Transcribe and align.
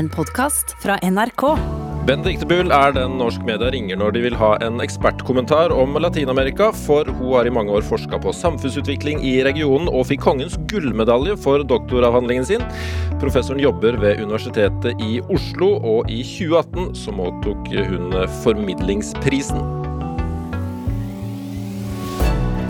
En 0.00 0.08
podkast 0.08 0.76
fra 0.82 0.94
NRK. 1.02 1.42
Benedicte 2.06 2.46
Bull 2.48 2.70
er 2.72 2.94
den 2.96 3.18
norsk 3.20 3.42
media 3.44 3.68
ringer 3.74 3.98
når 4.00 4.14
de 4.16 4.22
vil 4.24 4.36
ha 4.40 4.54
en 4.64 4.80
ekspertkommentar 4.80 5.74
om 5.76 5.98
Latin-Amerika, 6.00 6.70
for 6.86 7.04
hun 7.18 7.34
har 7.34 7.44
i 7.44 7.52
mange 7.52 7.74
år 7.76 7.84
forska 7.84 8.16
på 8.24 8.32
samfunnsutvikling 8.32 9.20
i 9.28 9.34
regionen 9.44 9.90
og 9.92 10.06
fikk 10.08 10.24
kongens 10.24 10.56
gullmedalje 10.72 11.36
for 11.44 11.66
doktoravhandlingen 11.68 12.48
sin. 12.48 12.64
Professoren 13.20 13.60
jobber 13.60 14.00
ved 14.00 14.24
Universitetet 14.24 15.04
i 15.04 15.20
Oslo, 15.28 15.74
og 15.92 16.08
i 16.08 16.22
2018 16.24 16.96
så 17.02 17.12
mottok 17.20 17.68
hun 17.68 18.16
Formidlingsprisen. 18.40 19.60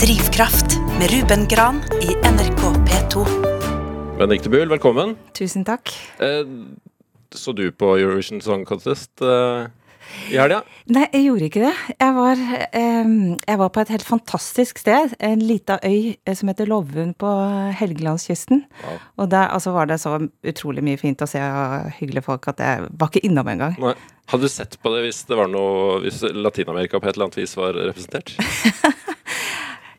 Drivkraft 0.03 0.81
med 0.99 1.15
Ruben 1.15 1.47
Gran 1.55 1.85
i 2.03 2.19
NRK 2.27 2.71
P2. 2.91 3.29
Benedicte 4.19 4.51
Bull, 4.51 4.67
velkommen. 4.75 5.15
Tusen 5.39 5.63
takk. 5.69 5.95
Så 7.35 7.55
du 7.55 7.69
på 7.71 7.95
Eurovision 7.99 8.41
Song 8.43 8.65
Contest 8.67 9.23
uh, 9.23 9.69
i 10.31 10.39
helga? 10.39 10.61
Nei, 10.91 11.05
jeg 11.13 11.27
gjorde 11.29 11.47
ikke 11.47 11.63
det. 11.63 11.73
Jeg 12.01 12.15
var, 12.17 12.41
um, 12.75 13.13
jeg 13.39 13.61
var 13.61 13.71
på 13.75 13.83
et 13.83 13.93
helt 13.95 14.07
fantastisk 14.07 14.81
sted. 14.83 15.15
En 15.23 15.43
lita 15.45 15.79
øy 15.87 16.15
eh, 16.15 16.37
som 16.37 16.51
heter 16.51 16.71
Lovund 16.71 17.15
på 17.21 17.31
Helgelandskysten. 17.79 18.65
Wow. 18.83 18.97
Og 19.23 19.31
der 19.31 19.55
altså, 19.55 19.75
var 19.77 19.91
det 19.91 20.01
så 20.03 20.17
utrolig 20.19 20.85
mye 20.87 21.01
fint 21.01 21.23
å 21.23 21.29
se 21.31 21.43
og 21.43 21.93
hyggelige 22.01 22.27
folk 22.27 22.51
at 22.51 22.63
jeg 22.65 22.91
var 22.91 23.13
ikke 23.13 23.25
innom 23.29 23.53
engang. 23.53 23.79
Hadde 24.31 24.47
du 24.47 24.53
sett 24.53 24.79
på 24.83 24.95
det 24.95 25.05
hvis 25.07 25.25
det 25.27 25.35
var 25.35 25.49
noe 25.51 25.97
Hvis 26.05 26.21
Latin-Amerika 26.23 27.01
på 27.01 27.09
et 27.09 27.17
eller 27.17 27.27
annet 27.27 27.41
vis 27.41 27.57
var 27.59 27.75
representert? 27.75 28.37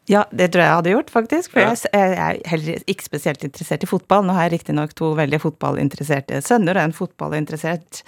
Ja, 0.10 0.23
det 0.34 0.50
tror 0.52 0.64
jeg 0.64 0.68
jeg 0.70 0.78
hadde 0.80 0.94
gjort, 0.96 1.12
faktisk. 1.14 1.52
For 1.54 1.62
Ja. 1.62 1.73
jeg, 1.76 2.18
er 2.18 2.40
heller 2.50 2.84
ikke 2.90 3.05
spesielt 3.05 3.44
interessert 3.46 3.84
i 3.84 3.90
fotball. 3.90 4.26
Nå 4.26 4.34
har 4.34 4.48
jeg 4.50 4.60
riktignok 4.60 4.96
to 4.98 5.14
veldig 5.16 5.40
fotballinteresserte 5.44 6.41
sønner 6.41 6.76
og 6.76 6.84
en 6.90 6.96
fotballinteressert 6.98 8.02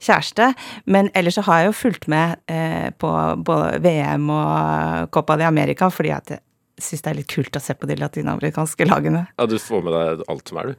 kjæreste. 0.00 0.54
Men 0.86 1.10
ellers 1.14 1.34
så 1.34 1.44
har 1.44 1.60
jeg 1.60 1.66
jo 1.66 1.76
fulgt 1.82 2.08
med 2.08 2.36
eh, 2.48 2.90
på 2.98 3.10
både 3.44 3.78
VM 3.84 4.30
og 4.30 5.10
Copa 5.12 5.36
de 5.36 5.44
America 5.44 5.90
fordi 5.92 6.10
at 6.16 6.28
jeg 6.30 6.40
syns 6.80 7.02
det 7.04 7.10
er 7.12 7.20
litt 7.20 7.30
kult 7.30 7.56
å 7.56 7.62
se 7.62 7.74
på 7.78 7.86
de 7.86 7.96
latinamerikanske 8.00 8.88
lagene. 8.88 9.26
Ja, 9.38 9.46
du 9.46 9.58
får 9.58 9.84
med 9.84 9.94
deg 9.94 10.24
alt 10.32 10.48
som 10.48 10.58
er, 10.58 10.72
du. 10.72 10.74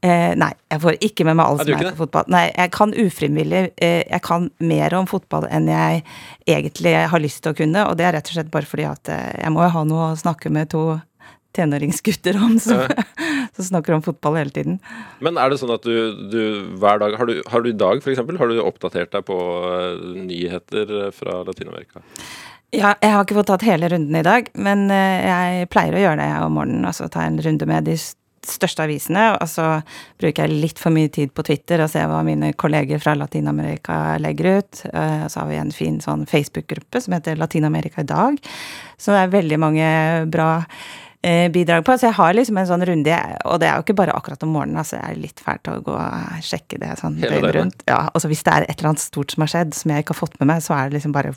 Eh, 0.00 0.32
nei, 0.40 0.50
jeg 0.72 0.80
får 0.80 0.96
ikke 1.04 1.26
med 1.28 1.36
meg 1.36 1.50
alt 1.50 1.64
som 1.66 1.74
er 1.76 1.90
på 1.90 2.06
fotball. 2.06 2.30
Nei, 2.32 2.46
jeg 2.48 2.72
kan 2.72 2.94
ufrivillig 2.96 3.62
eh, 3.84 4.00
Jeg 4.06 4.22
kan 4.24 4.46
mer 4.64 4.94
om 4.96 5.08
fotball 5.10 5.44
enn 5.52 5.68
jeg 5.68 6.00
egentlig 6.48 6.94
har 7.12 7.20
lyst 7.20 7.42
til 7.44 7.52
å 7.52 7.58
kunne, 7.58 7.84
og 7.84 7.98
det 8.00 8.08
er 8.08 8.16
rett 8.16 8.30
og 8.32 8.38
slett 8.38 8.52
bare 8.54 8.68
fordi 8.68 8.88
at 8.88 9.12
eh, 9.12 9.28
jeg 9.42 9.52
må 9.52 9.66
jo 9.66 9.74
ha 9.76 9.84
noe 9.84 10.10
å 10.10 10.18
snakke 10.20 10.52
med 10.52 10.72
to 10.72 10.84
tenåringsgutter 11.56 12.38
om 12.40 12.58
som, 12.62 12.86
som 13.56 13.64
snakker 13.64 13.96
om 13.96 14.04
fotball 14.04 14.38
hele 14.38 14.54
tiden. 14.54 14.78
Men 15.20 15.38
er 15.40 15.50
det 15.50 15.58
sånn 15.60 15.74
at 15.74 15.84
du, 15.86 16.14
du 16.30 16.40
hver 16.80 17.02
dag 17.02 17.16
Har 17.18 17.28
du, 17.28 17.40
har 17.50 17.64
du 17.64 17.70
i 17.72 17.76
dag, 17.76 18.00
f.eks., 18.00 18.22
har 18.22 18.52
du 18.52 18.62
oppdatert 18.62 19.12
deg 19.12 19.26
på 19.26 19.36
uh, 19.36 19.98
nyheter 20.14 20.94
eh, 21.00 21.10
fra 21.14 21.42
Latin-Amerika? 21.46 22.04
Ja, 22.70 22.94
jeg 23.02 23.10
har 23.10 23.24
ikke 23.24 23.34
fått 23.40 23.48
tatt 23.50 23.66
hele 23.66 23.88
runden 23.90 24.14
i 24.14 24.22
dag, 24.22 24.46
men 24.54 24.86
eh, 24.94 25.26
jeg 25.26 25.70
pleier 25.74 25.96
å 25.96 26.02
gjøre 26.04 26.22
det 26.22 26.28
om 26.44 26.54
morgenen. 26.54 26.86
Altså 26.86 27.08
ta 27.10 27.24
en 27.26 27.40
runde 27.42 27.66
med 27.66 27.88
de 27.90 27.96
største 28.46 28.84
avisene, 28.86 29.24
og 29.36 29.48
så 29.50 29.66
bruker 30.20 30.46
jeg 30.46 30.60
litt 30.62 30.78
for 30.80 30.94
mye 30.94 31.10
tid 31.12 31.32
på 31.36 31.44
Twitter 31.44 31.82
og 31.84 31.90
ser 31.92 32.08
hva 32.08 32.22
mine 32.26 32.52
kolleger 32.56 33.02
fra 33.02 33.14
Latin-Amerika 33.18 34.16
legger 34.22 34.60
ut. 34.60 34.82
Eh, 34.92 35.26
Så 35.28 35.40
har 35.40 35.48
vi 35.50 35.60
en 35.60 35.72
fin 35.72 36.00
sånn 36.00 36.26
Facebook-gruppe 36.26 37.00
som 37.00 37.14
heter 37.14 37.36
Latin-Amerika 37.36 38.00
i 38.00 38.08
dag, 38.08 38.40
så 38.96 39.12
det 39.12 39.20
er 39.20 39.36
veldig 39.36 39.58
mange 39.58 39.86
bra 40.30 40.64
bidrag 41.22 41.84
på. 41.84 41.94
Så 42.00 42.08
jeg 42.08 42.16
har 42.16 42.32
liksom 42.32 42.56
en 42.56 42.68
sånn 42.68 42.84
runde, 42.88 43.16
og 43.44 43.58
det 43.60 43.68
er 43.68 43.76
jo 43.76 43.84
ikke 43.84 43.96
bare 43.98 44.14
akkurat 44.16 44.44
om 44.46 44.54
morgenen, 44.54 44.78
altså 44.80 44.96
jeg 44.96 45.04
er 45.04 45.20
litt 45.20 45.42
fælt 45.44 45.68
å 45.68 45.74
gå 45.84 45.92
og 45.92 46.46
sjekke 46.46 46.78
det 46.80 46.94
sånn 47.00 47.18
døgnet 47.20 47.56
rundt. 47.58 47.84
Ja, 47.90 47.98
altså 48.08 48.30
hvis 48.30 48.40
det 48.46 48.54
er 48.54 48.66
et 48.66 48.78
eller 48.78 48.92
annet 48.92 49.04
stort 49.04 49.34
som 49.34 49.44
har 49.44 49.52
skjedd 49.52 49.76
som 49.76 49.92
jeg 49.92 50.04
ikke 50.04 50.14
har 50.16 50.20
fått 50.22 50.38
med 50.40 50.50
meg, 50.52 50.64
så 50.64 50.76
er 50.78 50.88
det 50.88 50.98
liksom 50.98 51.14
bare. 51.16 51.34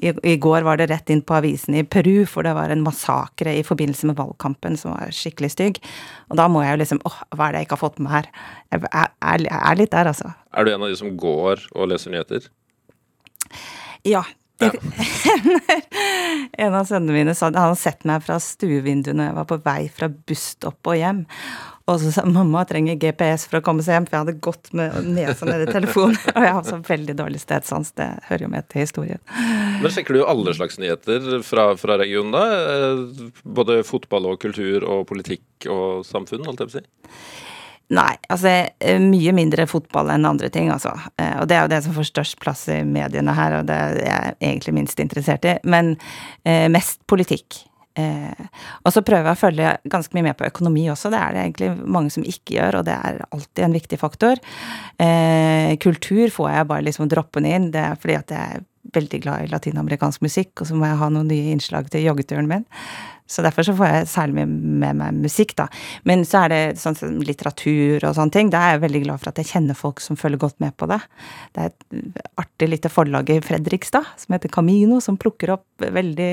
I, 0.00 0.14
I 0.32 0.36
går 0.40 0.64
var 0.64 0.80
det 0.80 0.88
rett 0.92 1.12
inn 1.12 1.20
på 1.26 1.36
avisen 1.36 1.76
i 1.76 1.84
Peru, 1.84 2.24
for 2.30 2.48
det 2.48 2.54
var 2.56 2.72
en 2.72 2.84
massakre 2.86 3.52
i 3.58 3.64
forbindelse 3.66 4.08
med 4.08 4.18
valgkampen 4.20 4.80
som 4.80 4.96
var 4.96 5.12
skikkelig 5.12 5.52
stygg. 5.54 5.82
Og 6.32 6.40
da 6.40 6.48
må 6.48 6.64
jeg 6.64 6.78
jo 6.78 6.82
liksom 6.82 7.04
åh, 7.08 7.22
hva 7.36 7.48
er 7.48 7.52
det 7.52 7.62
jeg 7.62 7.68
ikke 7.68 7.78
har 7.78 7.84
fått 7.84 8.00
med 8.02 8.14
her? 8.16 8.30
Jeg 8.72 8.86
er, 8.88 9.12
er, 9.20 9.48
er 9.60 9.80
litt 9.80 9.92
der, 9.92 10.08
altså. 10.14 10.32
Er 10.56 10.64
du 10.64 10.72
en 10.72 10.84
av 10.84 10.92
de 10.92 10.96
som 10.98 11.12
går 11.20 11.68
og 11.76 11.92
leser 11.92 12.14
nyheter? 12.14 12.48
Ja. 14.08 14.24
Det, 14.62 15.82
en 16.64 16.74
av 16.78 16.86
sønnene 16.88 17.16
mine 17.16 17.34
sa 17.36 17.48
han 17.50 17.58
hadde 17.58 17.80
sett 17.80 18.06
meg 18.08 18.22
fra 18.24 18.38
stuevinduet 18.42 19.16
når 19.18 19.30
jeg 19.30 19.38
var 19.40 19.48
på 19.50 19.60
vei 19.66 19.82
fra 19.92 20.08
busstopp 20.12 20.92
og 20.92 20.98
hjem. 20.98 21.22
Og 21.90 21.98
så 21.98 22.12
sa 22.14 22.22
mamma 22.28 22.62
trenger 22.68 22.94
GPS 23.00 23.48
for 23.50 23.58
å 23.58 23.64
komme 23.66 23.82
seg 23.82 23.96
hjem, 23.96 24.04
for 24.06 24.14
jeg 24.14 24.22
hadde 24.22 24.42
gått 24.44 24.70
med 24.78 25.08
nesa 25.16 25.48
ned 25.48 25.64
i 25.64 25.72
telefonen. 25.74 26.14
Og 26.36 26.44
jeg 26.46 26.54
har 26.54 26.66
så 26.68 26.78
veldig 26.86 27.16
dårlig 27.18 27.40
stedsans, 27.42 27.90
det 27.98 28.06
hører 28.28 28.46
jo 28.46 28.50
med 28.52 28.68
til 28.70 28.84
historien. 28.84 29.22
Men 29.82 29.90
sjekker 29.90 30.14
du 30.14 30.20
jo 30.20 30.28
alle 30.30 30.54
slags 30.54 30.78
nyheter 30.78 31.42
fra, 31.46 31.72
fra 31.80 31.98
regionen, 31.98 32.30
da? 32.36 32.44
Eh, 32.62 33.32
Både 33.42 33.80
fotball 33.86 34.30
og 34.30 34.38
kultur 34.44 34.86
og 34.86 35.08
politikk 35.10 35.66
og 35.72 36.06
samfunn, 36.06 36.46
holdt 36.46 36.62
jeg 36.62 36.70
på 36.70 36.78
å 36.78 36.78
si? 36.78 37.50
Nei, 37.92 38.14
altså 38.32 38.48
eh, 38.80 39.00
mye 39.02 39.34
mindre 39.36 39.66
fotball 39.68 40.14
enn 40.14 40.24
andre 40.28 40.48
ting, 40.52 40.70
altså. 40.72 40.94
Eh, 41.20 41.34
Og 41.42 41.48
det 41.50 41.58
er 41.58 41.66
jo 41.66 41.72
det 41.74 41.82
som 41.84 41.96
får 41.96 42.08
størst 42.08 42.38
plass 42.40 42.64
i 42.72 42.78
mediene 42.88 43.34
her, 43.36 43.58
og 43.58 43.68
det 43.68 43.76
er 43.76 44.00
jeg 44.06 44.38
egentlig 44.40 44.74
minst 44.78 45.02
interessert 45.02 45.44
i. 45.44 45.58
Men 45.68 45.96
eh, 46.48 46.70
mest 46.72 47.02
politikk. 47.10 47.60
Eh, 48.00 48.46
og 48.86 48.94
så 48.94 49.02
prøver 49.04 49.28
jeg 49.28 49.36
å 49.36 49.42
følge 49.42 49.72
ganske 49.92 50.16
mye 50.16 50.30
med 50.30 50.38
på 50.38 50.46
økonomi 50.48 50.86
også, 50.88 51.10
det 51.12 51.18
er 51.20 51.34
det 51.34 51.42
egentlig 51.42 51.70
mange 51.98 52.14
som 52.14 52.24
ikke 52.24 52.54
gjør, 52.56 52.78
og 52.80 52.86
det 52.88 52.94
er 52.96 53.20
alltid 53.28 53.64
en 53.66 53.76
viktig 53.76 53.98
faktor. 54.00 54.40
Eh, 54.96 55.76
kultur 55.82 56.32
får 56.32 56.48
jeg 56.54 56.70
bare 56.72 56.86
liksom 56.88 57.10
droppende 57.12 57.52
inn, 57.52 57.68
det 57.74 57.84
er 57.90 58.00
fordi 58.00 58.16
at 58.22 58.32
jeg 58.32 58.64
veldig 58.94 59.22
glad 59.24 59.44
i 59.46 59.50
latinamerikansk 59.52 60.22
musikk, 60.24 60.60
og 60.60 60.68
så 60.68 60.76
må 60.78 60.86
jeg 60.90 61.00
ha 61.00 61.08
noen 61.12 61.28
nye 61.32 61.52
innslag 61.54 61.90
til 61.92 62.04
joggeturen 62.06 62.48
min. 62.50 62.66
Så 63.32 63.40
derfor 63.40 63.64
så 63.64 63.72
får 63.72 63.86
jeg 63.88 64.08
særlig 64.12 64.34
med, 64.42 64.48
med 64.82 64.96
meg 64.98 65.14
musikk, 65.24 65.54
da. 65.56 65.64
Men 66.04 66.24
så 66.28 66.42
er 66.42 66.48
det 66.52 66.58
sånn 66.82 66.96
som 66.98 67.14
litteratur 67.24 68.02
og 68.04 68.16
sånne 68.18 68.34
ting. 68.34 68.50
Da 68.52 68.60
er 68.60 68.74
jeg 68.74 68.82
veldig 68.82 69.00
glad 69.06 69.22
for 69.22 69.30
at 69.30 69.38
jeg 69.40 69.48
kjenner 69.54 69.78
folk 69.78 70.02
som 70.04 70.18
følger 70.20 70.42
godt 70.42 70.58
med 70.60 70.74
på 70.76 70.88
det. 70.90 70.98
Det 71.54 71.62
er 71.64 71.70
et 71.70 72.20
artig 72.42 72.68
lite 72.74 72.90
forlag 72.92 73.30
i 73.32 73.38
Fredrikstad 73.40 74.10
som 74.20 74.36
heter 74.36 74.52
Camino, 74.52 75.00
som 75.00 75.16
plukker 75.16 75.54
opp 75.54 75.86
veldig 75.86 76.30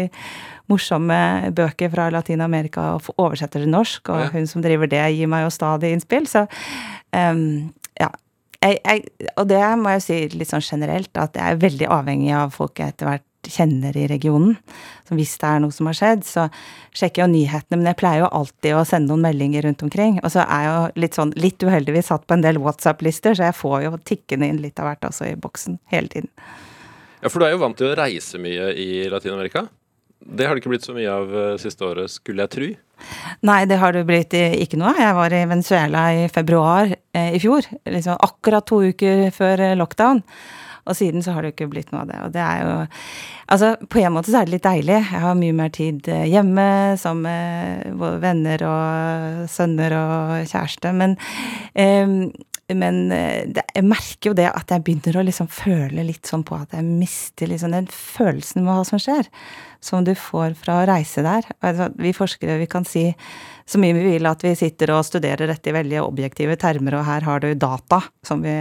morsomme 0.73 1.19
bøker 1.55 1.93
fra 1.93 2.09
Latin-Amerika 2.11 2.89
og 2.97 3.07
oversetter 3.15 3.63
til 3.63 3.71
norsk, 3.71 4.09
og 4.11 4.25
Ja. 4.25 4.29
hun 4.35 4.47
som 4.47 4.65
driver 4.65 4.89
det, 4.91 5.05
gir 5.15 5.27
meg 5.31 5.45
jo 5.47 5.53
stadig 5.55 5.93
innspill. 5.95 6.27
Så 6.27 6.47
um, 7.15 7.71
ja. 7.99 8.11
Jeg, 8.59 8.79
jeg, 8.83 9.29
og 9.39 9.47
det 9.47 9.61
må 9.79 9.93
jeg 9.93 10.01
jo 10.01 10.05
si 10.05 10.37
litt 10.39 10.51
sånn 10.51 10.65
generelt, 10.65 11.11
at 11.15 11.37
jeg 11.39 11.55
er 11.55 11.61
veldig 11.61 11.87
avhengig 11.95 12.33
av 12.35 12.51
folk 12.55 12.81
jeg 12.81 12.91
etter 12.91 13.07
hvert 13.07 13.25
kjenner 13.47 13.95
i 13.95 14.07
regionen. 14.11 14.57
Så 15.07 15.15
hvis 15.15 15.37
det 15.39 15.47
er 15.47 15.61
noe 15.63 15.71
som 15.71 15.87
har 15.87 15.95
skjedd, 15.95 16.25
så 16.27 16.47
sjekker 16.91 17.23
jeg 17.23 17.27
jo 17.27 17.31
nyhetene, 17.31 17.79
men 17.79 17.87
jeg 17.91 17.99
pleier 18.01 18.25
jo 18.25 18.31
alltid 18.41 18.75
å 18.75 18.83
sende 18.87 19.13
noen 19.13 19.23
meldinger 19.29 19.63
rundt 19.65 19.85
omkring. 19.85 20.19
Og 20.23 20.33
så 20.33 20.43
er 20.43 20.65
jeg 20.65 20.73
jo 20.73 21.03
litt 21.05 21.19
sånn 21.19 21.33
litt 21.39 21.63
uheldigvis 21.63 22.11
satt 22.11 22.27
på 22.27 22.35
en 22.35 22.43
del 22.43 22.59
WhatsApp-lister, 22.59 23.37
så 23.37 23.47
jeg 23.47 23.57
får 23.57 23.85
jo 23.87 23.93
tikkende 24.11 24.51
inn 24.51 24.59
litt 24.63 24.81
av 24.81 24.91
hvert 24.91 25.07
også 25.11 25.31
i 25.31 25.39
boksen 25.39 25.79
hele 25.93 26.11
tiden. 26.11 26.31
Ja, 27.23 27.31
for 27.31 27.39
du 27.39 27.47
er 27.47 27.55
jo 27.55 27.63
vant 27.63 27.79
til 27.79 27.89
å 27.89 27.97
reise 27.99 28.39
mye 28.41 28.73
i 28.79 28.89
Latin-Amerika. 29.11 29.67
Det 30.19 30.45
har 30.45 30.55
det 30.55 30.63
ikke 30.63 30.73
blitt 30.75 30.87
så 30.87 30.95
mye 30.95 31.11
av 31.11 31.31
eh, 31.31 31.57
siste 31.63 31.87
året, 31.87 32.11
skulle 32.11 32.43
jeg 32.43 32.55
tru. 32.55 32.67
Nei, 33.47 33.63
det 33.69 33.79
har 33.81 33.95
det 33.95 34.05
blitt 34.07 34.35
ikke 34.35 34.79
noe. 34.79 34.95
Jeg 34.99 35.15
var 35.17 35.33
i 35.35 35.43
Venezuela 35.49 36.05
i 36.15 36.25
februar 36.31 36.91
eh, 37.15 37.35
i 37.35 37.41
fjor. 37.41 37.67
Liksom 37.89 38.17
akkurat 38.19 38.67
to 38.67 38.81
uker 38.89 39.29
før 39.35 39.63
eh, 39.69 39.77
lockdown. 39.79 40.23
Og 40.89 40.97
siden 40.97 41.21
så 41.21 41.35
har 41.35 41.43
det 41.43 41.51
jo 41.51 41.57
ikke 41.57 41.71
blitt 41.75 41.91
noe 41.93 42.03
av 42.03 42.09
det. 42.09 42.19
Og 42.25 42.33
det 42.35 42.45
er 42.45 42.63
jo 42.65 42.73
Altså, 43.49 43.71
på 43.89 43.97
en 43.97 44.13
måte 44.13 44.29
så 44.29 44.43
er 44.43 44.45
det 44.45 44.53
litt 44.53 44.65
deilig. 44.67 44.97
Jeg 44.99 45.21
har 45.23 45.37
mye 45.37 45.53
mer 45.57 45.71
tid 45.73 46.05
eh, 46.05 46.27
hjemme 46.29 46.65
sammen 47.01 47.95
med 47.97 48.19
venner 48.21 48.61
og 48.67 49.47
sønner 49.49 49.95
og 49.97 50.33
kjæreste. 50.51 50.91
Men, 50.93 51.15
eh, 51.73 52.11
men 52.77 52.99
det, 53.09 53.63
jeg 53.73 53.87
merker 53.89 54.29
jo 54.29 54.35
det 54.37 54.51
at 54.51 54.69
jeg 54.69 54.85
begynner 54.85 55.17
å 55.17 55.25
liksom 55.25 55.49
føle 55.49 56.05
litt 56.05 56.29
sånn 56.29 56.45
på 56.45 56.59
at 56.59 56.77
jeg 56.77 56.85
mister 56.85 57.49
liksom 57.49 57.73
den 57.73 57.89
følelsen 57.89 58.61
med 58.61 58.69
hva 58.69 58.85
som 58.85 59.01
skjer. 59.01 59.25
Som 59.79 60.03
du 60.03 60.11
får 60.17 60.57
fra 60.59 60.81
å 60.81 60.87
reise 60.89 61.23
der. 61.23 61.45
Altså, 61.63 61.87
vi 61.95 62.11
forskere 62.15 62.57
vi 62.59 62.67
kan 62.71 62.87
si 62.87 63.05
så 63.69 63.79
mye 63.79 63.93
vi 63.93 64.03
vil 64.15 64.25
at 64.25 64.41
vi 64.43 64.55
sitter 64.57 64.95
og 64.95 65.05
studerer 65.05 65.47
dette 65.47 65.69
i 65.69 65.75
veldig 65.75 65.99
objektive 66.01 66.55
termer, 66.59 66.97
og 66.97 67.05
her 67.05 67.25
har 67.27 67.43
du 67.43 67.51
data. 67.53 68.01
Som 68.25 68.41
vi, 68.41 68.55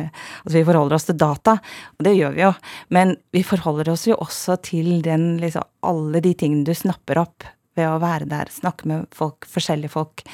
altså 0.45 0.57
vi 0.59 0.65
forholder 0.69 0.99
oss 0.99 1.09
til 1.09 1.17
data, 1.19 1.57
og 1.97 2.05
det 2.05 2.13
gjør 2.19 2.35
vi 2.37 2.45
jo. 2.45 2.51
Men 2.95 3.15
vi 3.35 3.43
forholder 3.47 3.89
oss 3.95 4.05
jo 4.11 4.19
også 4.21 4.59
til 4.69 4.99
den, 5.07 5.31
liksom, 5.41 5.65
alle 5.89 6.21
de 6.25 6.35
tingene 6.37 6.69
du 6.69 6.75
snapper 6.77 7.23
opp 7.25 7.49
ved 7.79 7.89
å 7.89 8.01
være 8.03 8.29
der, 8.29 8.53
snakke 8.53 8.91
med 8.91 9.09
folk, 9.15 9.49
forskjellige 9.49 9.95
folk. 9.95 10.27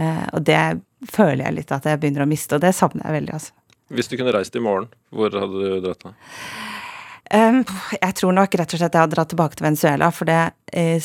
Eh, 0.00 0.24
og 0.32 0.42
det 0.48 0.80
føler 1.12 1.46
jeg 1.46 1.58
litt 1.60 1.76
at 1.76 1.86
jeg 1.86 2.00
begynner 2.02 2.24
å 2.24 2.30
miste, 2.30 2.58
og 2.58 2.64
det 2.64 2.74
savner 2.76 3.06
jeg 3.06 3.20
veldig, 3.20 3.36
altså. 3.38 3.54
Hvis 3.94 4.10
du 4.10 4.16
kunne 4.18 4.34
reist 4.34 4.56
i 4.58 4.62
morgen, 4.62 4.88
hvor 5.14 5.30
hadde 5.30 5.62
du 5.62 5.84
dratt 5.84 6.02
da? 6.02 6.16
Um, 7.34 7.62
jeg 7.96 8.18
tror 8.20 8.36
nok 8.36 8.54
rett 8.58 8.74
og 8.74 8.80
slett 8.82 8.94
jeg 8.94 9.02
har 9.02 9.10
dratt 9.10 9.32
tilbake 9.32 9.58
til 9.58 9.66
Venezuela, 9.66 10.12
for 10.14 10.28
det, 10.28 10.42
eh, 10.76 11.00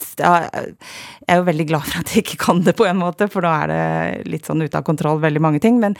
jeg 0.00 1.28
er 1.28 1.38
jo 1.38 1.44
veldig 1.46 1.66
glad 1.68 1.86
for 1.86 2.00
at 2.00 2.12
jeg 2.12 2.24
ikke 2.24 2.38
kan 2.44 2.62
det, 2.64 2.74
på 2.78 2.86
en 2.88 2.98
måte, 3.00 3.28
for 3.30 3.44
nå 3.44 3.50
er 3.52 3.70
det 3.70 4.30
litt 4.32 4.48
sånn 4.48 4.62
ute 4.64 4.78
av 4.78 4.84
kontroll, 4.86 5.20
veldig 5.22 5.42
mange 5.44 5.60
ting. 5.62 5.78
Men, 5.82 5.96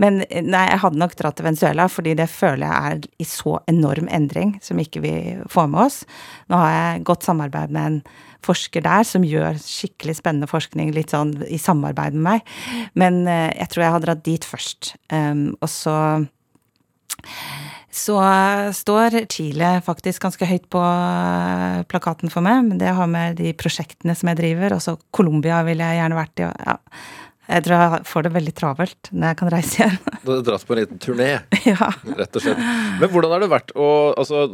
men 0.00 0.22
nei, 0.30 0.64
jeg 0.70 0.82
hadde 0.82 1.00
nok 1.00 1.16
dratt 1.18 1.38
til 1.38 1.48
Venezuela, 1.48 1.86
fordi 1.90 2.16
det 2.18 2.28
føler 2.32 2.66
jeg 2.66 2.92
er 2.92 3.08
i 3.22 3.28
så 3.28 3.56
enorm 3.70 4.10
endring 4.12 4.56
som 4.64 4.80
ikke 4.82 5.02
vi 5.04 5.14
får 5.50 5.70
med 5.72 5.86
oss. 5.86 6.02
Nå 6.50 6.60
har 6.60 6.74
jeg 6.74 7.04
godt 7.10 7.26
samarbeid 7.26 7.74
med 7.74 7.90
en 7.90 8.00
forsker 8.44 8.84
der 8.84 9.06
som 9.08 9.24
gjør 9.24 9.56
skikkelig 9.62 10.18
spennende 10.18 10.50
forskning 10.50 10.92
litt 10.94 11.14
sånn 11.14 11.36
i 11.48 11.58
samarbeid 11.60 12.16
med 12.18 12.26
meg. 12.28 12.54
Men 12.98 13.24
eh, 13.30 13.50
jeg 13.56 13.72
tror 13.72 13.86
jeg 13.86 13.96
har 13.96 14.04
dratt 14.04 14.24
dit 14.26 14.48
først. 14.48 14.94
Um, 15.14 15.52
og 15.62 15.70
så 15.72 15.96
så 17.94 18.16
står 18.74 19.20
Chile 19.30 19.68
faktisk 19.86 20.24
ganske 20.24 20.46
høyt 20.50 20.64
på 20.72 20.80
eh, 20.82 21.82
plakaten 21.86 22.32
for 22.32 22.42
meg, 22.42 22.64
men 22.66 22.80
det 22.80 22.90
har 22.96 23.06
med 23.10 23.38
de 23.38 23.52
prosjektene 23.54 24.16
som 24.18 24.32
jeg 24.32 24.40
driver. 24.40 24.74
Også 24.74 24.96
Colombia 25.14 25.60
ville 25.66 25.86
jeg 25.86 26.00
gjerne 26.00 26.18
vært 26.18 26.42
i. 26.42 26.48
Ja. 26.48 26.74
Jeg 27.44 27.66
tror 27.66 27.76
jeg 27.76 28.08
får 28.08 28.26
det 28.26 28.34
veldig 28.34 28.54
travelt 28.56 29.12
når 29.12 29.28
jeg 29.30 29.38
kan 29.38 29.52
reise 29.54 29.78
igjen. 29.78 29.96
Du 30.24 30.32
har 30.32 30.42
dratt 30.48 30.66
på 30.66 30.74
en 30.74 30.80
liten 30.80 31.00
turné, 31.06 31.30
ja. 31.70 31.90
rett 32.18 32.40
og 32.40 32.42
slett. 32.42 32.66
Men 32.98 33.10
hvordan 33.14 33.36
har 33.36 33.44
det 33.44 33.52
vært 33.52 33.74
å 33.78 33.88
Altså, 34.18 34.44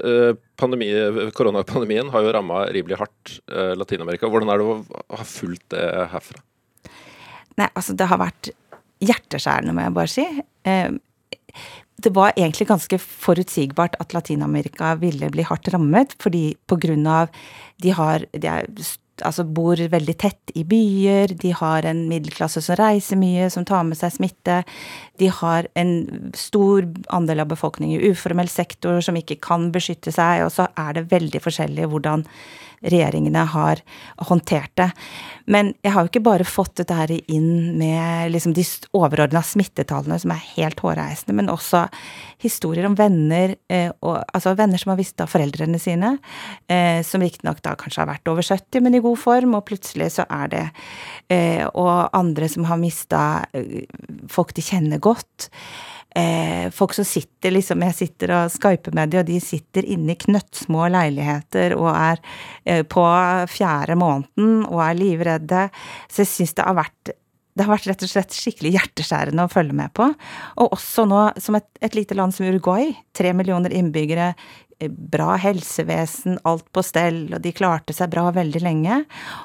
eh, 0.00 0.32
pandemi, 0.56 0.92
koronapandemien 1.36 2.12
har 2.14 2.24
jo 2.24 2.34
ramma 2.38 2.64
rimelig 2.72 3.02
hardt 3.02 3.38
eh, 3.50 3.74
Latin-Amerika. 3.76 4.30
Hvordan 4.30 4.54
er 4.54 4.62
det 4.62 4.70
å 4.70 4.82
ha 5.18 5.26
fulgt 5.28 5.66
det 5.74 5.88
herfra? 6.14 6.40
Nei, 7.60 7.68
altså, 7.74 7.92
det 7.92 8.08
har 8.08 8.22
vært 8.22 8.54
hjerteskjærende, 9.04 9.74
må 9.76 9.84
jeg 9.84 10.00
bare 10.00 10.14
si 10.14 10.30
det 12.04 12.10
var 12.14 12.34
egentlig 12.36 12.66
ganske 12.68 12.98
forutsigbart 12.98 13.96
at 14.02 14.14
Latin-Amerika 14.14 14.94
ville 15.00 15.30
bli 15.30 15.46
hardt 15.46 15.70
rammet, 15.74 16.16
fordi 16.22 16.54
på 16.66 16.76
de 16.80 17.90
har 17.90 18.26
de 18.32 18.46
er, 18.46 18.66
altså 19.22 19.44
bor 19.46 19.78
veldig 19.78 20.14
tett 20.18 20.52
i 20.58 20.64
byer, 20.66 21.36
de 21.38 21.52
har 21.54 21.86
en 21.86 22.04
middelklasse 22.10 22.62
som 22.64 22.78
reiser 22.80 23.18
mye, 23.20 23.46
som 23.50 23.64
tar 23.64 23.84
med 23.86 23.98
seg 23.98 24.16
smitte. 24.16 24.62
De 25.20 25.30
har 25.30 25.68
en 25.78 25.94
stor 26.34 26.88
andel 27.14 27.44
av 27.44 27.52
befolkningen 27.52 28.00
i 28.00 28.12
uformell 28.12 28.50
sektor 28.50 29.00
som 29.04 29.16
ikke 29.18 29.38
kan 29.44 29.70
beskytte 29.74 30.12
seg, 30.14 30.44
og 30.46 30.52
så 30.54 30.68
er 30.80 30.98
det 30.98 31.08
veldig 31.12 31.42
forskjellig 31.44 31.90
hvordan 31.92 32.26
regjeringene 32.84 33.44
har 33.48 33.80
håndtert 34.28 34.72
det. 34.76 34.90
Men 35.50 35.72
jeg 35.84 35.92
har 35.94 36.04
jo 36.04 36.10
ikke 36.10 36.24
bare 36.24 36.46
fått 36.48 36.78
dette 36.80 36.96
her 36.96 37.12
inn 37.32 37.76
med 37.78 38.32
liksom 38.32 38.54
de 38.56 38.64
overordna 38.96 39.42
smittetallene 39.44 40.18
som 40.20 40.32
er 40.34 40.44
helt 40.54 40.80
hårreisende, 40.84 41.36
men 41.36 41.52
også 41.52 41.84
historier 42.44 42.86
om 42.88 42.96
venner, 42.98 43.56
eh, 43.72 43.90
og, 44.04 44.20
altså 44.34 44.54
venner 44.58 44.80
som 44.80 44.92
har 44.92 45.00
visst 45.00 45.20
av 45.20 45.32
foreldrene 45.32 45.80
sine, 45.80 46.16
eh, 46.68 47.00
som 47.06 47.24
riktignok 47.24 47.62
da 47.64 47.74
kanskje 47.80 48.02
har 48.02 48.10
vært 48.12 48.32
over 48.32 48.44
70, 48.44 48.84
men 48.84 48.98
i 48.98 49.02
god 49.04 49.20
form, 49.20 49.56
og 49.56 49.66
plutselig 49.68 50.10
så 50.18 50.28
er 50.28 50.52
det 50.52 50.64
eh, 51.32 51.64
Og 51.64 52.10
andre 52.12 52.48
som 52.48 52.64
har 52.68 52.78
mista 52.80 53.44
folk 54.30 54.52
de 54.54 54.62
kjenner 54.64 55.00
godt 55.04 55.50
eh, 56.14 56.70
folk 56.74 56.94
som 56.96 57.06
sitter 57.06 57.54
liksom 57.54 57.82
Jeg 57.88 57.98
sitter 57.98 58.34
og 58.38 58.54
skyper 58.54 58.94
med 58.96 59.12
dem, 59.12 59.24
og 59.24 59.28
de 59.28 59.40
sitter 59.42 59.86
inne 59.96 60.14
i 60.14 60.20
knøttsmå 60.26 60.86
leiligheter 60.94 61.76
og 61.78 61.90
er 61.92 62.22
eh, 62.64 62.84
på 62.86 63.04
fjerde 63.50 63.98
måneden 64.00 64.64
og 64.68 64.80
er 64.86 64.98
livredde. 64.98 65.68
Så 66.08 66.24
jeg 66.24 66.32
syns 66.32 66.56
det 66.56 66.66
har 66.66 66.78
vært 66.78 67.14
det 67.54 67.62
har 67.62 67.70
vært 67.70 67.86
rett 67.86 68.02
og 68.02 68.10
slett 68.10 68.34
skikkelig 68.34 68.72
hjerteskjærende 68.74 69.44
å 69.46 69.50
følge 69.52 69.76
med 69.78 69.92
på. 69.94 70.08
Og 70.58 70.72
også 70.74 71.04
nå, 71.06 71.20
som 71.38 71.54
et, 71.54 71.66
et 71.86 71.94
lite 71.94 72.16
land 72.18 72.34
som 72.34 72.48
Uruguay, 72.48 72.88
tre 73.14 73.30
millioner 73.30 73.70
innbyggere, 73.78 74.32
bra 74.88 75.34
helsevesen, 75.40 76.38
alt 76.48 76.66
på 76.74 76.84
stell, 76.86 77.26
og 77.32 77.42
de 77.44 77.54
klarte 77.56 77.96
seg 77.96 78.12
bra 78.12 78.28
veldig 78.34 78.62
lenge. 78.64 79.02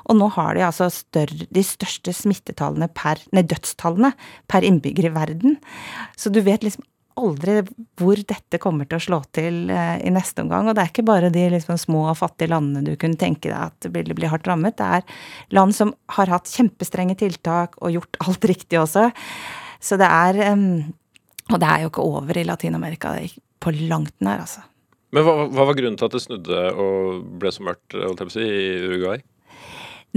Og 0.09 0.19
nå 0.19 0.29
har 0.35 0.55
de 0.57 0.65
altså 0.67 0.89
større, 0.93 1.47
de 1.49 1.65
største 1.65 2.13
smittetallene 2.15 2.89
per, 2.95 3.21
nei, 3.35 3.45
dødstallene 3.47 4.13
per 4.49 4.67
innbygger 4.67 5.09
i 5.09 5.15
verden. 5.15 5.59
Så 6.19 6.33
du 6.33 6.41
vet 6.45 6.65
liksom 6.65 6.85
aldri 7.19 7.59
hvor 7.99 8.19
dette 8.27 8.59
kommer 8.61 8.87
til 8.87 8.99
å 8.99 9.03
slå 9.03 9.19
til 9.35 9.69
eh, 9.73 9.97
i 10.05 10.13
neste 10.13 10.43
omgang. 10.43 10.69
Og 10.69 10.77
det 10.77 10.83
er 10.83 10.91
ikke 10.93 11.07
bare 11.07 11.31
de 11.33 11.45
liksom 11.53 11.79
små 11.81 12.05
og 12.11 12.19
fattige 12.19 12.51
landene 12.53 12.85
du 12.85 12.93
kunne 12.99 13.19
tenke 13.19 13.49
deg 13.49 13.57
at 13.59 13.89
ville 13.93 14.15
bli 14.17 14.29
hardt 14.31 14.47
rammet. 14.49 14.77
Det 14.79 14.87
er 14.99 15.55
land 15.55 15.75
som 15.75 15.93
har 16.15 16.31
hatt 16.31 16.51
kjempestrenge 16.51 17.17
tiltak 17.19 17.77
og 17.81 17.97
gjort 17.97 18.21
alt 18.25 18.49
riktig 18.51 18.81
også. 18.81 19.09
Så 19.79 19.99
det 19.99 20.09
er 20.09 20.55
um, 20.55 20.91
Og 21.49 21.57
det 21.61 21.67
er 21.69 21.81
jo 21.81 21.89
ikke 21.89 22.03
over 22.05 22.37
i 22.37 22.43
Latin-Amerika 22.45 23.15
på 23.59 23.71
langt 23.89 24.13
nær, 24.21 24.43
altså. 24.43 24.61
Men 25.15 25.25
hva, 25.25 25.35
hva, 25.49 25.65
var 25.65 25.77
grunnen 25.77 25.97
til 25.97 26.09
at 26.09 26.15
det 26.15 26.23
snudde 26.23 26.63
og 26.77 27.27
ble 27.41 27.51
så 27.53 27.65
mørkt 27.65 27.97
si, 28.33 28.45
i 28.45 28.71
Uruguay? 28.85 29.23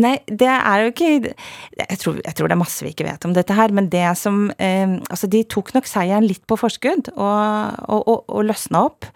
Nei, 0.01 0.15
det 0.25 0.49
er 0.49 0.87
jo 0.87 0.93
ikke 0.93 1.09
jeg 1.21 1.99
tror, 2.01 2.21
jeg 2.25 2.37
tror, 2.37 2.49
det 2.49 2.55
er 2.55 2.61
masse 2.63 2.85
vi 2.85 2.93
ikke 2.95 3.05
vet 3.05 3.27
om 3.29 3.35
dette 3.37 3.57
her, 3.57 3.75
men 3.77 3.91
det 3.93 4.07
som 4.17 4.47
eh, 4.57 4.99
Altså, 5.13 5.29
de 5.29 5.43
tok 5.45 5.75
nok 5.77 5.89
seieren 5.89 6.25
litt 6.25 6.47
på 6.49 6.57
forskudd 6.61 7.13
og, 7.13 7.83
og, 7.89 8.01
og, 8.01 8.23
og 8.29 8.47
løsna 8.49 8.87
opp. 8.89 9.09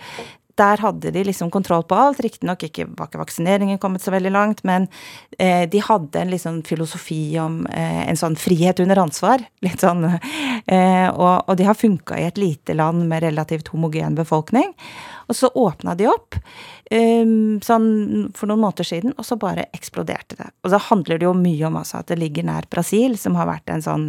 Der 0.56 0.80
hadde 0.80 1.12
de 1.12 1.24
liksom 1.28 1.50
kontroll 1.52 1.82
på 1.84 1.96
alt. 2.00 2.20
Riktignok 2.24 2.62
ikke, 2.64 2.86
var 2.96 3.10
ikke 3.10 3.20
vaksineringen 3.20 3.80
kommet 3.80 4.04
så 4.04 4.12
veldig 4.14 4.32
langt, 4.32 4.62
men 4.68 4.86
eh, 5.38 5.66
de 5.68 5.82
hadde 5.84 6.22
en 6.22 6.32
liksom 6.32 6.62
filosofi 6.64 7.36
om 7.40 7.64
eh, 7.68 8.06
en 8.08 8.16
sånn 8.16 8.38
frihet 8.40 8.80
under 8.84 9.02
ansvar. 9.04 9.44
Litt 9.64 9.84
sånn 9.84 10.06
eh, 10.08 11.08
og, 11.12 11.44
og, 11.44 11.52
de 11.60 11.68
har 11.68 11.76
funka 11.76 12.20
i 12.20 12.24
et 12.28 12.40
lite 12.40 12.76
land 12.76 13.04
med 13.10 13.24
relativt 13.26 13.68
homogen 13.74 14.16
befolkning. 14.16 14.72
Og 15.26 15.36
så 15.36 15.50
åpna 15.54 15.96
de 15.98 16.06
opp 16.10 16.36
um, 16.90 17.58
sånn 17.64 17.88
for 18.36 18.48
noen 18.50 18.62
måneder 18.62 18.86
siden, 18.86 19.14
og 19.18 19.26
så 19.26 19.38
bare 19.40 19.66
eksploderte 19.74 20.38
det. 20.38 20.48
Og 20.62 20.72
så 20.72 20.80
handler 20.88 21.18
det 21.18 21.26
jo 21.26 21.34
mye 21.36 21.66
om 21.68 21.78
altså 21.80 22.00
at 22.00 22.10
det 22.12 22.18
ligger 22.20 22.46
nær 22.46 22.68
Brasil, 22.70 23.16
som 23.18 23.38
har 23.38 23.48
vært 23.50 23.72
en 23.72 23.84
sånn 23.84 24.06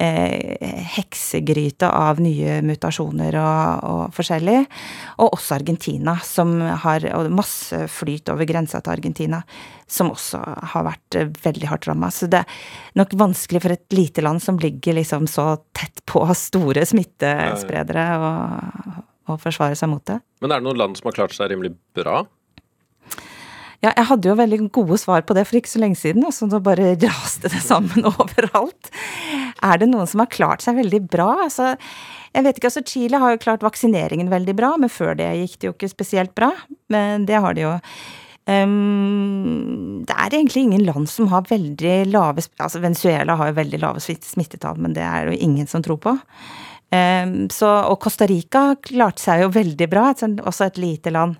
eh, 0.00 0.84
heksegryte 0.96 1.88
av 1.88 2.20
nye 2.22 2.60
mutasjoner 2.66 3.38
og, 3.40 3.88
og, 3.88 4.02
forskjellig. 4.16 4.58
Og 5.18 5.36
også 5.38 5.56
Argentina, 5.60 6.16
som 6.24 6.56
har 6.84 7.08
og 7.16 7.30
masse 7.32 7.86
flyt 7.92 8.32
over 8.32 8.48
grensa 8.48 8.82
til 8.82 8.96
Argentina, 8.98 9.42
som 9.90 10.12
også 10.12 10.40
har 10.74 10.86
vært 10.86 11.18
eh, 11.18 11.30
veldig 11.44 11.72
hardt 11.72 11.88
ramma. 11.90 12.12
Så 12.14 12.28
det 12.30 12.44
er 12.44 13.00
nok 13.00 13.16
vanskelig 13.20 13.64
for 13.64 13.76
et 13.76 13.96
lite 13.96 14.24
land 14.24 14.42
som 14.44 14.60
ligger 14.60 15.00
liksom 15.00 15.28
så 15.30 15.54
tett 15.76 16.04
på 16.10 16.26
store 16.46 16.84
smittespredere. 16.88 18.10
og 18.20 19.06
å 19.28 19.36
forsvare 19.40 19.76
seg 19.78 19.90
mot 19.92 20.04
det. 20.08 20.20
Men 20.40 20.52
er 20.52 20.62
det 20.62 20.68
noen 20.68 20.80
land 20.80 20.98
som 20.98 21.10
har 21.10 21.16
klart 21.18 21.36
seg 21.36 21.52
rimelig 21.52 21.74
bra? 21.96 22.22
Ja, 23.80 23.94
jeg 23.94 24.08
hadde 24.10 24.28
jo 24.28 24.36
veldig 24.36 24.58
gode 24.76 24.98
svar 25.00 25.22
på 25.24 25.34
det 25.36 25.46
for 25.48 25.56
ikke 25.56 25.72
så 25.72 25.80
lenge 25.80 25.96
siden, 25.96 26.24
og 26.28 26.34
så 26.36 26.48
da 26.52 26.60
bare 26.62 26.94
raste 27.06 27.48
det 27.48 27.62
sammen 27.64 28.08
overalt. 28.12 28.90
Er 29.64 29.80
det 29.80 29.88
noen 29.90 30.08
som 30.08 30.22
har 30.24 30.32
klart 30.32 30.64
seg 30.64 30.76
veldig 30.80 31.02
bra? 31.12 31.30
Altså, 31.46 31.74
jeg 32.36 32.46
vet 32.46 32.58
ikke, 32.60 32.70
altså 32.70 32.84
Chile 32.86 33.20
har 33.22 33.34
jo 33.34 33.42
klart 33.42 33.64
vaksineringen 33.64 34.32
veldig 34.32 34.56
bra, 34.58 34.74
men 34.80 34.92
før 34.92 35.16
det 35.18 35.30
gikk 35.40 35.56
det 35.58 35.70
jo 35.70 35.76
ikke 35.76 35.94
spesielt 35.94 36.34
bra. 36.36 36.52
Men 36.92 37.24
det 37.28 37.40
har 37.40 37.56
de 37.56 37.64
jo. 37.64 37.76
Um, 38.50 40.00
det 40.08 40.14
er 40.16 40.34
egentlig 40.34 40.64
ingen 40.66 40.84
land 40.84 41.08
som 41.12 41.28
har 41.30 41.44
veldig 41.46 42.08
lave 42.08 42.42
Altså 42.58 42.80
Venezuela 42.82 43.36
har 43.36 43.50
jo 43.50 43.58
veldig 43.60 43.78
lave 43.82 44.00
smittetall, 44.02 44.80
men 44.80 44.96
det 44.96 45.04
er 45.06 45.28
det 45.28 45.36
jo 45.36 45.48
ingen 45.48 45.68
som 45.70 45.84
tror 45.84 46.00
på. 46.02 46.16
Um, 46.90 47.34
så, 47.54 47.68
og 47.86 48.00
Costa 48.02 48.26
Rica 48.26 48.72
klarte 48.82 49.22
seg 49.22 49.44
jo 49.44 49.52
veldig 49.54 49.90
bra, 49.92 50.10
også 50.12 50.66
et 50.66 50.80
lite 50.82 51.12
land. 51.14 51.38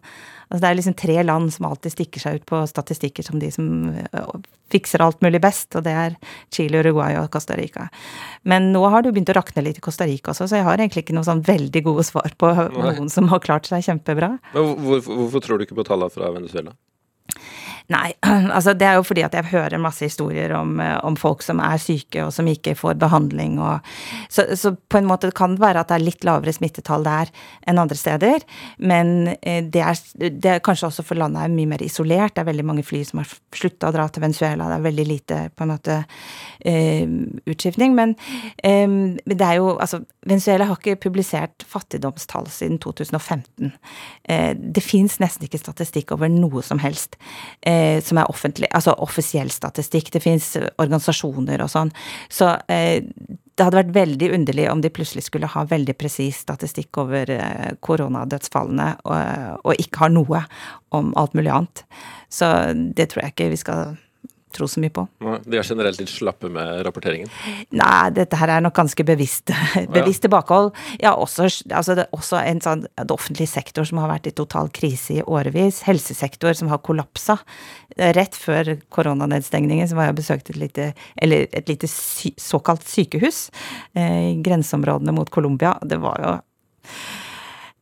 Altså, 0.50 0.62
det 0.62 0.70
er 0.70 0.78
liksom 0.78 0.96
tre 0.98 1.16
land 1.26 1.52
som 1.54 1.68
alltid 1.68 1.94
stikker 1.94 2.22
seg 2.22 2.40
ut 2.40 2.46
på 2.48 2.62
statistikker 2.70 3.26
som 3.26 3.38
de 3.42 3.50
som 3.54 3.68
fikser 4.70 5.02
alt 5.02 5.20
mulig 5.24 5.40
best, 5.42 5.74
og 5.78 5.84
det 5.86 5.94
er 5.94 6.16
Chile, 6.54 6.80
Uruguay 6.82 7.18
og 7.20 7.30
Costa 7.34 7.56
Rica. 7.58 7.88
Men 8.48 8.70
nå 8.74 8.82
har 8.90 9.02
det 9.02 9.10
jo 9.10 9.16
begynt 9.16 9.32
å 9.32 9.38
rakne 9.38 9.64
litt 9.66 9.80
i 9.80 9.84
Costa 9.84 10.06
Rica 10.08 10.32
også, 10.32 10.48
så 10.50 10.60
jeg 10.60 10.66
har 10.66 10.78
egentlig 10.78 11.04
ikke 11.04 11.16
noen 11.16 11.28
sånn 11.28 11.44
veldig 11.46 11.82
gode 11.86 12.06
svar 12.06 12.34
på 12.38 12.52
noen 12.76 13.10
som 13.12 13.30
har 13.32 13.42
klart 13.44 13.70
seg 13.70 13.84
kjempebra. 13.86 14.36
Men 14.54 14.72
hvorfor, 14.86 15.18
hvorfor 15.24 15.44
tror 15.44 15.58
du 15.58 15.66
ikke 15.66 15.78
på 15.78 15.86
tallene 15.90 16.14
fra 16.14 16.30
Venezuela? 16.34 16.74
Nei, 17.90 18.12
altså 18.56 18.74
det 18.78 18.86
er 18.86 18.98
jo 18.98 19.06
fordi 19.06 19.24
at 19.26 19.34
jeg 19.34 19.50
hører 19.50 19.82
masse 19.82 20.06
historier 20.06 20.52
om, 20.56 20.76
eh, 20.82 20.96
om 21.06 21.16
folk 21.18 21.42
som 21.42 21.62
er 21.64 21.80
syke 21.82 22.22
og 22.24 22.32
som 22.34 22.48
ikke 22.50 22.76
får 22.78 22.98
behandling 23.00 23.58
og 23.58 23.86
så, 24.30 24.46
så, 24.58 24.74
på 24.90 25.00
en 25.00 25.08
måte 25.08 25.32
kan 25.36 25.56
det 25.56 25.64
være 25.64 25.82
at 25.82 25.90
det 25.90 25.98
er 25.98 26.06
litt 26.06 26.26
lavere 26.26 26.54
smittetall 26.54 27.06
der 27.06 27.30
enn 27.68 27.80
andre 27.80 27.98
steder. 27.98 28.44
Men 28.78 29.32
eh, 29.40 29.62
det 29.64 29.82
er, 29.82 30.02
det 30.30 30.54
er 30.54 30.62
kanskje 30.64 30.90
også 30.90 31.06
for 31.06 31.18
landet 31.18 31.42
er 31.42 31.54
mye 31.54 31.72
mer 31.72 31.84
isolert. 31.84 32.36
Det 32.36 32.44
er 32.44 32.50
veldig 32.50 32.66
mange 32.66 32.86
fly 32.86 33.02
som 33.08 33.22
har 33.22 33.34
slutta 33.56 33.90
å 33.90 33.94
dra 33.94 34.06
til 34.10 34.24
Venezuela. 34.24 34.68
Det 34.70 34.78
er 34.78 34.86
veldig 34.86 35.06
lite 35.08 35.40
på 35.54 35.66
en 35.66 35.72
måte 35.74 35.98
eh, 36.66 37.04
utskiftning. 37.50 37.96
Men 37.96 38.14
det 38.60 39.46
er 39.46 39.58
jo 39.58 39.74
altså 39.80 40.02
Venezuela 40.26 40.66
har 40.68 40.76
ikke 40.76 41.00
publisert 41.00 41.64
fattigdomstall 41.68 42.48
siden 42.52 42.78
2015. 42.82 43.72
Eh, 44.28 44.52
det 44.56 44.82
fins 44.84 45.16
nesten 45.22 45.46
ikke 45.46 45.60
statistikk 45.60 46.12
over 46.12 46.28
noe 46.32 46.62
som 46.64 46.80
helst. 46.82 47.16
Eh, 47.60 48.00
som 48.02 48.18
er 48.18 48.30
offentlig, 48.30 48.70
altså 48.72 48.94
offisiell 49.04 49.50
statistikk. 49.52 50.10
Det 50.12 50.22
fins 50.24 50.54
organisasjoner 50.80 51.62
og 51.64 51.70
sånn. 51.72 51.92
Så 52.32 52.54
eh, 52.72 53.02
det 53.04 53.66
hadde 53.66 53.80
vært 53.82 53.96
veldig 53.96 54.30
underlig 54.38 54.68
om 54.72 54.80
de 54.80 54.92
plutselig 54.94 55.26
skulle 55.26 55.50
ha 55.52 55.66
veldig 55.68 55.94
presis 56.00 56.40
statistikk 56.46 57.02
over 57.02 57.30
eh, 57.34 57.72
koronadødsfallene, 57.84 58.92
og, 59.04 59.66
og 59.68 59.82
ikke 59.82 60.06
har 60.06 60.14
noe 60.14 60.44
om 60.96 61.12
alt 61.20 61.36
mulig 61.36 61.52
annet. 61.52 61.84
Så 62.32 62.48
det 62.96 63.10
tror 63.10 63.26
jeg 63.26 63.34
ikke 63.34 63.50
vi 63.52 63.60
skal 63.60 63.98
tro 64.54 64.68
så 64.70 64.82
mye 64.82 64.92
på. 64.94 65.04
De 65.44 65.58
er 65.58 65.66
generelt 65.66 66.00
litt 66.00 66.10
slappe 66.12 66.50
med 66.52 66.82
rapporteringen? 66.86 67.30
Nei, 67.76 68.10
dette 68.16 68.38
her 68.40 68.52
er 68.56 68.64
nok 68.64 68.74
ganske 68.76 69.04
bevisst, 69.06 69.52
bevisst 69.96 70.24
tilbakehold. 70.26 70.72
Ja, 71.02 71.14
også, 71.14 71.48
altså 71.68 71.96
det, 71.98 72.08
også 72.16 72.40
en 72.42 72.62
sånn 72.64 72.84
det 72.88 73.14
offentlige 73.14 73.50
sektor 73.50 73.86
som 73.88 74.02
har 74.02 74.12
vært 74.12 74.30
i 74.30 74.34
total 74.36 74.70
krise 74.74 75.20
i 75.20 75.24
årevis. 75.24 75.82
Helsesektor 75.88 76.56
som 76.56 76.72
har 76.72 76.82
kollapsa. 76.86 77.40
Rett 78.18 78.36
før 78.38 78.74
koronanedstengningen 78.92 79.90
så 79.90 79.98
var 79.98 80.08
jeg 80.08 80.16
og 80.16 80.20
besøkte 80.20 80.54
et 80.54 80.60
lite, 80.60 80.90
eller 81.20 81.48
et 81.56 81.70
lite 81.70 81.90
sy, 81.90 82.34
såkalt 82.40 82.86
sykehus 82.88 83.48
eh, 83.94 84.30
i 84.30 84.36
grenseområdene 84.44 85.14
mot 85.16 85.30
Colombia. 85.32 85.76
Det 85.86 86.00
var 86.02 86.22
jo 86.24 86.36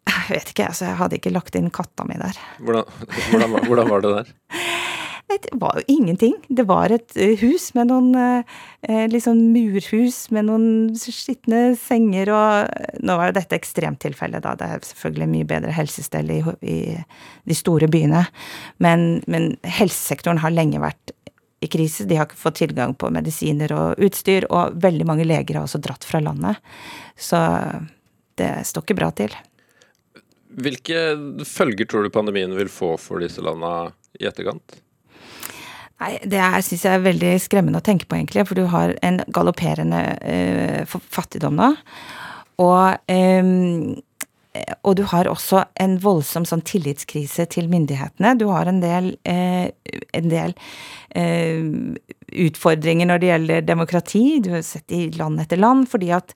jeg 0.08 0.36
vet 0.36 0.50
ikke, 0.52 0.68
altså 0.68 0.88
jeg 0.88 0.98
hadde 0.98 1.18
ikke 1.18 1.32
lagt 1.32 1.56
inn 1.58 1.70
katta 1.72 2.04
mi 2.08 2.16
der. 2.20 2.38
Hvordan, 2.64 2.84
hvordan, 3.30 3.58
hvordan 3.66 3.92
var 3.92 4.04
det 4.04 4.14
der? 4.18 4.32
Det 5.28 5.52
var 5.60 5.76
jo 5.76 5.82
ingenting. 5.92 6.34
Det 6.48 6.64
var 6.66 6.92
et 6.94 7.12
eh, 7.20 7.34
hus 7.42 7.68
med 7.76 7.90
noen 7.90 8.14
liksom 9.12 9.40
murhus 9.52 10.30
med 10.32 10.46
noen 10.48 10.68
skitne 10.96 11.74
senger 11.76 12.30
og 12.32 13.02
Nå 13.04 13.16
var 13.18 13.28
jo 13.28 13.36
dette 13.36 13.58
ekstremtilfellet, 13.58 14.42
da. 14.44 14.54
Det 14.56 14.68
er 14.68 14.86
selvfølgelig 14.88 15.28
mye 15.34 15.48
bedre 15.50 15.74
helsestell 15.76 16.32
i, 16.32 16.40
i 16.64 16.78
de 16.96 17.56
store 17.56 17.90
byene. 17.92 18.24
Men, 18.82 19.20
men 19.28 19.52
helsesektoren 19.66 20.40
har 20.42 20.54
lenge 20.54 20.80
vært 20.82 21.12
i 21.60 21.66
krise. 21.66 22.04
De 22.04 22.16
har 22.16 22.28
ikke 22.28 22.38
fått 22.38 22.60
tilgang 22.62 22.94
på 22.94 23.10
medisiner 23.14 23.72
og 23.74 24.02
utstyr, 24.04 24.46
og 24.54 24.78
veldig 24.82 25.06
mange 25.08 25.26
leger 25.26 25.58
har 25.58 25.66
også 25.66 25.80
dratt 25.82 26.06
fra 26.06 26.20
landet. 26.22 26.60
Så 27.18 27.38
det 28.38 28.52
står 28.68 28.86
ikke 28.86 28.98
bra 28.98 29.10
til. 29.18 29.34
Hvilke 30.58 31.00
følger 31.46 31.88
tror 31.88 32.06
du 32.06 32.14
pandemien 32.14 32.54
vil 32.56 32.70
få 32.72 32.94
for 33.00 33.22
disse 33.22 33.42
landa 33.44 33.90
i 34.18 34.26
etterkant? 34.30 34.78
Nei, 35.98 36.12
Det 36.22 36.42
syns 36.62 36.84
jeg 36.86 36.94
er 36.94 37.06
veldig 37.06 37.32
skremmende 37.42 37.80
å 37.82 37.86
tenke 37.86 38.06
på, 38.06 38.18
egentlig. 38.18 38.46
For 38.48 38.58
du 38.58 38.68
har 38.70 38.94
en 39.02 39.22
galopperende 39.34 40.02
eh, 40.22 40.98
fattigdom 41.14 41.58
nå. 41.58 41.72
Og, 42.62 42.98
eh, 43.10 43.50
og 44.82 44.96
du 44.98 45.04
har 45.10 45.30
også 45.30 45.64
en 45.82 45.98
voldsom 46.02 46.46
sånn 46.48 46.62
tillitskrise 46.66 47.48
til 47.50 47.70
myndighetene. 47.70 48.36
Du 48.38 48.48
har 48.50 48.70
en 48.70 48.80
del, 48.82 49.16
eh, 49.28 49.70
en 50.14 50.30
del 50.30 50.54
eh, 51.18 51.66
utfordringer 52.32 53.08
når 53.08 53.22
det 53.22 53.30
gjelder 53.30 53.68
demokrati. 53.68 54.24
Du 54.44 54.50
har 54.56 54.64
sett 54.66 54.92
i 54.92 55.08
land 55.16 55.40
etter 55.40 55.60
land. 55.60 55.88
fordi 55.88 56.10
at 56.12 56.34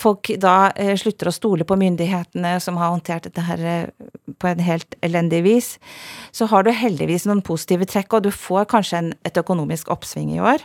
folk 0.00 0.30
da 0.42 0.72
eh, 0.80 0.94
slutter 0.98 1.28
å 1.30 1.34
stole 1.34 1.66
på 1.66 1.76
myndighetene 1.78 2.56
som 2.62 2.78
har 2.80 2.92
håndtert 2.92 3.28
dette 3.28 3.44
her 3.46 3.62
eh, 3.68 4.08
på 4.40 4.50
en 4.50 4.62
helt 4.64 4.96
elendig 5.04 5.42
vis, 5.44 5.68
så 6.34 6.48
har 6.50 6.64
du 6.64 6.72
heldigvis 6.74 7.26
noen 7.28 7.42
positive 7.46 7.86
trekk, 7.88 8.16
og 8.16 8.26
du 8.26 8.30
får 8.34 8.66
kanskje 8.72 9.00
en, 9.00 9.12
et 9.26 9.38
økonomisk 9.38 9.90
oppsving 9.94 10.32
i 10.34 10.40
år. 10.42 10.64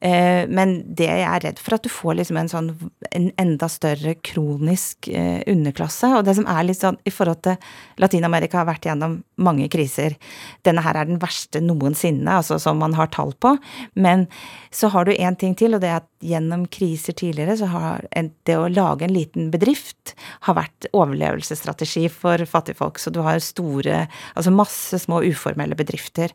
Eh, 0.00 0.48
men 0.48 0.78
det 0.86 1.10
jeg 1.10 1.26
er 1.28 1.44
redd 1.46 1.62
for, 1.62 1.76
at 1.76 1.84
du 1.84 1.92
får 1.92 2.18
liksom 2.20 2.40
en 2.40 2.52
sånn 2.52 2.70
en 3.12 3.28
enda 3.40 3.68
større 3.68 4.14
kronisk 4.24 5.08
underklasse. 5.12 6.08
Og 6.16 6.24
det 6.24 6.36
som 6.38 6.46
er 6.48 6.64
litt 6.64 6.80
sånn 6.80 6.96
i 7.04 7.12
forhold 7.12 7.42
til 7.44 7.58
Latin-Amerika 8.00 8.62
har 8.62 8.68
vært 8.70 8.86
gjennom 8.88 9.18
mange 9.42 9.66
kriser. 9.72 10.16
Denne 10.64 10.84
her 10.84 10.96
er 10.96 11.10
den 11.10 11.20
verste 11.20 11.60
noensinne, 11.60 12.38
altså 12.38 12.56
som 12.62 12.80
man 12.80 12.96
har 12.96 13.10
tall 13.12 13.34
på. 13.42 13.54
Men 14.02 14.26
så 14.74 14.90
har 14.92 15.06
du 15.06 15.12
én 15.12 15.36
ting 15.38 15.54
til, 15.58 15.76
og 15.76 15.82
det 15.82 15.90
er 15.90 16.00
at 16.00 16.08
gjennom 16.22 16.64
kriser 16.72 17.16
tidligere 17.18 17.56
så 17.60 17.68
har 17.72 18.06
det 18.46 18.56
å 18.56 18.70
lage 18.70 19.06
en 19.06 19.14
liten 19.14 19.50
bedrift 19.52 20.14
har 20.46 20.56
vært 20.58 20.88
overlevelsesstrategi 20.92 22.06
for 22.12 22.42
fattigfolk. 22.48 23.00
Så 23.02 23.12
du 23.14 23.20
har 23.26 23.42
store, 23.42 24.06
altså 24.34 24.54
masse 24.54 25.02
små 25.04 25.22
uformelle 25.26 25.76
bedrifter. 25.78 26.32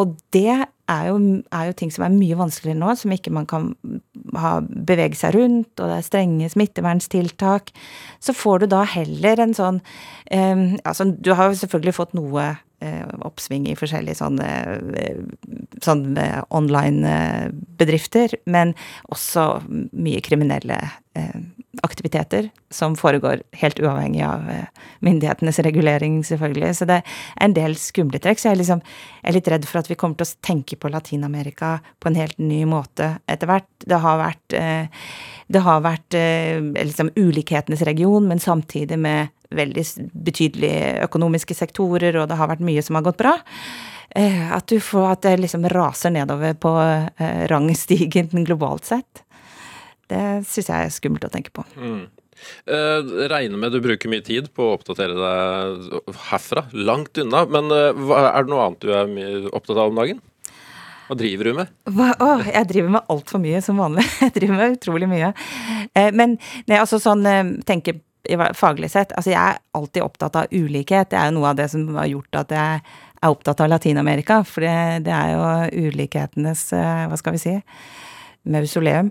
Og 0.00 0.16
det 0.34 0.62
er 0.92 1.08
jo, 1.08 1.18
er 1.54 1.68
jo, 1.70 1.76
ting 1.78 1.92
som 1.94 2.06
er 2.06 2.14
mye 2.14 2.38
vanskeligere 2.38 2.80
nå, 2.80 2.94
som 2.98 3.14
ikke 3.14 3.32
man 3.34 3.48
kan 3.50 3.70
ha, 4.38 4.56
bevege 4.62 5.18
seg 5.18 5.36
rundt, 5.38 5.72
og 5.78 5.88
det 5.88 5.98
er 5.98 6.08
strenge 6.08 6.50
smittevernstiltak. 6.52 7.72
Så 8.22 8.36
får 8.36 8.62
du 8.62 8.70
da 8.74 8.82
heller 8.88 9.42
en 9.42 9.56
sånn 9.56 9.80
eh, 10.30 10.78
Altså, 10.84 11.08
du 11.12 11.32
har 11.36 11.50
jo 11.50 11.58
selvfølgelig 11.62 11.96
fått 11.96 12.14
noe 12.18 12.52
oppsving 13.26 13.68
i 13.70 13.76
forskjellige 13.78 14.18
sånne, 14.20 14.48
eh, 14.98 15.22
sånne 15.84 16.26
online-bedrifter, 16.50 18.36
men 18.46 18.74
også 19.12 19.46
mye 19.92 20.22
kriminelle 20.24 20.78
eh, 21.18 21.40
aktiviteter 21.82 22.50
som 22.70 22.96
foregår 22.96 23.42
helt 23.60 23.80
uavhengig 23.80 24.22
av 24.26 24.48
eh, 24.50 24.66
myndighetenes 25.00 25.58
regulering, 25.64 26.20
selvfølgelig. 26.26 26.72
Så 26.76 26.88
det 26.88 27.00
er 27.00 27.18
en 27.46 27.56
del 27.56 27.76
skumle 27.80 28.20
trekk. 28.22 28.40
Så 28.40 28.50
jeg 28.50 28.56
er, 28.56 28.62
liksom, 28.62 28.82
er 29.24 29.36
litt 29.36 29.50
redd 29.50 29.68
for 29.68 29.80
at 29.80 29.90
vi 29.90 29.96
kommer 29.98 30.20
til 30.20 30.28
å 30.28 30.44
tenke 30.44 30.78
på 30.80 30.90
Latin-Amerika 30.92 31.78
på 32.00 32.10
en 32.10 32.18
helt 32.20 32.38
ny 32.42 32.62
måte 32.68 33.14
etter 33.30 33.50
hvert. 33.50 33.70
Det 33.84 34.00
har 34.04 34.20
vært, 34.20 34.58
eh, 34.58 35.06
det 35.52 35.64
har 35.66 35.84
vært 35.84 36.18
eh, 36.18 36.60
liksom 36.60 37.12
ulikhetenes 37.16 37.84
region, 37.88 38.28
men 38.28 38.42
samtidig 38.42 39.00
med 39.00 39.32
veldig 39.56 39.84
betydelige 40.12 41.02
økonomiske 41.08 41.56
sektorer, 41.56 42.20
og 42.20 42.30
det 42.30 42.38
har 42.40 42.50
vært 42.50 42.64
mye 42.64 42.84
som 42.84 42.98
har 42.98 43.06
gått 43.06 43.20
bra. 43.22 43.36
At, 44.12 44.66
du 44.68 44.76
får, 44.76 45.06
at 45.08 45.22
det 45.24 45.38
liksom 45.40 45.64
raser 45.72 46.12
nedover 46.12 46.52
på 46.60 46.72
rangstigen 47.48 48.28
globalt 48.48 48.90
sett. 48.90 49.22
Det 50.12 50.42
syns 50.44 50.68
jeg 50.68 50.88
er 50.88 50.92
skummelt 50.92 51.24
å 51.24 51.32
tenke 51.32 51.54
på. 51.54 51.64
Mm. 51.80 52.02
Eh, 52.66 53.28
regner 53.28 53.58
med 53.58 53.72
du 53.72 53.80
bruker 53.82 54.10
mye 54.10 54.24
tid 54.24 54.50
på 54.54 54.66
å 54.66 54.74
oppdatere 54.76 55.14
deg 55.16 56.12
herfra, 56.30 56.66
langt 56.72 57.18
unna. 57.22 57.44
Men 57.50 57.70
uh, 57.72 58.12
er 58.18 58.44
det 58.44 58.52
noe 58.52 58.66
annet 58.66 58.84
du 58.84 58.92
er 58.94 59.48
opptatt 59.52 59.78
av 59.78 59.92
om 59.92 59.98
dagen? 60.00 60.22
Hva 61.08 61.18
driver 61.18 61.50
du 61.50 61.58
med? 61.58 61.72
Hva, 61.92 62.12
å, 62.22 62.30
jeg 62.46 62.68
driver 62.70 62.94
med 62.96 63.12
altfor 63.12 63.42
mye, 63.42 63.60
som 63.64 63.80
vanlig. 63.82 64.04
Jeg 64.22 64.34
driver 64.38 64.58
med 64.60 64.78
utrolig 64.78 65.10
mye. 65.10 65.32
Eh, 65.92 66.10
men 66.14 66.38
nei, 66.70 66.78
altså 66.78 67.00
sånn 67.02 67.26
tenker 67.68 68.00
faglig 68.54 68.90
sett 68.92 69.12
Altså, 69.16 69.32
jeg 69.32 69.40
er 69.40 69.58
alltid 69.74 70.02
opptatt 70.04 70.36
av 70.38 70.52
ulikhet. 70.52 71.10
Det 71.10 71.18
er 71.18 71.30
jo 71.30 71.38
noe 71.38 71.50
av 71.50 71.58
det 71.58 71.70
som 71.72 71.88
har 71.96 72.10
gjort 72.10 72.40
at 72.44 72.54
jeg 72.54 72.80
er 73.22 73.34
opptatt 73.34 73.60
av 73.60 73.70
Latin-Amerika. 73.72 74.42
For 74.46 74.64
det, 74.64 75.04
det 75.08 75.14
er 75.16 75.34
jo 75.34 75.90
ulikhetenes 75.90 76.68
Hva 76.72 77.18
skal 77.20 77.38
vi 77.38 77.42
si? 77.42 77.58
mausoleum. 78.42 79.10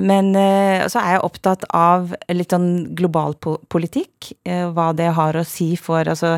Men 0.00 0.32
eh, 0.36 0.86
så 0.88 1.02
er 1.02 1.14
jeg 1.14 1.24
opptatt 1.24 1.64
av 1.74 2.12
litt 2.32 2.52
sånn 2.54 2.90
global 2.96 3.36
politikk. 3.40 4.32
Eh, 4.44 4.66
hva 4.74 4.90
det 4.96 5.12
har 5.16 5.38
å 5.38 5.46
si 5.46 5.70
for 5.80 6.04
altså, 6.04 6.36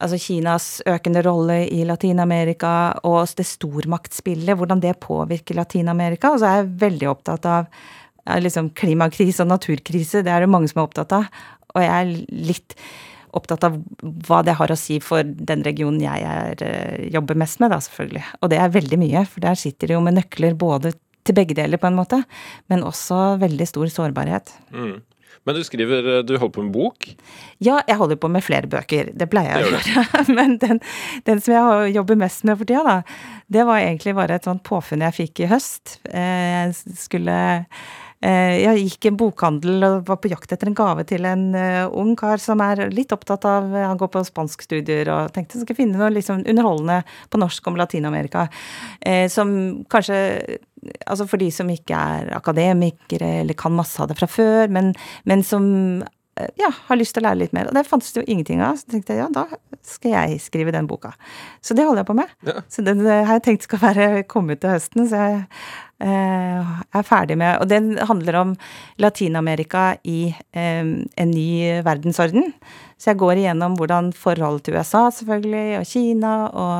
altså 0.00 0.18
Kinas 0.20 0.68
økende 0.88 1.22
rolle 1.26 1.62
i 1.68 1.84
Latin-Amerika 1.88 2.74
og 3.06 3.22
det 3.38 3.46
stormaktspillet, 3.48 4.56
hvordan 4.58 4.82
det 4.82 4.98
påvirker 5.02 5.58
Latin-Amerika. 5.60 6.34
Og 6.34 6.42
så 6.42 6.50
er 6.50 6.62
jeg 6.62 6.74
veldig 6.86 7.10
opptatt 7.14 7.50
av 7.50 7.88
liksom 8.38 8.70
klimakrise 8.78 9.42
og 9.44 9.50
naturkrise. 9.50 10.24
Det 10.24 10.32
er 10.32 10.44
det 10.44 10.52
mange 10.52 10.70
som 10.70 10.80
er 10.80 10.88
opptatt 10.88 11.14
av. 11.16 11.26
Og 11.74 11.84
jeg 11.84 11.90
er 11.90 12.14
litt 12.50 12.76
opptatt 13.36 13.64
av 13.66 13.76
hva 14.26 14.40
det 14.46 14.56
har 14.58 14.72
å 14.72 14.78
si 14.78 14.98
for 15.04 15.26
den 15.26 15.62
regionen 15.66 16.00
jeg 16.02 16.24
er, 16.26 16.64
eh, 16.66 17.10
jobber 17.14 17.38
mest 17.38 17.60
med, 17.62 17.70
da, 17.70 17.78
selvfølgelig. 17.78 18.24
Og 18.42 18.50
det 18.50 18.58
er 18.58 18.74
veldig 18.74 18.98
mye, 18.98 19.26
for 19.26 19.44
der 19.44 19.54
sitter 19.58 19.86
det 19.86 19.94
jo 19.94 20.02
med 20.02 20.18
nøkler 20.18 20.58
både 20.58 20.94
til 21.24 21.36
begge 21.36 21.54
deler, 21.54 21.78
på 21.78 21.86
en 21.86 21.98
måte, 21.98 22.24
men 22.72 22.82
også 22.82 23.38
veldig 23.38 23.68
stor 23.68 23.86
sårbarhet. 23.92 24.50
Mm. 24.72 25.02
Men 25.48 25.56
du 25.56 25.62
skriver 25.64 26.18
eh, 26.18 26.22
Du 26.26 26.34
holder 26.36 26.52
på 26.52 26.64
med 26.66 26.74
bok? 26.74 27.06
Ja, 27.58 27.80
jeg 27.88 27.96
holder 27.96 28.18
på 28.20 28.28
med 28.28 28.44
flere 28.44 28.68
bøker. 28.70 29.12
Det 29.16 29.28
pleier 29.32 29.56
jeg 29.56 29.68
å 29.68 29.72
gjøre. 29.72 30.04
Men 30.38 30.58
den, 30.60 30.82
den, 31.24 31.40
som 31.40 31.54
jeg 31.54 31.94
jobber 31.96 32.18
mest 32.20 32.44
med 32.44 32.60
for 32.60 32.68
tida, 32.68 32.82
da, 32.84 33.40
det 33.48 33.64
var 33.68 33.80
egentlig 33.80 34.16
bare 34.18 34.36
et 34.36 34.48
sånt 34.48 34.64
påfunn 34.66 35.06
jeg 35.06 35.16
fikk 35.16 35.44
i 35.44 35.50
høst. 35.54 35.98
Eh, 36.12 36.66
jeg 36.74 36.98
skulle 37.00 37.38
jeg 38.20 38.82
gikk 38.84 39.06
i 39.06 39.10
en 39.10 39.16
bokhandel 39.16 39.86
og 39.86 40.02
var 40.10 40.18
på 40.20 40.28
jakt 40.28 40.52
etter 40.52 40.68
en 40.68 40.76
gave 40.76 41.06
til 41.08 41.24
en 41.24 41.46
uh, 41.56 41.86
ung 41.96 42.12
kar 42.20 42.42
som 42.42 42.60
er 42.60 42.82
litt 42.92 43.14
opptatt 43.16 43.46
av 43.48 43.70
Han 43.72 44.00
går 44.00 44.10
på 44.12 44.24
spanskstudier 44.28 45.08
og 45.14 45.32
tenkte 45.32 45.56
jeg 45.56 45.64
skal 45.64 45.78
finne 45.78 45.96
noe 45.96 46.12
liksom 46.12 46.44
underholdende 46.44 47.00
på 47.32 47.40
norsk 47.40 47.70
om 47.70 47.80
Latin-Amerika. 47.80 48.46
Som 49.32 49.52
kanskje 49.88 50.60
Altså 50.80 51.26
for 51.28 51.36
de 51.36 51.50
som 51.52 51.68
ikke 51.68 51.92
er 51.92 52.30
akademikere 52.32 53.42
eller 53.42 53.56
kan 53.58 53.74
masse 53.76 54.00
av 54.00 54.08
det 54.08 54.16
fra 54.16 54.28
før, 54.30 54.70
men, 54.72 54.94
men 55.28 55.42
som 55.44 55.66
ja, 56.56 56.70
har 56.86 56.98
lyst 56.98 57.16
til 57.16 57.22
å 57.22 57.28
lære 57.28 57.40
litt 57.42 57.54
mer. 57.56 57.68
Og 57.68 57.76
det 57.76 57.86
fantes 57.88 58.12
det 58.14 58.22
jo 58.22 58.32
ingenting 58.32 58.62
av. 58.64 58.78
Så 58.80 58.90
tenkte 58.92 59.14
jeg 59.14 59.22
ja, 59.22 59.28
da 59.34 59.46
skal 59.86 60.14
jeg 60.14 60.40
skrive 60.44 60.74
den 60.74 60.88
boka. 60.90 61.12
Så 61.64 61.76
det 61.76 61.86
holder 61.86 62.04
jeg 62.04 62.10
på 62.10 62.18
med. 62.20 62.32
Ja. 62.46 62.62
Så 62.70 62.84
den 62.86 63.02
har 63.06 63.36
jeg 63.36 63.44
tenkt 63.46 63.66
skal 63.66 63.82
være 63.82 64.08
kommet 64.30 64.62
til 64.62 64.74
høsten. 64.74 65.08
Så 65.10 65.20
Jeg 65.20 65.44
er 66.00 67.04
ferdig 67.04 67.36
med 67.36 67.60
Og 67.60 67.68
den 67.68 67.98
handler 68.08 68.38
om 68.40 68.54
Latin-Amerika 68.98 69.96
i 70.04 70.34
en 70.52 71.30
ny 71.30 71.82
verdensorden. 71.84 72.52
Så 72.96 73.12
jeg 73.12 73.20
går 73.20 73.42
igjennom 73.42 73.76
hvordan 73.76 74.12
forholdet 74.16 74.64
til 74.68 74.78
USA, 74.80 75.10
selvfølgelig, 75.12 75.78
og 75.80 75.84
Kina, 75.88 76.34
og 76.48 76.76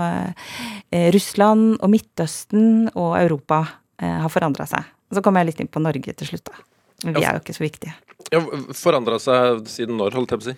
Russland, 1.14 1.76
og 1.80 1.92
Midtøsten 1.92 2.90
og 2.94 3.14
Europa 3.20 3.62
har 4.00 4.32
forandra 4.32 4.66
seg. 4.68 4.88
Og 5.10 5.18
så 5.18 5.24
kommer 5.24 5.44
jeg 5.44 5.52
litt 5.52 5.64
inn 5.64 5.72
på 5.72 5.84
Norge 5.84 6.12
til 6.16 6.32
slutt, 6.32 6.48
da. 6.48 6.69
Men 7.04 7.16
vi 7.16 7.24
er 7.24 7.36
jo 7.36 7.42
ikke 7.42 7.56
så 7.56 7.64
viktige. 7.64 7.94
Ja, 8.30 8.42
Forandra 8.76 9.18
seg 9.22 9.64
siden 9.70 9.98
når, 9.98 10.14
holdt 10.18 10.34
jeg 10.34 10.42
på 10.42 10.46
å 10.46 10.50
si? 10.52 10.56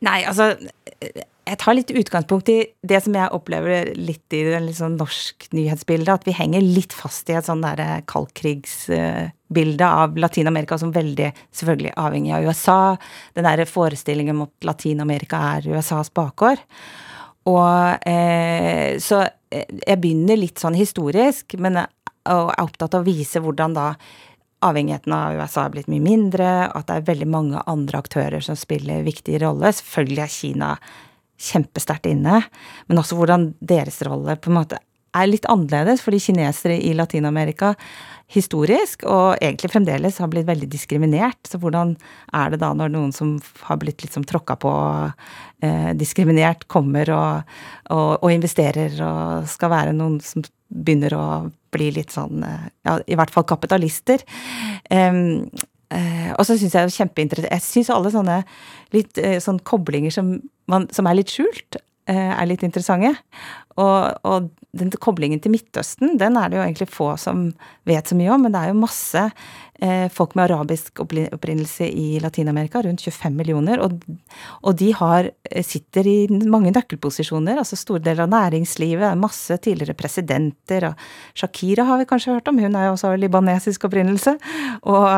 Nei, 0.00 0.22
altså 0.24 0.54
Jeg 0.96 1.58
tar 1.60 1.76
litt 1.76 1.90
utgangspunkt 1.92 2.48
i 2.52 2.58
det 2.86 3.00
som 3.04 3.16
jeg 3.16 3.34
opplever 3.36 3.90
litt 3.98 4.36
i 4.36 4.42
det 4.46 4.60
liksom 4.64 4.96
norsk 5.00 5.48
nyhetsbildet, 5.56 6.12
at 6.14 6.26
vi 6.28 6.34
henger 6.36 6.64
litt 6.64 6.94
fast 6.96 7.28
i 7.30 7.36
et 7.36 7.46
sånn 7.46 7.64
derre 7.64 8.00
kaldkrigsbilde 8.10 9.88
av 9.88 10.16
Latin-Amerika 10.20 10.78
som 10.80 10.94
veldig 10.94 11.32
selvfølgelig 11.50 11.94
avhengig 12.00 12.34
av 12.36 12.48
USA. 12.48 12.80
Den 13.36 13.48
derre 13.48 13.68
forestillingen 13.68 14.38
om 14.38 14.46
at 14.46 14.70
Latin-Amerika 14.70 15.42
er 15.56 15.70
USAs 15.74 16.12
bakgård. 16.16 16.62
Og 17.50 18.08
eh, 18.08 18.96
Så 19.02 19.24
jeg 19.50 19.98
begynner 19.98 20.38
litt 20.38 20.60
sånn 20.62 20.78
historisk, 20.78 21.56
men 21.58 21.80
jeg 21.80 21.90
er 22.30 22.62
opptatt 22.62 22.94
av 22.94 23.02
å 23.02 23.08
vise 23.08 23.40
hvordan 23.42 23.74
da 23.74 23.94
avhengigheten 24.64 25.14
av 25.16 25.38
USA 25.38 25.64
er 25.66 25.74
blitt 25.74 25.90
mye 25.90 26.04
mindre, 26.04 26.50
at 26.68 26.88
det 26.88 26.98
er 26.98 27.08
veldig 27.08 27.30
mange 27.30 27.62
andre 27.70 28.02
aktører 28.02 28.44
som 28.44 28.58
spiller 28.58 29.06
viktig 29.06 29.40
rolle. 29.42 29.72
Selvfølgelig 29.76 30.24
er 30.24 30.34
Kina 30.34 30.70
kjempesterkt 31.40 32.10
inne, 32.10 32.42
men 32.88 33.00
også 33.00 33.16
hvordan 33.16 33.52
deres 33.64 34.02
rolle 34.04 34.36
på 34.36 34.52
en 34.52 34.58
måte 34.60 34.80
er 35.16 35.26
litt 35.26 35.46
annerledes, 35.50 36.02
fordi 36.04 36.20
kinesere 36.22 36.76
i 36.78 36.92
Latin-Amerika 36.94 37.72
historisk, 38.30 39.02
og 39.10 39.40
egentlig 39.42 39.72
fremdeles, 39.72 40.20
har 40.22 40.30
blitt 40.30 40.46
veldig 40.46 40.68
diskriminert. 40.70 41.40
Så 41.50 41.58
hvordan 41.58 41.96
er 42.36 42.52
det 42.52 42.60
da 42.62 42.70
når 42.76 42.92
noen 42.94 43.10
som 43.14 43.34
har 43.66 43.80
blitt 43.82 44.04
liksom 44.04 44.26
tråkka 44.28 44.54
på, 44.62 44.72
eh, 45.66 45.90
diskriminert, 45.98 46.68
kommer 46.68 47.10
og, 47.10 47.56
og, 47.90 48.22
og, 48.22 48.30
investerer 48.30 48.94
og 49.02 49.50
skal 49.50 49.74
være 49.74 49.96
noen 49.98 50.20
som 50.22 50.46
begynner 50.70 51.14
å 51.16 51.26
bli 51.74 51.90
litt 51.94 52.14
sånn 52.14 52.44
eh, 52.46 52.70
Ja, 52.86 52.96
i 53.06 53.18
hvert 53.18 53.32
fall 53.34 53.46
kapitalister. 53.48 54.22
Um, 54.90 55.50
uh, 55.94 56.30
og 56.36 56.46
så 56.46 56.56
syns 56.56 56.74
jeg 56.74 56.86
det 56.86 56.88
er 56.88 56.96
kjempeinteressant 56.96 57.52
Jeg 57.52 57.66
syns 57.66 57.92
alle 57.94 58.12
sånne 58.14 58.40
litt 58.96 59.20
uh, 59.20 59.36
sånn 59.42 59.60
koblinger 59.66 60.14
som, 60.14 60.36
man, 60.70 60.88
som, 60.94 61.06
er 61.06 61.18
litt 61.18 61.32
skjult, 61.34 61.78
uh, 62.10 62.32
er 62.32 62.48
litt 62.50 62.64
interessante. 62.66 63.12
Og, 63.80 64.26
og 64.26 64.50
den 64.76 64.92
koblingen 65.02 65.42
til 65.42 65.54
Midtøsten, 65.54 66.16
den 66.20 66.38
er 66.38 66.50
det 66.50 66.58
jo 66.58 66.64
egentlig 66.64 66.90
få 66.92 67.12
som 67.18 67.48
vet 67.88 68.10
så 68.10 68.18
mye 68.18 68.34
om, 68.34 68.44
men 68.46 68.54
det 68.54 68.62
er 68.62 68.72
jo 68.72 68.82
masse 68.82 69.24
folk 70.12 70.34
med 70.36 70.50
arabisk 70.50 71.00
opprinnelse 71.00 71.86
i 71.88 72.20
Latin-Amerika, 72.20 72.82
rundt 72.84 73.00
25 73.00 73.36
millioner, 73.36 73.80
og, 73.80 73.96
og, 74.60 74.74
de 74.76 74.90
har, 74.96 75.30
eh, 75.50 75.64
sitter 75.64 76.06
i 76.06 76.16
mange 76.50 76.72
nøkkelposisjoner, 76.74 77.58
altså 77.60 77.78
store 77.78 78.02
deler 78.04 78.26
av 78.26 78.32
næringslivet, 78.34 79.18
masse 79.20 79.56
tidligere 79.64 79.96
presidenter, 79.96 80.90
og 80.90 81.06
Shakira 81.38 81.86
har 81.88 82.00
vi 82.00 82.08
kanskje 82.10 82.36
hørt 82.36 82.50
om, 82.52 82.60
hun 82.60 82.76
er 82.76 82.88
jo 82.88 82.96
også 82.96 83.12
av 83.12 83.18
libanesisk 83.22 83.86
opprinnelse, 83.88 84.36
og 84.84 85.08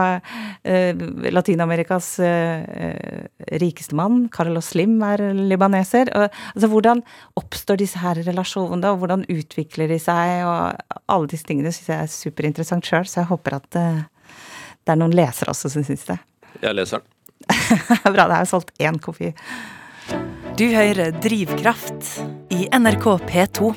eh, 0.64 1.02
Latin-Amerikas 1.32 2.12
eh, 2.22 3.26
rikeste 3.62 3.98
mann, 3.98 4.28
Carlos 4.32 4.72
Slim, 4.72 4.98
er 5.02 5.24
libaneser. 5.36 6.10
Og, 6.16 6.28
altså 6.54 6.70
hvordan 6.70 7.02
oppstår 7.38 7.80
disse 7.82 8.00
her 8.02 8.20
relasjonene, 8.22 8.92
og 8.92 9.02
hvordan 9.02 9.26
utvikler 9.32 9.90
de 9.90 9.98
seg, 10.02 10.44
og 10.46 11.02
alle 11.12 11.30
disse 11.30 11.48
tingene 11.48 11.72
syns 11.74 11.90
jeg 11.90 12.06
er 12.06 12.12
superinteressant 12.12 12.86
sjøl, 12.86 13.06
så 13.08 13.22
jeg 13.22 13.30
håper 13.32 13.58
at 13.58 13.78
uh, 13.80 14.02
det 14.82 14.94
er 14.94 14.98
noen 15.00 15.14
lesere 15.14 15.54
også 15.54 15.70
som 15.72 15.86
syns 15.86 16.04
det. 16.08 16.18
Jeg 16.64 16.76
leser 16.78 17.02
den. 17.02 17.08
Bra. 18.14 18.26
Det 18.26 18.36
er 18.36 18.44
jo 18.44 18.50
solgt 18.52 18.74
én 18.82 18.98
kopi. 19.02 19.32
Du 20.58 20.66
hører 20.68 21.14
Drivkraft 21.24 22.12
i 22.52 22.66
NRK 22.76 23.06
P2. 23.26 23.72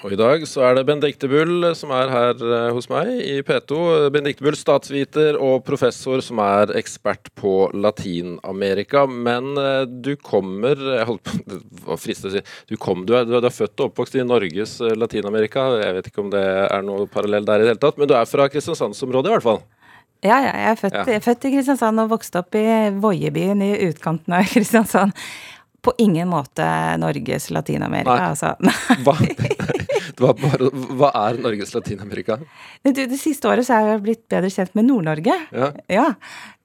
Og 0.00 0.14
i 0.14 0.16
dag 0.16 0.46
så 0.48 0.62
er 0.64 0.78
det 0.78 0.86
Benedicte 0.88 1.28
Bull 1.28 1.66
som 1.76 1.90
er 1.92 2.08
her 2.08 2.38
eh, 2.40 2.68
hos 2.72 2.86
meg 2.88 3.10
i 3.20 3.34
P2. 3.44 3.80
Benedicte 4.14 4.44
Bull, 4.46 4.56
statsviter 4.56 5.36
og 5.36 5.60
professor 5.66 6.22
som 6.24 6.40
er 6.40 6.72
ekspert 6.78 7.28
på 7.36 7.68
Latin-Amerika. 7.76 9.04
Men 9.10 9.52
eh, 9.60 9.82
du 9.84 10.14
kommer 10.16 10.80
Jeg 10.80 11.08
holdt 11.10 11.24
på 11.28 11.36
Det 11.50 11.84
var 11.84 12.00
fristende 12.00 12.32
å 12.32 12.38
si 12.38 12.72
du, 12.72 12.78
kom, 12.80 13.04
du, 13.04 13.12
er, 13.18 13.28
du, 13.28 13.36
er, 13.36 13.52
født 13.52 13.76
og 13.82 13.90
oppvokst 13.90 14.16
i 14.16 14.24
Norges 14.24 14.78
eh, 14.80 14.96
Latin-Amerika. 14.96 15.66
Jeg 15.82 15.98
vet 15.98 16.08
ikke 16.08 16.24
om 16.24 16.32
det 16.32 16.46
er 16.62 16.86
noe 16.86 17.04
parallell 17.10 17.44
der 17.44 17.60
i 17.60 17.68
det 17.68 17.74
hele 17.74 17.84
tatt, 17.84 18.00
men 18.00 18.08
du 18.08 18.16
er 18.16 18.30
fra 18.30 18.48
Kristiansandsområdet 18.48 19.28
i 19.28 19.36
hvert 19.36 19.48
fall? 19.50 19.62
Ja, 20.24 20.40
ja. 20.40 20.48
Jeg 20.48 20.70
er, 20.70 20.80
født, 20.80 20.96
ja. 20.96 21.04
jeg 21.12 21.20
er 21.20 21.28
født 21.28 21.44
i 21.44 21.54
Kristiansand 21.58 22.04
og 22.06 22.14
vokste 22.16 22.40
opp 22.40 22.56
i 22.56 22.66
Voiebyen 23.04 23.68
i 23.68 23.74
utkanten 23.90 24.36
av 24.36 24.48
Kristiansand. 24.54 25.12
På 25.84 25.92
ingen 26.00 26.28
måte 26.28 26.64
Norges 27.00 27.50
Latin-Amerika, 27.52 28.32
altså. 28.32 28.56
Hva? 29.04 29.16
Bare, 30.20 30.70
hva 31.00 31.10
er 31.24 31.40
Norges 31.40 31.74
Latin-Amerika? 31.74 32.38
Det, 32.84 33.08
siste 33.20 33.48
året 33.50 33.66
så 33.66 33.78
er 33.78 33.92
jeg 33.94 34.02
blitt 34.04 34.24
bedre 34.30 34.50
kjent 34.52 34.74
med 34.78 34.88
Nord-Norge. 34.90 35.36
Ja. 35.56 35.70
ja. 35.90 36.08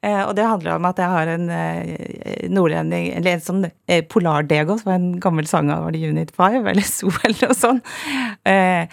Eh, 0.06 0.22
og 0.22 0.36
det 0.38 0.46
handler 0.46 0.76
om 0.76 0.86
at 0.86 1.00
jeg 1.02 1.10
har 1.10 1.30
en 1.34 1.48
eh, 1.50 2.48
nordlending, 2.54 3.08
eller 3.18 3.36
en 3.36 3.44
sånn 3.46 3.64
eh, 3.66 4.04
Polar-Dego, 4.06 4.78
som 4.78 4.92
var 4.92 5.00
en 5.00 5.16
gammel 5.24 5.48
sang 5.50 5.72
av 5.74 5.88
Unit 5.90 6.34
5, 6.36 6.60
eller 6.72 6.86
So, 6.86 7.10
eller 7.26 7.50
noe 7.50 7.58
sånt, 7.58 7.94
eh, 8.46 8.86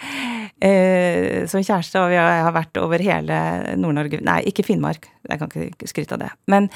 eh, 0.57 1.45
som 1.49 1.61
kjæreste. 1.61 2.01
Og 2.01 2.15
jeg 2.15 2.43
har 2.47 2.55
vært 2.55 2.81
over 2.81 3.03
hele 3.03 3.39
Nord-Norge 3.79 4.23
Nei, 4.25 4.39
ikke 4.49 4.65
Finnmark, 4.65 5.09
jeg 5.29 5.39
kan 5.39 5.53
ikke 5.69 5.91
skryte 5.91 6.17
av 6.17 6.23
det. 6.25 6.31
Men 6.51 6.69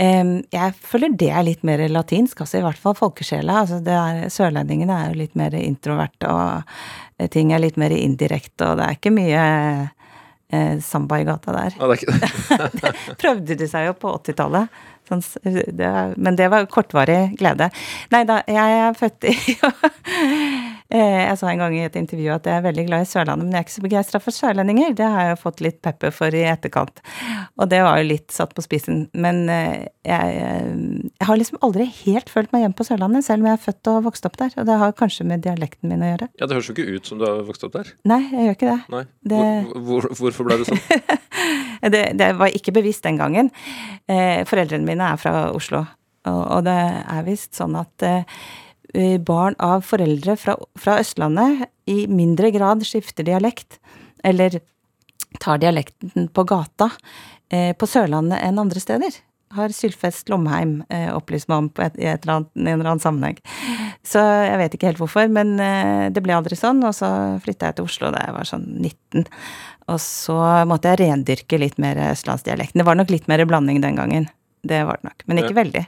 eh, 0.00 0.38
jeg 0.54 0.76
føler 0.80 1.16
det 1.20 1.32
er 1.32 1.46
litt 1.46 1.66
mer 1.66 1.84
latinsk, 1.92 2.44
altså 2.44 2.62
i 2.62 2.66
hvert 2.66 2.80
fall 2.80 2.96
folkesjela. 2.98 3.62
Altså 3.64 3.82
det 3.84 3.98
er, 3.98 4.22
sørlendingene 4.32 4.98
er 4.98 5.12
jo 5.12 5.20
litt 5.20 5.36
mer 5.38 5.56
introverte, 5.60 6.32
og 6.32 7.28
ting 7.32 7.52
er 7.52 7.60
litt 7.62 7.76
mer 7.78 7.92
indirekte, 7.94 8.72
og 8.72 8.80
det 8.80 8.86
er 8.86 8.96
ikke 8.96 9.12
mye 9.14 9.42
eh, 10.52 10.78
samba 10.84 11.20
i 11.20 11.26
gata 11.28 11.54
der. 11.56 11.76
Ja, 11.78 11.88
det, 11.88 12.72
det. 12.82 12.94
prøvde 13.20 13.58
de 13.58 13.68
seg 13.70 13.88
jo 13.90 13.96
på 13.98 14.14
80-tallet. 14.20 14.80
Sånn, 15.08 15.22
men 16.22 16.36
det 16.38 16.46
var 16.52 16.68
kortvarig 16.70 17.34
glede. 17.40 17.66
Nei 18.14 18.22
da, 18.28 18.38
jeg 18.46 18.76
er 18.84 18.94
født 18.94 19.26
i 19.26 19.34
Jeg 20.92 21.38
sa 21.40 21.48
en 21.48 21.62
gang 21.62 21.74
i 21.76 21.84
et 21.86 21.94
intervju 21.96 22.32
at 22.34 22.46
jeg 22.48 22.58
er 22.58 22.64
veldig 22.66 22.84
glad 22.88 23.04
i 23.04 23.08
Sørlandet, 23.08 23.46
men 23.46 23.54
jeg 23.54 23.62
er 23.62 23.66
ikke 23.66 23.74
så 23.74 23.84
begeistra 23.86 24.20
for 24.20 24.36
sørlendinger. 24.36 24.92
Det 24.98 25.06
har 25.08 25.30
jeg 25.30 25.40
fått 25.40 25.62
litt 25.64 25.78
pepper 25.84 26.12
for 26.12 26.34
i 26.36 26.42
etterkant. 26.50 27.00
Og 27.56 27.70
det 27.72 27.80
var 27.86 28.00
jo 28.00 28.08
litt 28.10 28.34
satt 28.34 28.52
på 28.56 28.64
spissen. 28.64 29.06
Men 29.16 29.46
eh, 29.52 29.86
jeg, 30.04 30.36
jeg 31.16 31.28
har 31.28 31.40
liksom 31.40 31.60
aldri 31.64 31.86
helt 32.02 32.32
følt 32.32 32.52
meg 32.52 32.66
hjemme 32.66 32.76
på 32.76 32.86
Sørlandet, 32.88 33.24
selv 33.26 33.44
om 33.44 33.48
jeg 33.48 33.58
er 33.58 33.64
født 33.64 33.92
og 33.92 34.00
vokst 34.08 34.28
opp 34.28 34.36
der. 34.42 34.52
Og 34.60 34.68
det 34.68 34.78
har 34.82 34.96
kanskje 34.98 35.26
med 35.28 35.44
dialekten 35.46 35.92
min 35.92 36.04
å 36.04 36.12
gjøre. 36.12 36.28
Ja, 36.40 36.48
Det 36.48 36.58
høres 36.58 36.68
jo 36.70 36.76
ikke 36.76 36.98
ut 36.98 37.08
som 37.08 37.22
du 37.22 37.26
har 37.28 37.40
vokst 37.48 37.64
opp 37.68 37.76
der. 37.78 37.92
Nei, 38.12 38.20
jeg 38.28 38.48
gjør 38.48 38.58
ikke 38.58 38.74
det. 38.74 39.04
Det... 39.32 39.44
Hvor, 39.88 40.10
hvorfor 40.18 40.48
ble 40.48 40.60
det 40.60 40.68
sånn? 40.68 40.82
det, 41.94 42.04
det, 42.20 42.32
var 42.40 42.52
ikke 42.52 42.74
bevisst 42.76 43.06
den 43.08 43.20
gangen. 43.20 43.48
Eh, 44.10 44.42
foreldrene 44.48 44.86
mine 44.88 45.12
er 45.14 45.20
fra 45.20 45.46
Oslo, 45.54 45.84
og, 46.28 46.42
og 46.58 46.66
det 46.68 46.76
er 46.76 47.24
visst 47.26 47.56
sånn 47.58 47.74
at 47.80 48.06
eh, 48.06 48.44
barn 49.24 49.54
av 49.62 49.86
foreldre 49.88 50.34
fra, 50.36 50.56
fra, 50.76 50.98
Østlandet 51.00 51.62
i 51.88 52.04
mindre 52.12 52.50
grad 52.52 52.84
skifter 52.84 53.24
dialekt, 53.24 53.78
eller 54.22 54.58
tar 55.40 55.58
dialekten 55.58 56.28
på 56.28 56.44
gata, 56.44 56.90
eh, 57.50 57.72
på 57.76 57.86
Sørlandet 57.86 58.42
enn 58.42 58.60
andre 58.60 58.80
steder. 58.80 59.16
Har 59.52 59.72
Sylfest 59.76 60.30
Lomheim 60.32 60.78
eh, 60.88 61.10
opplyst 61.12 61.48
meg 61.50 61.58
om 61.58 61.68
på 61.68 61.84
et, 61.84 61.96
et 62.00 62.24
eller 62.24 62.38
annet, 62.38 62.52
en 62.56 62.68
eller 62.72 62.90
annen 62.92 63.04
sammenheng. 63.04 63.40
Så 64.06 64.22
jeg 64.22 64.60
vet 64.62 64.76
ikke 64.76 64.88
helt 64.88 65.02
hvorfor, 65.02 65.28
men 65.32 65.58
eh, 65.60 66.06
det 66.12 66.22
ble 66.24 66.36
aldri 66.36 66.56
sånn. 66.56 66.80
Og 66.88 66.94
så 66.96 67.10
flytta 67.44 67.68
jeg 67.68 67.78
til 67.78 67.90
Oslo 67.90 68.12
da 68.14 68.24
jeg 68.24 68.36
var 68.38 68.48
sånn 68.48 68.64
19. 68.80 69.26
Og 69.92 70.00
så 70.00 70.38
måtte 70.68 70.92
jeg 70.94 71.02
rendyrke 71.02 71.60
litt 71.60 71.76
mer 71.82 72.00
østlandsdialekten. 72.12 72.80
Det 72.80 72.88
var 72.88 72.96
nok 72.96 73.12
litt 73.12 73.28
mer 73.28 73.44
blanding 73.48 73.82
den 73.84 74.00
gangen. 74.00 74.30
Det 74.64 74.80
var 74.88 75.00
det 75.02 75.10
nok, 75.10 75.26
men 75.26 75.42
ikke 75.42 75.52
ja. 75.56 75.60
veldig. 75.64 75.84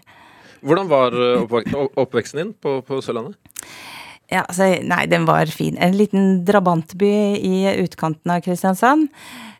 Hvordan 0.65 0.89
var 0.91 1.15
eh, 1.15 1.89
oppveksten 2.01 2.41
din 2.41 2.55
på, 2.57 2.79
på 2.87 3.01
Sørlandet? 3.05 3.37
Ja, 4.33 4.43
altså, 4.49 4.71
nei, 4.81 5.05
den 5.11 5.27
var 5.29 5.51
fin. 5.53 5.77
En 5.77 5.97
liten 5.99 6.39
drabantby 6.49 7.13
i 7.37 7.57
utkanten 7.85 8.33
av 8.33 8.41
Kristiansand. 8.45 9.11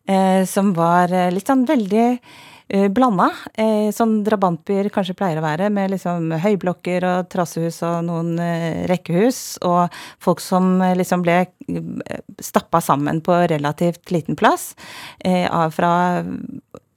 Eh, 0.09 0.45
som 0.49 0.73
var 0.77 1.13
eh, 1.13 1.31
litt 1.33 1.49
sånn 1.49 1.67
veldig 1.69 2.07
eh, 2.09 2.89
blanda. 2.93 3.31
Eh, 3.61 3.89
sånn 3.95 4.19
drabantbyer 4.25 4.91
kanskje 4.93 5.17
pleier 5.17 5.41
å 5.41 5.45
være, 5.45 5.71
med 5.73 5.95
liksom 5.95 6.33
høyblokker 6.45 7.07
og 7.09 7.31
trassehus 7.33 7.83
og 7.85 8.03
noen 8.09 8.35
eh, 8.41 8.85
rekkehus. 8.91 9.43
Og 9.69 9.93
folk 10.25 10.41
som 10.45 10.77
eh, 10.85 10.97
liksom 11.01 11.25
ble 11.25 11.43
stappa 12.41 12.81
sammen 12.85 13.21
på 13.25 13.45
relativt 13.53 14.13
liten 14.13 14.37
plass. 14.37 14.73
Fra 15.77 15.93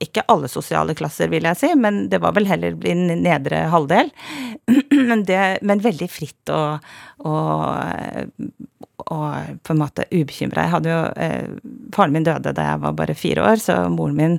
ikke 0.03 0.25
alle 0.29 0.49
sosiale 0.51 0.95
klasser, 0.97 1.31
vil 1.31 1.47
jeg 1.49 1.60
si, 1.60 1.71
men 1.79 2.05
det 2.12 2.21
var 2.23 2.36
vel 2.38 2.49
heller 2.49 2.77
i 2.86 2.95
nedre 2.97 3.65
halvdel. 3.73 4.12
Men, 5.07 5.21
det, 5.23 5.60
men 5.62 5.79
veldig 5.79 6.07
fritt 6.12 6.49
og, 6.51 6.83
og 7.23 8.47
og 9.13 9.60
på 9.63 9.73
en 9.73 9.79
måte 9.79 10.05
ubekymra. 10.10 10.65
Jeg 10.65 10.73
hadde 10.73 10.91
jo 10.91 10.99
eh, 11.21 11.75
Faren 11.95 12.13
min 12.15 12.25
døde 12.25 12.51
da 12.55 12.65
jeg 12.71 12.81
var 12.83 12.95
bare 12.97 13.15
fire 13.17 13.45
år, 13.45 13.62
så 13.62 13.77
moren 13.93 14.17
min 14.17 14.36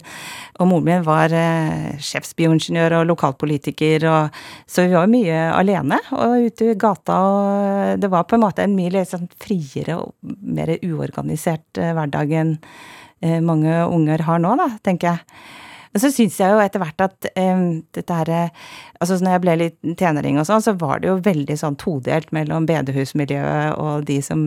Og 0.58 0.68
moren 0.68 0.88
min 0.88 1.06
var 1.06 1.32
eh, 1.34 1.94
sjefsbioingeniør 2.02 2.98
og 2.98 3.08
lokalpolitiker, 3.12 4.04
og 4.10 4.40
så 4.66 4.88
vi 4.88 4.96
var 4.96 5.10
mye 5.10 5.38
alene 5.54 6.00
og 6.16 6.48
ute 6.48 6.72
i 6.72 6.78
gata, 6.78 7.18
og 7.22 8.02
det 8.02 8.10
var 8.10 8.26
på 8.28 8.36
en 8.36 8.44
måte 8.44 8.64
en 8.64 8.74
mye 8.76 8.92
liksom, 8.98 9.28
friere 9.40 10.00
og 10.02 10.14
mer 10.42 10.74
uorganisert 10.82 11.78
eh, 11.78 11.94
hverdag 11.94 12.34
enn 12.42 12.56
mange 13.42 13.80
unger 13.90 14.22
har 14.26 14.42
nå, 14.42 14.52
da, 14.60 14.68
tenker 14.84 15.12
jeg. 15.12 15.40
Men 15.92 16.02
så 16.02 16.10
syns 16.12 16.36
jeg 16.40 16.52
jo 16.52 16.60
etter 16.62 16.82
hvert 16.82 17.02
at 17.06 17.28
um, 17.40 17.80
dette 17.96 18.18
her 18.18 18.30
Altså 19.00 19.16
når 19.22 19.32
jeg 19.32 19.42
ble 19.44 19.54
litt 19.62 19.92
tenåring 19.98 20.40
og 20.40 20.46
sånn, 20.48 20.62
så 20.64 20.74
var 20.78 21.00
det 21.00 21.08
jo 21.08 21.16
veldig 21.24 21.56
sånn 21.58 21.78
todelt 21.80 22.32
mellom 22.34 22.66
bedehusmiljøet 22.68 23.78
og 23.78 24.04
de 24.08 24.18
som 24.26 24.42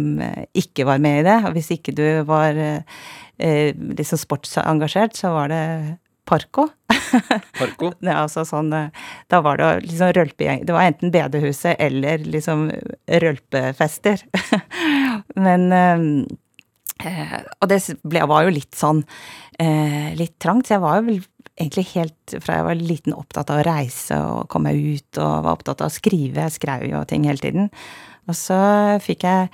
ikke 0.57 0.85
var 0.89 1.01
med 1.03 1.21
i 1.21 1.25
det. 1.29 1.37
Og 1.47 1.55
hvis 1.55 1.71
ikke 1.77 1.95
du 1.95 2.05
var 2.27 2.59
uh, 2.59 3.07
liksom 3.39 4.21
sportsengasjert, 4.21 5.17
så 5.17 5.33
var 5.37 5.51
det 5.51 5.63
Parko. 6.27 6.67
Parko? 7.59 7.93
ja, 7.99 8.21
altså 8.21 8.43
sånn 8.47 8.69
Da 8.71 9.39
var 9.43 9.57
det 9.59 9.69
liksom 9.87 10.11
rølpegjeng 10.15 10.61
Det 10.67 10.75
var 10.75 10.85
enten 10.85 11.11
bedehuset 11.11 11.79
eller 11.81 12.21
liksom 12.23 12.67
rølpefester. 13.23 14.21
Men 15.47 15.67
um, 15.71 16.05
Eh, 17.01 17.37
og 17.59 17.69
det 17.71 17.81
ble, 18.03 18.23
var 18.29 18.45
jo 18.45 18.55
litt 18.55 18.77
sånn 18.77 19.03
eh, 19.59 20.11
litt 20.17 20.37
trangt, 20.41 20.67
så 20.67 20.77
jeg 20.77 20.83
var 20.83 20.99
jo 20.99 21.07
vel 21.09 21.21
egentlig 21.61 21.85
helt 21.95 22.35
fra 22.41 22.57
jeg 22.59 22.67
var 22.67 22.79
liten 22.79 23.17
opptatt 23.17 23.51
av 23.53 23.61
å 23.61 23.67
reise 23.67 24.17
og 24.23 24.49
komme 24.51 24.73
ut, 24.73 25.09
og 25.17 25.45
var 25.45 25.53
opptatt 25.53 25.83
av 25.83 25.91
å 25.91 25.93
skrive. 25.93 26.47
Jeg 26.47 26.57
skrev 26.57 26.87
jo 26.89 27.03
ting 27.09 27.27
hele 27.29 27.43
tiden. 27.43 27.69
Og 28.29 28.37
så 28.37 28.59
fikk 29.03 29.25
jeg 29.27 29.51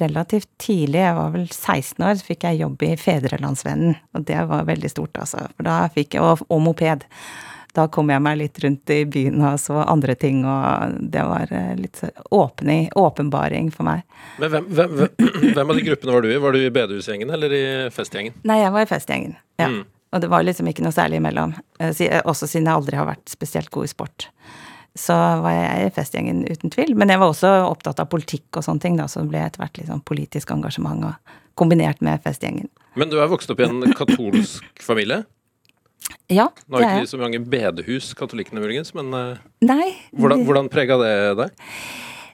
relativt 0.00 0.48
tidlig, 0.62 1.02
jeg 1.02 1.16
var 1.18 1.32
vel 1.34 1.48
16 1.50 2.04
år, 2.06 2.14
så 2.16 2.28
fikk 2.28 2.46
jeg 2.48 2.62
jobb 2.62 2.84
i 2.86 2.92
Fedrelandsvennen. 2.96 3.98
Og 4.16 4.24
det 4.28 4.38
var 4.48 4.68
veldig 4.68 4.90
stort, 4.92 5.18
altså. 5.20 5.44
For 5.56 5.68
da 5.68 5.82
fikk 5.92 6.16
jeg, 6.16 6.24
og, 6.24 6.44
og 6.48 6.62
moped 6.64 7.04
da 7.76 7.86
kom 7.88 8.10
jeg 8.12 8.20
meg 8.20 8.36
litt 8.36 8.58
rundt 8.60 8.90
i 8.92 8.98
byen 9.08 9.40
og 9.48 9.56
så 9.60 9.80
andre 9.86 10.14
ting, 10.18 10.42
og 10.48 10.98
det 11.12 11.22
var 11.24 11.52
eh, 11.56 11.72
litt 11.78 12.02
åpning, 12.30 12.90
åpenbaring 13.00 13.70
for 13.72 13.88
meg. 13.88 14.02
Men 14.42 14.52
hvem, 14.52 14.68
hvem, 14.76 15.00
hvem, 15.56 15.64
av 15.64 15.78
de 15.78 15.86
gruppene 15.86 16.16
var 16.16 16.24
du 16.24 16.28
i? 16.32 16.38
Var 16.42 16.56
du 16.56 16.60
i 16.60 16.74
bedehusgjengen 16.74 17.32
eller 17.32 17.56
i 17.56 17.64
festgjengen? 17.94 18.36
Nei, 18.48 18.60
jeg 18.60 18.74
var 18.76 18.84
i 18.84 18.90
festgjengen, 18.92 19.38
ja. 19.62 19.70
Mm. 19.72 19.82
Og 20.12 20.20
det 20.20 20.28
var 20.28 20.44
liksom 20.44 20.68
ikke 20.68 20.84
noe 20.84 20.92
særlig 20.92 21.22
imellom. 21.22 21.54
Eh, 21.80 22.20
også 22.20 22.44
siden 22.44 22.68
jeg 22.68 22.76
aldri 22.76 23.00
har 23.00 23.08
vært 23.08 23.32
spesielt 23.32 23.72
god 23.72 23.88
i 23.88 23.92
sport. 23.94 24.28
Så 24.98 25.16
var 25.16 25.54
jeg 25.56 25.86
i 25.86 25.92
festgjengen 25.96 26.42
uten 26.44 26.72
tvil. 26.74 26.92
Men 27.00 27.08
jeg 27.08 27.22
var 27.22 27.32
også 27.32 27.54
opptatt 27.64 28.02
av 28.04 28.10
politikk 28.12 28.60
og 28.60 28.66
sånne 28.66 28.84
ting, 28.84 29.00
da, 29.00 29.08
så 29.08 29.22
det 29.22 29.32
ble 29.32 29.40
etter 29.46 29.64
hvert 29.64 29.80
liksom 29.80 30.04
politisk 30.04 30.52
engasjement 30.52 31.08
og 31.08 31.38
kombinert 31.56 32.04
med 32.04 32.20
festgjengen. 32.24 32.68
Men 33.00 33.08
du 33.08 33.16
er 33.16 33.32
vokst 33.32 33.48
opp 33.52 33.62
i 33.62 33.64
en 33.64 33.80
katolsk 33.96 34.84
familie? 34.84 35.22
Ja, 36.32 36.48
Nå 36.68 36.78
har 36.78 36.86
ikke 36.86 37.04
de 37.06 37.10
så 37.10 37.20
mange 37.20 37.40
bedehus, 37.52 38.12
katolikkene 38.18 38.62
muligens, 38.62 38.94
men 38.96 39.12
uh, 39.14 39.42
Nei, 39.64 39.92
hvordan, 40.16 40.46
hvordan 40.48 40.70
prega 40.72 40.98
det 41.02 41.12
deg? 41.40 41.66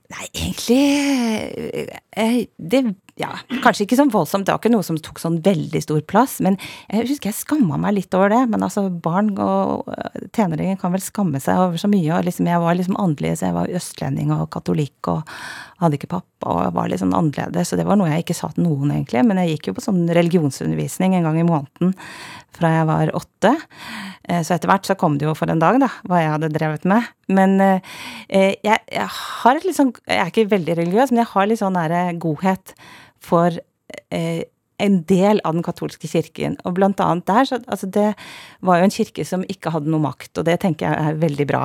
Nei, 0.08 0.26
egentlig 0.32 0.82
eh, 2.16 2.38
Det 2.56 2.80
ja, 3.18 3.32
kanskje 3.64 3.84
ikke 3.84 3.98
sånn 3.98 4.12
voldsomt, 4.14 4.46
det 4.46 4.54
var 4.54 4.60
ikke 4.60 4.70
noe 4.70 4.86
som 4.86 4.98
tok 5.02 5.18
sånn 5.18 5.40
veldig 5.42 5.80
stor 5.82 6.02
plass. 6.06 6.36
Men 6.44 6.58
jeg 6.86 7.08
husker 7.08 7.32
jeg 7.32 7.38
skamma 7.40 7.78
meg 7.80 7.96
litt 7.96 8.14
over 8.14 8.30
det. 8.32 8.40
Men 8.52 8.62
altså, 8.66 8.86
barn 8.90 9.32
og 9.42 9.90
eh, 9.94 10.28
tenåringer 10.36 10.78
kan 10.78 10.94
vel 10.94 11.02
skamme 11.02 11.40
seg 11.42 11.58
over 11.64 11.80
så 11.82 11.90
mye. 11.90 12.12
Og 12.14 12.28
liksom, 12.28 12.46
jeg 12.50 12.62
var 12.62 12.78
liksom 12.78 12.98
annerledes. 12.98 13.42
Jeg 13.42 13.56
var 13.56 13.74
østlending 13.80 14.30
og 14.36 14.46
katolikk 14.54 15.10
og 15.10 15.34
hadde 15.82 15.98
ikke 15.98 16.12
pappa 16.14 16.54
og 16.54 16.76
var 16.76 16.90
litt 16.90 17.02
sånn 17.02 17.16
annerledes. 17.16 17.72
Så 17.72 17.78
det 17.80 17.88
var 17.88 17.98
noe 17.98 18.10
jeg 18.12 18.26
ikke 18.26 18.38
sa 18.38 18.52
til 18.54 18.68
noen, 18.68 18.94
egentlig. 18.94 19.24
Men 19.26 19.42
jeg 19.42 19.56
gikk 19.56 19.72
jo 19.72 19.78
på 19.78 19.86
sånn 19.88 20.04
religionsundervisning 20.20 21.18
en 21.18 21.26
gang 21.26 21.40
i 21.42 21.48
måneden 21.48 21.96
fra 22.58 22.70
jeg 22.74 22.86
var 22.88 23.12
åtte. 23.18 23.52
Eh, 24.28 24.44
så 24.46 24.54
etter 24.54 24.70
hvert 24.70 24.86
så 24.86 24.96
kom 24.98 25.18
det 25.18 25.26
jo 25.26 25.34
for 25.38 25.50
en 25.50 25.62
dag, 25.62 25.80
da, 25.82 25.90
hva 26.08 26.22
jeg 26.22 26.32
hadde 26.36 26.54
drevet 26.54 26.86
med. 26.88 27.10
Men 27.34 27.58
eh, 27.64 27.98
jeg, 28.30 28.78
jeg 28.88 29.08
har 29.08 29.60
litt 29.60 29.76
sånn 29.76 29.90
Jeg 30.06 30.22
er 30.22 30.30
ikke 30.30 30.48
veldig 30.54 30.78
religiøs, 30.78 31.12
men 31.12 31.22
jeg 31.22 31.32
har 31.34 31.50
litt 31.50 31.60
sånn 31.60 31.76
nære 31.76 32.02
godhet 32.22 32.74
for 33.24 33.58
eh, 34.10 34.44
en 34.78 35.00
del 35.10 35.40
av 35.46 35.56
den 35.56 35.64
katolske 35.66 36.08
kirken. 36.10 36.54
Og 36.66 36.76
blant 36.76 37.00
annet 37.02 37.26
der, 37.28 37.46
så 37.48 37.58
altså 37.66 37.88
det 37.90 38.12
var 38.64 38.78
jo 38.78 38.86
en 38.86 38.94
kirke 38.94 39.24
som 39.26 39.42
ikke 39.50 39.72
hadde 39.74 39.90
noe 39.90 40.02
makt, 40.02 40.38
og 40.38 40.46
det 40.46 40.58
tenker 40.62 40.86
jeg 40.86 41.10
er 41.10 41.18
veldig 41.18 41.46
bra. 41.50 41.64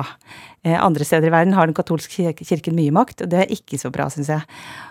Eh, 0.66 0.74
andre 0.74 1.06
steder 1.06 1.30
i 1.30 1.34
verden 1.34 1.54
har 1.54 1.70
den 1.70 1.76
katolske 1.78 2.34
kirken 2.42 2.76
mye 2.78 2.94
makt, 2.94 3.22
og 3.22 3.30
det 3.30 3.44
er 3.44 3.54
ikke 3.54 3.78
så 3.80 3.92
bra, 3.94 4.08
syns 4.10 4.32
jeg. 4.34 4.42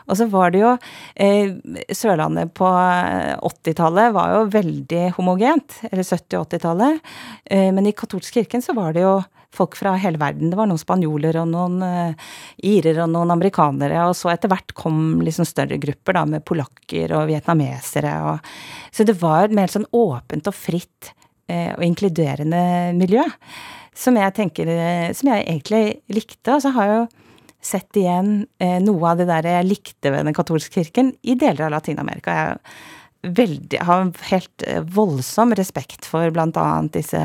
Og 0.08 0.20
så 0.20 0.30
var 0.32 0.56
det 0.56 0.64
jo 0.64 0.72
eh, 1.20 1.52
Sørlandet 1.92 2.56
på 2.56 2.70
80-tallet 2.70 4.16
var 4.16 4.38
jo 4.38 4.50
veldig 4.56 5.06
homogent, 5.20 5.82
eller 5.92 6.08
70- 6.08 6.40
og 6.40 6.48
80-tallet, 6.48 7.16
eh, 7.52 7.70
men 7.76 7.92
i 7.92 7.96
katolsk 7.98 8.40
kirken 8.40 8.64
så 8.64 8.76
var 8.78 8.96
det 8.96 9.04
jo 9.04 9.18
folk 9.54 9.78
fra 9.78 9.94
hele 10.02 10.20
verden. 10.22 10.50
Det 10.52 10.58
var 10.58 10.70
noen 10.70 10.82
spanjoler 10.82 11.38
og 11.42 11.50
noen 11.52 11.82
uh, 11.86 12.30
irer 12.66 13.04
og 13.04 13.12
noen 13.14 13.34
amerikanere. 13.36 14.06
Og 14.10 14.16
så 14.18 14.34
etter 14.34 14.52
hvert 14.52 14.74
kom 14.78 15.22
liksom 15.24 15.48
større 15.48 15.80
grupper 15.82 16.18
da, 16.18 16.26
med 16.30 16.46
polakker 16.48 17.14
og 17.18 17.28
vietnamesere. 17.30 18.14
Og, 18.30 18.54
så 18.94 19.06
det 19.08 19.18
var 19.22 19.48
et 19.48 19.58
mer 19.58 19.72
sånn 19.72 19.88
åpent 19.94 20.50
og 20.50 20.58
fritt 20.58 21.14
uh, 21.52 21.74
og 21.76 21.84
inkluderende 21.86 22.64
miljø. 22.98 23.26
Som 23.94 24.18
jeg 24.18 24.34
tenker 24.34 24.70
uh, 24.74 25.12
Som 25.14 25.30
jeg 25.34 25.46
egentlig 25.46 25.84
likte. 26.14 26.56
Og 26.56 26.66
så 26.66 26.74
har 26.78 26.90
jeg 26.90 27.04
jo 27.04 27.12
sett 27.64 27.96
igjen 27.96 28.42
noe 28.84 29.06
av 29.08 29.22
det 29.22 29.30
der 29.30 29.46
jeg 29.48 29.68
likte 29.70 30.12
ved 30.12 30.26
den 30.28 30.36
katolske 30.36 30.82
kirken 30.82 31.14
i 31.24 31.38
deler 31.40 31.70
av 31.70 31.72
Latin-Amerika. 31.72 32.34
Jeg 32.36 33.30
veldig, 33.38 33.80
har 33.88 34.10
helt 34.28 34.66
voldsom 34.92 35.56
respekt 35.56 36.04
for 36.04 36.28
blant 36.36 36.60
annet 36.60 36.98
disse 36.98 37.22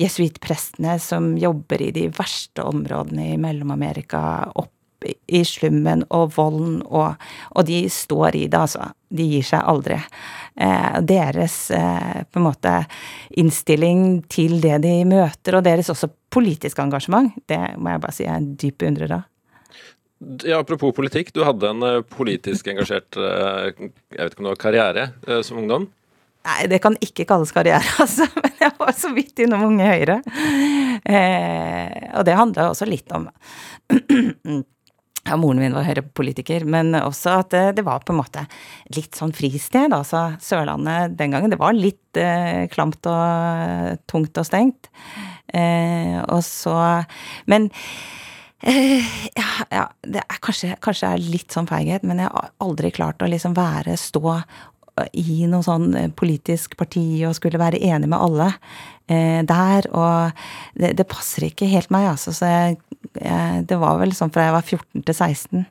jesuittprestene 0.00 0.98
som 1.02 1.34
jobber 1.38 1.82
i 1.82 1.90
de 1.94 2.08
verste 2.14 2.64
områdene 2.66 3.32
i 3.32 3.40
Mellom-Amerika, 3.40 4.22
opp 4.54 4.72
i 5.04 5.42
slummen 5.44 6.04
og 6.14 6.32
volden, 6.36 6.78
og, 6.86 7.20
og, 7.52 7.66
de 7.68 7.82
står 7.92 8.38
i 8.38 8.46
det, 8.48 8.56
altså. 8.56 8.88
De 9.14 9.26
gir 9.28 9.44
seg 9.46 9.60
aldri. 9.68 9.98
Eh, 10.56 10.96
deres 11.04 11.58
eh, 11.76 12.22
på 12.24 12.40
en 12.40 12.46
måte 12.46 12.72
innstilling 13.36 14.22
til 14.32 14.56
det 14.64 14.80
de 14.86 14.94
møter, 15.08 15.58
og 15.58 15.66
deres 15.66 15.92
også 15.92 16.08
politiske 16.34 16.82
engasjement, 16.82 17.34
det 17.50 17.60
må 17.76 17.92
jeg 17.92 18.04
bare 18.06 18.16
si 18.16 18.26
er 18.26 18.40
en 18.40 18.54
dyp 18.58 18.80
beundrer 18.80 19.18
av. 19.20 19.28
Ja, 20.44 20.60
apropos 20.62 20.94
politikk, 20.96 21.34
du 21.34 21.42
hadde 21.44 21.68
en 21.68 21.84
eh, 21.84 22.00
politisk 22.08 22.68
engasjert 22.72 23.18
eh, 23.18 23.74
jeg 23.74 24.20
vet 24.20 24.32
ikke 24.32 24.40
om 24.40 24.48
det 24.48 24.54
var 24.54 24.62
karriere 24.62 25.06
eh, 25.28 25.42
som 25.44 25.60
ungdom? 25.60 25.88
Nei, 26.44 26.66
det 26.68 26.80
kan 26.84 26.96
ikke 27.00 27.24
kalles 27.28 27.54
karriere, 27.56 27.84
altså. 28.04 28.28
Men 28.36 28.60
jeg 28.60 28.76
var 28.80 28.94
så 28.98 29.10
vidt 29.16 29.44
innom 29.44 29.64
Unge 29.70 29.88
Høyre. 29.88 30.20
Eh, 31.04 32.12
og 32.14 32.24
det 32.28 32.38
handla 32.38 32.70
også 32.70 32.88
litt 32.88 33.12
om 33.16 33.28
ja, 35.24 35.36
moren 35.40 35.60
min 35.62 35.74
var 35.76 35.86
Høyre-politiker, 35.88 36.66
men 36.68 36.92
også 36.98 37.38
at 37.38 37.52
det, 37.54 37.62
det, 37.78 37.84
var 37.86 38.04
på 38.04 38.12
en 38.14 38.20
måte 38.20 38.44
litt 38.96 39.16
sånn 39.16 39.32
fristed. 39.36 39.94
Altså 39.96 40.34
Sørlandet 40.42 41.16
den 41.18 41.34
gangen, 41.34 41.52
det 41.52 41.60
var 41.60 41.76
litt 41.76 42.20
eh, 42.20 42.66
klamt 42.72 43.08
og 43.08 44.04
tungt 44.10 44.40
og 44.40 44.48
stengt. 44.48 44.90
Eh, 45.54 46.18
og 46.24 46.40
så 46.44 46.74
Men 47.46 47.68
eh, 48.64 49.04
ja, 49.36 49.48
ja, 49.70 49.84
det 50.02 50.24
er 50.24 50.40
kanskje, 50.44 50.74
kanskje 50.84 51.14
er 51.14 51.24
litt 51.24 51.54
sånn 51.54 51.68
feighet, 51.70 52.04
men 52.04 52.20
jeg 52.20 52.32
har 52.32 52.52
aldri 52.64 52.92
klart 52.94 53.22
å 53.24 53.30
liksom 53.30 53.56
være, 53.56 53.96
stå 54.00 54.38
i 55.12 55.44
noe 55.50 55.64
sånn 55.66 55.94
eh, 55.98 56.10
politisk 56.14 56.76
parti 56.78 57.24
og 57.26 57.34
skulle 57.38 57.60
være 57.60 57.80
enig 57.82 58.08
med 58.10 58.20
alle 58.20 58.50
eh, 59.10 59.40
der. 59.46 59.88
Og 59.90 60.44
det, 60.78 60.94
det, 61.00 61.08
passer 61.10 61.48
ikke 61.48 61.70
helt 61.70 61.92
meg, 61.94 62.08
altså. 62.12 62.34
Så 62.36 62.50
jeg, 62.50 62.78
jeg, 63.18 63.64
det 63.70 63.78
var 63.82 63.98
vel 64.02 64.14
sånn 64.16 64.32
fra 64.34 64.48
jeg 64.48 64.56
var 64.56 64.68
14 64.68 65.06
til 65.06 65.14
16. 65.16 65.64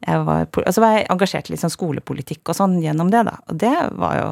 Jeg 0.00 0.22
var, 0.24 0.46
og 0.48 0.72
så 0.72 0.80
var 0.82 0.96
jeg 0.96 1.08
engasjert 1.12 1.50
i 1.50 1.54
liksom 1.54 1.72
skolepolitikk 1.72 2.52
og 2.52 2.56
sånn 2.56 2.78
gjennom 2.80 3.12
det, 3.12 3.24
da. 3.28 3.36
Og 3.52 3.58
det 3.60 3.74
var 4.00 4.16
jo 4.16 4.28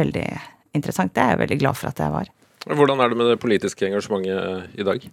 veldig 0.00 0.28
interessant. 0.76 1.12
Det 1.14 1.24
er 1.24 1.34
jeg 1.34 1.42
veldig 1.44 1.60
glad 1.60 1.76
for 1.76 1.90
at 1.90 2.00
jeg 2.00 2.14
var. 2.14 2.30
Hvordan 2.68 3.00
er 3.00 3.12
det 3.12 3.16
med 3.16 3.28
det 3.32 3.40
politiske 3.40 3.86
engasjementet 3.88 4.80
i 4.80 4.86
dag? 4.86 5.04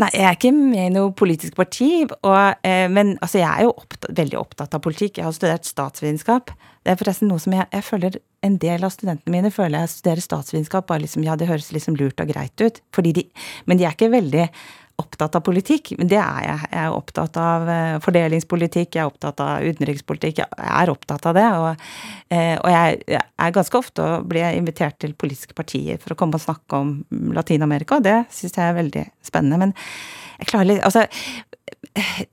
Nei, 0.00 0.08
jeg 0.14 0.24
er 0.24 0.36
ikke 0.38 0.52
med 0.56 0.86
i 0.86 0.92
noe 0.94 1.12
politisk 1.14 1.56
parti. 1.58 1.90
Og, 2.08 2.64
eh, 2.64 2.86
men 2.90 3.16
altså, 3.20 3.42
jeg 3.42 3.50
er 3.50 3.66
jo 3.66 3.74
opptatt, 3.74 4.10
veldig 4.16 4.38
opptatt 4.40 4.74
av 4.74 4.82
politikk. 4.84 5.18
Jeg 5.18 5.28
har 5.28 5.34
studert 5.36 5.68
statsvitenskap. 5.68 6.54
Det 6.82 6.92
er 6.92 6.98
forresten 6.98 7.30
noe 7.30 7.42
som 7.42 7.54
jeg, 7.54 7.66
jeg, 7.70 7.86
føler 7.86 8.20
En 8.42 8.58
del 8.58 8.82
av 8.82 8.90
studentene 8.90 9.34
mine 9.36 9.52
føler 9.54 9.84
jeg 9.84 9.92
studerer 9.92 10.24
statsvitenskap 10.24 10.88
bare 10.88 11.04
liksom, 11.04 11.22
ja, 11.26 11.36
det 11.38 11.46
høres 11.46 11.70
liksom 11.74 11.94
lurt 11.98 12.18
og 12.20 12.30
greit 12.32 12.64
ut. 12.64 12.80
De, 12.98 13.26
men 13.70 13.78
de 13.78 13.86
er 13.86 13.94
ikke 13.94 14.10
veldig 14.10 14.48
opptatt 15.00 15.36
av 15.38 15.44
politikk. 15.46 15.92
Men 15.98 16.10
det 16.10 16.18
er 16.20 16.46
jeg. 16.46 16.68
Jeg 16.72 16.80
er 16.82 16.96
opptatt 16.96 17.38
av 17.40 17.70
eh, 17.70 17.98
fordelingspolitikk, 18.04 18.96
jeg 18.96 19.02
er 19.02 19.10
opptatt 19.10 19.42
av 19.44 19.66
utenrikspolitikk. 19.66 20.42
Jeg 20.42 20.72
er 20.82 20.92
opptatt 20.92 21.28
av 21.30 21.36
det. 21.38 21.46
Og, 21.62 21.86
eh, 22.34 22.54
og 22.58 22.68
jeg, 22.72 23.00
jeg, 23.14 23.24
er 23.46 23.56
ganske 23.56 23.80
ofte 23.80 24.06
og 24.06 24.28
blir 24.32 24.58
invitert 24.58 24.98
til 25.02 25.16
politiske 25.18 25.56
partier 25.58 26.00
for 26.02 26.14
å 26.14 26.18
komme 26.18 26.38
og 26.38 26.44
snakke 26.44 26.82
om 26.82 26.94
Latin-Amerika, 27.36 27.98
og 27.98 28.06
det 28.06 28.18
syns 28.34 28.58
jeg 28.58 28.68
er 28.68 28.78
veldig 28.78 29.06
spennende. 29.24 29.60
Men 29.66 29.76
jeg 30.42 30.52
klarer 30.52 30.70
litt 30.72 30.86
Altså, 30.86 31.06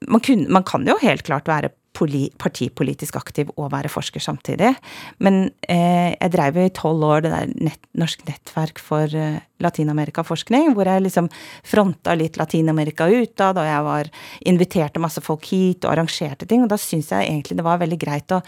man, 0.07 0.21
kun, 0.23 0.45
man, 0.51 0.65
kan 0.67 0.87
jo 0.87 0.97
helt 1.01 1.25
klart 1.27 1.49
være 1.49 1.71
partipolitisk 1.93 3.17
aktiv 3.19 3.49
og 3.55 3.71
være 3.73 3.91
forsker 3.91 4.23
samtidig. 4.23 4.71
Men 5.19 5.49
eh, 5.67 6.15
jeg 6.15 6.33
dreiv 6.33 6.59
i 6.61 6.69
tolv 6.75 7.03
år 7.03 7.25
det 7.25 7.31
der 7.33 7.53
nett, 7.69 7.81
Norsk 7.99 8.23
nettverk 8.27 8.79
for 8.83 9.11
eh, 9.11 9.39
Latin-Amerika-forskning, 9.59 10.73
hvor 10.77 10.87
jeg 10.87 11.03
liksom 11.03 11.29
fronta 11.67 12.15
litt 12.15 12.39
Latin-Amerika 12.39 13.09
utad, 13.11 13.59
og 13.59 13.67
jeg 13.67 13.87
var 13.89 14.11
inviterte 14.47 15.03
masse 15.03 15.23
folk 15.25 15.49
hit 15.51 15.83
og 15.83 15.95
arrangerte 15.95 16.47
ting. 16.47 16.63
Og 16.63 16.71
da 16.71 16.79
syns 16.79 17.11
jeg 17.11 17.27
egentlig 17.27 17.59
det 17.59 17.67
var 17.67 17.81
veldig 17.81 17.99
greit 17.99 18.37
å 18.37 18.43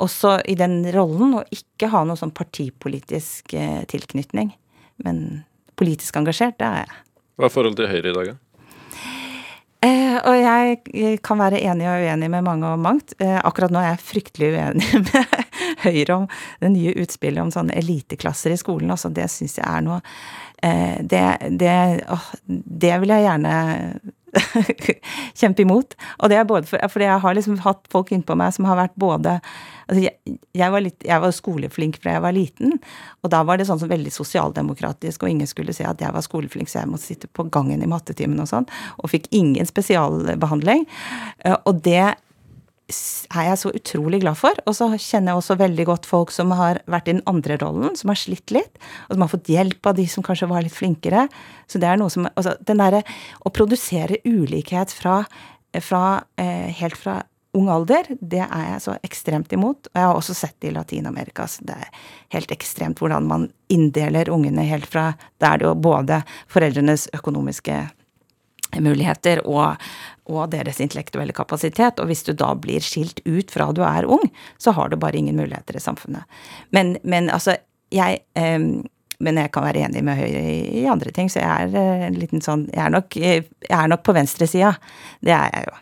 også 0.00 0.38
i 0.48 0.56
den 0.56 0.82
rollen 0.94 1.36
å 1.36 1.46
ikke 1.52 1.90
ha 1.92 2.04
noe 2.08 2.18
sånn 2.18 2.34
partipolitisk 2.36 3.54
eh, 3.56 3.82
tilknytning. 3.90 4.54
Men 5.04 5.42
politisk 5.80 6.16
engasjert, 6.20 6.58
det 6.60 6.68
er 6.68 6.84
jeg. 6.84 7.02
Hva 7.40 7.48
er 7.48 7.52
forholdet 7.54 7.82
til 7.82 7.92
Høyre 7.92 8.12
i 8.12 8.16
dag, 8.16 8.32
da? 8.32 8.49
Eh, 9.80 10.16
og 10.28 10.36
jeg 10.36 11.20
kan 11.24 11.40
være 11.40 11.62
enig 11.64 11.86
og 11.88 12.02
uenig 12.04 12.28
med 12.28 12.44
mange 12.44 12.68
og 12.68 12.82
mangt. 12.84 13.14
Eh, 13.16 13.38
akkurat 13.40 13.72
nå 13.72 13.80
er 13.80 13.94
jeg 13.94 14.04
fryktelig 14.10 14.52
uenig 14.52 15.00
med 15.06 15.38
Høyre 15.86 16.18
om 16.18 16.26
det 16.60 16.72
nye 16.74 16.92
utspillet 17.00 17.40
om 17.40 17.52
sånne 17.54 17.78
eliteklasser 17.80 18.52
i 18.52 18.60
skolen. 18.60 18.92
Altså, 18.92 19.08
det 19.14 19.30
syns 19.32 19.56
jeg 19.56 19.64
er 19.64 19.86
noe 19.86 20.00
eh, 20.60 21.00
det, 21.00 21.24
det, 21.62 21.76
åh, 22.12 22.28
det 22.44 22.92
vil 23.00 23.14
jeg 23.14 23.24
gjerne 23.24 23.54
kjempe 25.40 25.64
imot. 25.64 25.96
Og 26.20 26.30
det 26.30 26.38
er 26.38 26.48
både 26.48 26.68
for, 26.70 26.82
fordi 26.92 27.08
jeg 27.08 27.22
har 27.24 27.36
liksom 27.36 27.60
hatt 27.64 27.84
folk 27.92 28.12
innpå 28.14 28.36
meg 28.38 28.54
som 28.56 28.68
har 28.68 28.78
vært 28.78 28.96
både 29.00 29.38
altså 29.90 30.04
jeg, 30.04 30.38
jeg, 30.54 30.70
var 30.70 30.84
litt, 30.84 31.04
jeg 31.06 31.22
var 31.22 31.34
skoleflink 31.34 31.98
fra 32.02 32.14
jeg 32.14 32.24
var 32.24 32.34
liten, 32.36 32.76
og 33.24 33.32
da 33.34 33.42
var 33.46 33.58
det 33.58 33.66
sånn 33.66 33.80
som 33.82 33.90
veldig 33.90 34.12
sosialdemokratisk, 34.14 35.24
og 35.24 35.32
ingen 35.32 35.50
skulle 35.50 35.74
se 35.74 35.86
at 35.88 36.02
jeg 36.02 36.14
var 36.14 36.22
skoleflink, 36.24 36.70
så 36.70 36.84
jeg 36.84 36.92
måtte 36.92 37.08
sitte 37.08 37.30
på 37.34 37.48
gangen 37.50 37.82
i 37.82 37.90
mattetimen 37.90 38.38
og 38.42 38.50
sånn, 38.52 38.68
og 39.02 39.10
fikk 39.10 39.26
ingen 39.34 39.66
spesialbehandling. 39.66 40.86
Eh, 41.42 41.58
og 41.66 41.82
det 41.86 42.12
er 43.30 43.48
jeg 43.50 43.60
så 43.62 43.72
utrolig 43.76 44.20
glad 44.24 44.38
for. 44.40 44.58
Og 44.66 44.76
så 44.76 44.90
kjenner 44.96 45.32
jeg 45.32 45.42
også 45.42 45.58
veldig 45.60 45.86
godt 45.88 46.08
folk 46.08 46.34
som 46.34 46.52
har 46.58 46.82
vært 46.90 47.08
i 47.08 47.16
den 47.16 47.24
andre 47.30 47.58
rollen, 47.62 47.96
som 47.98 48.12
har 48.12 48.20
slitt 48.20 48.54
litt, 48.54 48.80
og 49.08 49.16
som 49.16 49.24
har 49.24 49.32
fått 49.32 49.50
hjelp 49.52 49.90
av 49.90 49.98
de 49.98 50.06
som 50.10 50.26
kanskje 50.26 50.50
var 50.50 50.66
litt 50.66 50.76
flinkere. 50.76 51.26
Så 51.70 51.80
det 51.82 51.90
er 51.90 52.00
noe 52.00 52.12
som 52.12 52.28
Altså, 52.30 52.54
den 52.64 52.78
derre 52.80 53.00
å 53.44 53.50
produsere 53.52 54.20
ulikhet 54.24 54.92
fra, 54.94 55.22
fra 55.82 56.04
eh, 56.40 56.70
helt 56.78 56.96
fra 56.96 57.20
ung 57.56 57.68
alder, 57.72 58.06
det 58.20 58.42
er 58.44 58.66
jeg 58.74 58.82
så 58.84 58.96
ekstremt 59.06 59.52
imot. 59.54 59.90
Og 59.90 59.98
jeg 59.98 60.06
har 60.06 60.18
også 60.18 60.36
sett 60.36 60.56
det 60.62 60.70
i 60.70 60.74
Latin-Amerika. 60.76 61.46
så 61.48 61.64
Det 61.66 61.74
er 61.74 61.88
helt 62.36 62.52
ekstremt 62.54 63.00
hvordan 63.00 63.26
man 63.26 63.48
inndeler 63.68 64.30
ungene 64.30 64.66
helt 64.68 64.86
fra 64.86 65.14
Da 65.38 65.54
er 65.54 65.58
det 65.58 65.66
jo 65.66 65.74
både 65.74 66.22
foreldrenes 66.48 67.08
økonomiske 67.14 67.88
muligheter 68.78 69.42
og, 69.46 69.80
og, 70.28 70.44
deres 70.52 70.80
intellektuelle 70.80 71.34
kapasitet. 71.36 72.00
Og 72.00 72.10
hvis 72.10 72.22
du 72.26 72.32
da 72.36 72.52
blir 72.54 72.84
skilt 72.84 73.22
ut 73.26 73.50
fra 73.50 73.70
du 73.74 73.82
er 73.86 74.06
ung, 74.06 74.24
så 74.58 74.74
har 74.76 74.90
du 74.90 74.98
bare 75.00 75.18
ingen 75.18 75.38
muligheter 75.38 75.76
i 75.76 75.82
samfunnet. 75.82 76.24
Men, 76.70 76.96
men 77.02 77.30
altså, 77.30 77.58
jeg 77.90 78.24
eh, 78.38 78.70
men 79.20 79.36
jeg 79.36 79.50
kan 79.52 79.66
være 79.66 79.82
enig 79.84 80.00
med 80.00 80.16
Høyre 80.16 80.42
i, 80.80 80.86
andre 80.88 81.10
ting, 81.12 81.28
så 81.28 81.42
jeg 81.42 81.66
er 81.66 81.74
eh, 81.76 82.06
en 82.06 82.16
liten 82.16 82.40
sånn 82.40 82.62
Jeg 82.72 82.86
er 82.86 82.94
nok, 82.94 83.16
jeg 83.20 83.42
er 83.68 83.90
nok 83.92 84.06
på 84.06 84.14
venstresida. 84.16 84.72
Det 85.20 85.34
er 85.36 85.50
jeg 85.52 85.66
jo. 85.68 85.74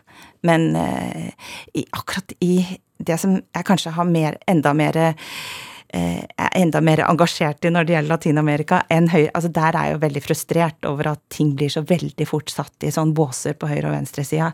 Men 0.49 0.65
eh, 0.75 1.53
i, 1.79 1.85
akkurat 1.95 2.35
i 2.43 2.53
det 2.99 3.15
som 3.21 3.37
jeg 3.39 3.67
kanskje 3.67 3.95
har 3.95 4.07
mer, 4.07 4.35
enda 4.51 4.73
mer 4.75 4.99
Eh, 4.99 5.68
er 5.89 6.53
enda 6.53 6.81
mer 6.85 7.01
engasjert 7.05 7.65
i 7.65 7.71
når 7.73 7.87
det 7.87 7.95
gjelder 7.95 8.13
Latin-Amerika. 8.13 8.81
Altså 8.89 9.49
der 9.53 9.73
er 9.75 9.87
jeg 9.87 9.95
jo 9.95 10.01
veldig 10.03 10.21
frustrert 10.21 10.87
over 10.89 11.11
at 11.13 11.21
ting 11.33 11.55
blir 11.57 11.71
så 11.73 11.81
veldig 11.87 12.27
fort 12.29 12.53
satt 12.53 12.85
i 12.85 12.91
sånn 12.93 13.15
båser 13.17 13.57
på 13.57 13.69
høyre- 13.71 13.89
og 13.89 13.95
venstresida. 13.95 14.51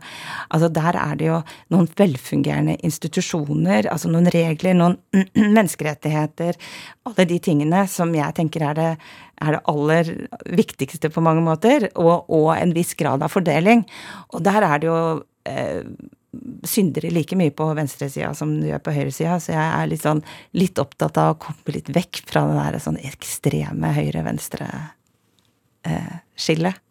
Altså 0.49 0.69
der 0.73 0.99
er 1.01 1.19
det 1.19 1.29
jo 1.29 1.41
noen 1.75 1.89
velfungerende 1.99 2.77
institusjoner, 2.87 3.89
altså 3.91 4.11
noen 4.11 4.31
regler, 4.31 4.77
noen 4.77 4.97
menneskerettigheter, 5.57 6.59
alle 7.05 7.27
de 7.29 7.39
tingene 7.43 7.85
som 7.91 8.15
jeg 8.15 8.37
tenker 8.39 8.69
er 8.71 8.79
det, 8.79 8.89
er 9.43 9.57
det 9.57 9.63
aller 9.67 10.11
viktigste 10.55 11.11
på 11.11 11.23
mange 11.23 11.43
måter, 11.43 11.89
og, 11.99 12.29
og 12.31 12.53
en 12.55 12.75
viss 12.75 12.95
grad 12.95 13.23
av 13.25 13.33
fordeling. 13.33 13.83
Og 14.33 14.45
der 14.45 14.63
er 14.63 14.79
det 14.79 14.87
jo 14.87 14.99
eh, 15.51 15.83
syndere 16.67 17.09
like 17.13 17.35
mye 17.37 17.51
på 17.55 17.65
venstresida 17.77 18.33
som 18.37 18.61
du 18.61 18.67
gjør 18.69 18.81
på 18.85 18.95
høyresida, 18.95 19.35
så 19.41 19.49
jeg 19.55 19.65
er 19.65 19.91
litt 19.91 20.05
sånn 20.05 20.23
litt 20.57 20.77
opptatt 20.81 21.15
av 21.21 21.27
å 21.33 21.39
komme 21.47 21.71
litt 21.75 21.89
vekk 21.93 22.13
fra 22.29 22.41
det 22.49 22.57
der 22.59 22.75
sånn 22.83 22.99
ekstreme 23.01 23.87
høyre-venstre-skillet. 23.97 26.75
Eh, 26.75 26.81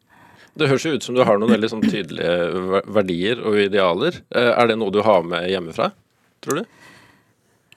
det 0.55 0.69
høres 0.71 0.85
jo 0.87 0.95
ut 0.95 1.03
som 1.03 1.17
du 1.17 1.25
har 1.27 1.39
noen 1.39 1.51
veldig 1.51 1.69
sånn 1.73 1.83
tydelige 1.83 2.83
verdier 2.95 3.41
og 3.43 3.59
idealer. 3.59 4.21
Eh, 4.31 4.53
er 4.55 4.71
det 4.71 4.77
noe 4.79 4.95
du 4.95 5.01
har 5.03 5.23
med 5.27 5.49
hjemmefra, 5.51 5.91
tror 6.45 6.61
du? 6.61 6.65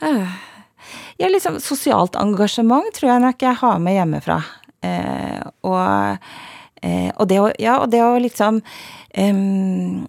Eh, 0.05 0.35
ja, 1.17 1.29
liksom 1.29 1.57
sosialt 1.63 2.15
engasjement 2.19 2.91
tror 2.93 3.15
jeg 3.15 3.23
nok 3.23 3.47
jeg 3.47 3.59
har 3.63 3.79
med 3.81 3.97
hjemmefra. 3.97 4.37
Eh, 4.85 5.41
og, 5.65 6.29
eh, 6.85 7.09
og, 7.15 7.25
det 7.31 7.39
å, 7.41 7.49
ja, 7.57 7.79
og 7.81 7.89
det 7.93 8.03
å 8.05 8.13
liksom 8.21 8.61
um, 8.61 10.05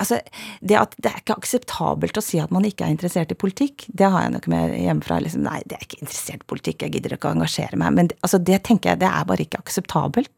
Altså, 0.00 0.20
det 0.64 0.78
at 0.80 0.96
det 0.98 1.10
er 1.10 1.20
ikke 1.20 1.36
akseptabelt 1.38 2.18
å 2.18 2.24
si 2.24 2.40
at 2.42 2.52
man 2.54 2.66
ikke 2.66 2.86
er 2.86 2.94
interessert 2.94 3.32
i 3.34 3.38
politikk, 3.38 3.86
det 3.92 4.08
har 4.10 4.26
jeg 4.26 4.34
nok 4.36 4.50
med 4.52 4.74
hjemmefra. 4.80 5.20
Liksom, 5.24 5.44
nei, 5.46 5.60
det 5.68 5.76
er 5.76 5.86
ikke 5.86 6.00
interessert 6.00 6.44
i 6.44 6.50
politikk, 6.54 6.84
jeg 6.86 6.96
gidder 6.96 7.16
ikke 7.16 7.30
å 7.30 7.36
engasjere 7.36 7.80
meg. 7.80 7.96
Men 7.98 8.12
altså, 8.20 8.40
det 8.50 8.62
tenker 8.68 8.94
jeg, 8.94 9.02
det 9.04 9.10
er 9.10 9.28
bare 9.28 9.46
ikke 9.46 9.62
akseptabelt. 9.62 10.32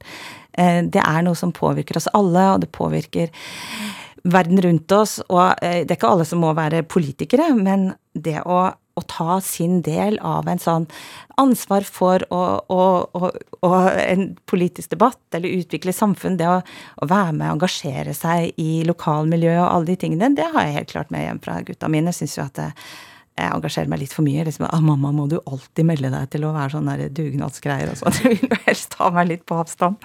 Eh, 0.58 0.80
det 0.92 1.02
er 1.02 1.26
noe 1.26 1.38
som 1.38 1.54
påvirker 1.56 2.00
oss 2.00 2.10
alle, 2.16 2.46
og 2.54 2.62
det 2.64 2.72
påvirker 2.74 3.32
verden 4.22 4.62
rundt 4.62 4.92
oss. 4.96 5.18
Og 5.28 5.44
eh, 5.62 5.82
det 5.82 5.94
er 5.94 6.00
ikke 6.00 6.12
alle 6.12 6.28
som 6.28 6.42
må 6.42 6.52
være 6.58 6.84
politikere, 6.86 7.52
men 7.58 7.92
det 8.12 8.40
å 8.44 8.64
å 8.94 9.04
ta 9.08 9.38
sin 9.44 9.80
del 9.84 10.18
av 10.20 10.48
en 10.50 10.60
sånn 10.60 10.86
ansvar 11.40 11.86
for 11.88 12.24
å, 12.34 12.42
å, 12.68 12.82
å, 13.16 13.30
å 13.64 13.70
en 14.02 14.26
politisk 14.50 14.92
debatt 14.92 15.38
eller 15.38 15.62
utvikle 15.62 15.94
samfunn, 15.96 16.36
det 16.40 16.50
å, 16.50 16.58
være 17.02 17.32
med 17.32 17.48
og 17.48 17.56
engasjere 17.56 18.14
seg 18.16 18.52
i 18.60 18.82
lokalmiljøet 18.88 19.62
og 19.62 19.70
alle 19.70 19.92
de 19.92 19.98
tingene, 20.04 20.34
det 20.36 20.50
har 20.52 20.68
jeg 20.68 20.76
helt 20.80 20.92
klart 20.92 21.14
med 21.14 21.24
hjem 21.26 21.40
fra 21.42 21.60
gutta 21.66 21.90
mine. 21.92 22.12
Syns 22.12 22.36
jo 22.38 22.44
at 22.44 22.58
det, 22.58 22.68
jeg 23.32 23.48
engasjerer 23.48 23.88
meg 23.88 24.02
litt 24.02 24.12
for 24.12 24.26
mye. 24.26 24.44
liksom, 24.44 24.66
ah, 24.68 24.80
'Mamma, 24.80 25.12
må 25.12 25.26
du 25.28 25.38
alltid 25.46 25.86
melde 25.88 26.10
deg 26.12 26.28
til 26.30 26.44
å 26.44 26.52
være 26.52 26.74
sånn 26.74 26.90
der 26.90 27.08
dugnadsgreier?' 27.08 27.90
og 27.90 27.96
sånn. 27.96 28.18
Jeg 28.22 28.36
vil 28.36 28.50
jo 28.50 28.58
helst 28.66 28.90
ta 28.92 29.08
meg 29.10 29.28
litt 29.30 29.46
på 29.48 29.56
avstand. 29.56 29.96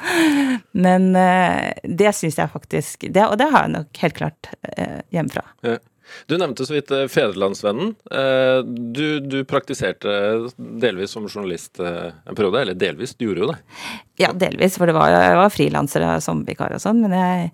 Men 0.72 1.12
eh, 1.16 1.74
det 1.84 2.16
syns 2.16 2.38
jeg 2.40 2.54
faktisk 2.54 3.08
det, 3.12 3.26
Og 3.28 3.38
det 3.38 3.52
har 3.52 3.68
jeg 3.68 3.74
nok 3.76 4.02
helt 4.02 4.16
klart 4.16 4.50
eh, 4.64 5.04
hjemmefra. 5.12 5.44
Ja. 5.68 5.78
Du 6.26 6.38
nevnte 6.38 6.66
så 6.66 6.76
vidt 6.76 6.92
eh, 6.92 7.08
Fedrelandsvennen. 7.12 7.96
Eh, 8.12 8.60
du, 8.66 9.20
du, 9.20 9.44
praktiserte 9.48 10.12
delvis 10.58 11.12
som 11.16 11.28
journalist 11.28 11.80
eh, 11.80 12.14
en 12.26 12.36
periode, 12.38 12.62
eller 12.62 12.80
delvis, 12.80 13.16
du 13.16 13.28
gjorde 13.28 13.44
jo 13.44 13.52
det? 13.52 13.60
Ja, 14.24 14.32
delvis, 14.34 14.78
for 14.80 14.90
det 14.90 14.96
var, 14.98 15.14
jeg 15.14 15.38
var 15.40 15.54
frilanser 15.54 16.08
og 16.08 16.24
sommervikar 16.26 16.76
og 16.78 16.84
sånn. 16.84 17.04
Men 17.06 17.16
jeg, 17.18 17.52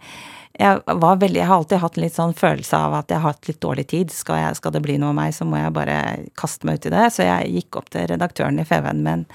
jeg, 0.60 0.82
var 0.86 1.20
veldig, 1.22 1.42
jeg 1.42 1.50
har 1.50 1.62
alltid 1.62 1.84
hatt 1.84 2.00
en 2.00 2.06
litt 2.06 2.18
sånn 2.18 2.38
følelse 2.38 2.80
av 2.88 2.98
at 3.02 3.12
jeg 3.12 3.22
har 3.24 3.36
hatt 3.36 3.52
litt 3.52 3.62
dårlig 3.63 3.88
tid. 3.92 4.16
Skal, 4.16 4.42
jeg, 4.44 4.62
skal 4.62 4.76
det 4.76 4.84
bli 4.86 4.98
noe 5.02 5.12
av 5.13 5.20
meg, 5.20 5.36
så 5.36 5.48
må 5.50 5.60
jeg 5.60 5.76
bare 5.76 6.00
kaste 6.39 6.70
meg 6.70 6.80
ut 6.80 6.89
i 6.89 6.96
det. 6.96 7.06
Så 7.16 7.28
jeg 7.28 7.54
gikk 7.60 7.82
opp 7.82 7.94
til 7.94 8.10
redaktøren 8.13 8.62
i 8.62 8.68
Feven 8.70 9.04
med 9.06 9.22
en 9.22 9.28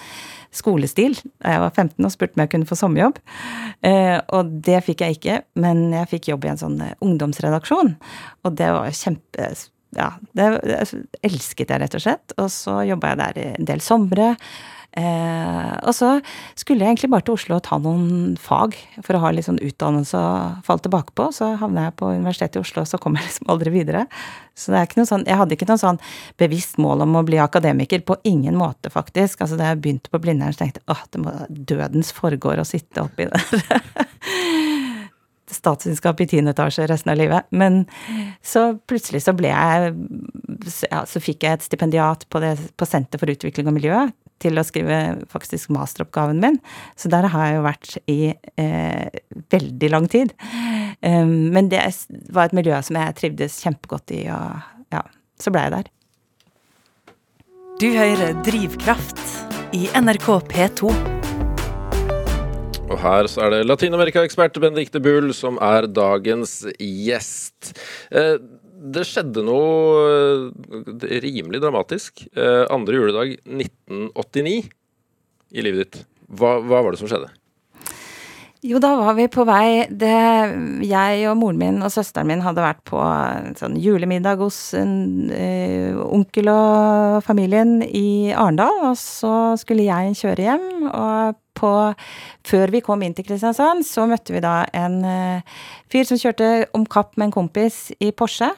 skolestil 0.54 1.16
da 1.42 1.54
jeg 1.54 1.62
var 1.64 1.74
15 1.74 2.06
og 2.06 2.12
spurte 2.14 2.36
om 2.36 2.44
jeg 2.44 2.52
kunne 2.54 2.68
få 2.68 2.78
sommerjobb. 2.78 3.18
Eh, 3.86 4.16
og 4.34 4.54
det 4.66 4.82
fikk 4.86 5.04
jeg 5.04 5.18
ikke, 5.18 5.40
men 5.60 5.88
jeg 5.94 6.10
fikk 6.14 6.30
jobb 6.32 6.46
i 6.46 6.52
en 6.52 6.62
sånn 6.62 6.78
eh, 6.84 6.94
ungdomsredaksjon. 7.04 7.94
Og 8.44 8.56
det 8.58 8.70
var 8.76 8.94
kjempe 8.96 9.50
Ja, 9.96 10.10
det, 10.36 10.46
elsket 11.24 11.70
jeg 11.72 11.80
rett 11.80 11.94
og 11.96 12.04
slett. 12.04 12.34
Og 12.36 12.50
så 12.52 12.82
jobba 12.88 13.14
jeg 13.14 13.20
der 13.22 13.38
en 13.54 13.68
del 13.70 13.84
somre. 13.84 14.34
Eh, 14.96 15.74
og 15.84 15.92
så 15.94 16.14
skulle 16.56 16.82
jeg 16.82 16.94
egentlig 16.94 17.10
bare 17.12 17.26
til 17.26 17.36
Oslo 17.36 17.58
og 17.58 17.64
ta 17.66 17.76
noen 17.82 18.38
fag 18.40 18.72
for 19.04 19.14
å 19.14 19.20
ha 19.22 19.30
litt 19.34 19.46
sånn 19.46 19.60
utdannelse 19.60 20.18
å 20.18 20.30
falle 20.66 20.84
tilbake 20.84 21.14
på. 21.18 21.28
Så 21.34 21.52
havna 21.60 21.88
jeg 21.88 21.96
på 22.00 22.10
Universitetet 22.14 22.58
i 22.58 22.62
Oslo, 22.62 22.82
og 22.82 22.90
så 22.90 23.00
kom 23.02 23.18
jeg 23.18 23.28
liksom 23.28 23.52
aldri 23.52 23.74
videre. 23.74 24.06
Så 24.58 24.72
det 24.72 24.80
er 24.80 24.88
ikke 24.88 25.02
noe 25.02 25.10
sånn, 25.10 25.26
jeg 25.28 25.38
hadde 25.38 25.54
ikke 25.58 25.68
noe 25.70 25.82
sånn 25.82 26.00
bevisst 26.40 26.80
mål 26.82 27.04
om 27.06 27.18
å 27.20 27.24
bli 27.28 27.38
akademiker. 27.42 28.02
På 28.08 28.18
ingen 28.26 28.58
måte, 28.58 28.90
faktisk. 28.90 29.44
Altså 29.44 29.60
Da 29.60 29.70
jeg 29.70 29.82
begynte 29.84 30.12
på 30.12 30.22
Blindern, 30.22 30.56
så 30.56 30.64
tenkte 30.64 30.82
jeg 30.82 30.94
åh, 30.96 31.04
det 31.12 31.22
må 31.22 31.36
dødens 31.48 32.14
forgård 32.16 32.64
å 32.64 32.68
sitte 32.68 33.04
oppi 33.04 33.28
der. 33.30 33.44
statsvitenskap 35.48 36.18
i 36.20 36.26
tiende 36.28 36.52
etasje 36.52 36.84
resten 36.90 37.12
av 37.12 37.16
livet. 37.16 37.46
Men 37.50 37.84
så 38.44 38.74
plutselig 38.88 39.22
så 39.24 39.32
ble 39.36 39.48
jeg 39.48 39.94
ja, 40.90 41.04
Så 41.08 41.22
fikk 41.22 41.46
jeg 41.46 41.56
et 41.56 41.64
stipendiat 41.64 42.26
på, 42.28 42.40
det, 42.42 42.56
på 42.76 42.88
Senter 42.88 43.20
for 43.20 43.30
utvikling 43.32 43.70
og 43.70 43.78
miljø 43.78 44.08
til 44.42 44.58
å 44.58 44.64
skrive 44.66 45.18
faktisk 45.32 45.72
masteroppgaven 45.74 46.40
min. 46.42 46.58
Så 46.98 47.10
der 47.12 47.28
har 47.32 47.46
jeg 47.46 47.58
jo 47.58 47.66
vært 47.66 47.94
i 48.10 48.18
eh, 48.60 49.20
veldig 49.54 49.92
lang 49.92 50.08
tid. 50.10 50.34
Um, 51.02 51.50
men 51.54 51.70
det 51.70 51.84
var 52.34 52.48
et 52.48 52.56
miljø 52.58 52.78
som 52.82 52.98
jeg 52.98 53.16
trivdes 53.18 53.60
kjempegodt 53.62 54.14
i, 54.16 54.24
og 54.34 54.94
ja, 54.94 55.04
så 55.38 55.54
ble 55.54 55.66
jeg 55.66 55.76
der. 55.76 55.92
Du 57.78 57.86
hører 57.94 58.34
Drivkraft 58.42 59.20
i 59.76 59.86
NRK 59.94 60.26
P2. 60.50 60.90
Og 62.88 62.96
her 63.02 63.28
så 63.30 63.44
er 63.44 63.52
det 63.52 63.66
Latin-Amerika-ekspert 63.68 64.56
Benedicte 64.62 65.00
Bull 65.04 65.30
som 65.36 65.60
er 65.62 65.86
dagens 65.92 66.62
gjest. 66.80 67.74
Eh, 68.10 68.40
det 68.78 69.04
skjedde 69.08 69.42
noe 69.46 70.04
eh, 70.06 71.18
rimelig 71.24 71.62
dramatisk. 71.64 72.24
Eh, 72.32 72.64
andre 72.70 73.00
juledag 73.00 73.34
1989 73.42 74.70
i 75.50 75.64
livet 75.64 75.84
ditt. 75.84 76.06
Hva, 76.28 76.58
hva 76.62 76.84
var 76.84 76.94
det 76.94 77.00
som 77.00 77.10
skjedde? 77.10 77.32
Jo, 78.66 78.80
da 78.82 78.90
var 78.98 79.14
vi 79.14 79.28
på 79.30 79.44
vei 79.46 79.86
det, 79.86 80.14
Jeg 80.82 81.26
og 81.30 81.36
moren 81.38 81.60
min 81.60 81.76
og 81.78 81.92
søsteren 81.94 82.26
min 82.26 82.40
hadde 82.42 82.64
vært 82.64 82.80
på 82.90 82.98
sånn 83.60 83.76
julemiddag 83.78 84.42
hos 84.42 84.58
en 84.74 85.30
ø, 85.30 85.44
onkel 86.08 86.50
og 86.50 87.20
familien 87.22 87.76
i 87.86 88.34
Arendal. 88.34 88.82
Og 88.90 88.96
så 88.98 89.54
skulle 89.62 89.86
jeg 89.86 90.18
kjøre 90.18 90.48
hjem, 90.48 90.66
og 90.90 91.38
på 91.58 91.70
Før 92.46 92.70
vi 92.70 92.82
kom 92.82 93.02
inn 93.02 93.14
til 93.14 93.26
Kristiansand, 93.26 93.82
så 93.86 94.06
møtte 94.10 94.34
vi 94.34 94.42
da 94.42 94.62
en 94.74 95.00
ø, 95.06 95.18
fyr 95.90 96.06
som 96.10 96.18
kjørte 96.18 96.68
om 96.74 96.86
kapp 96.86 97.14
med 97.16 97.28
en 97.28 97.38
kompis 97.38 97.92
i 98.02 98.10
Porsche 98.10 98.50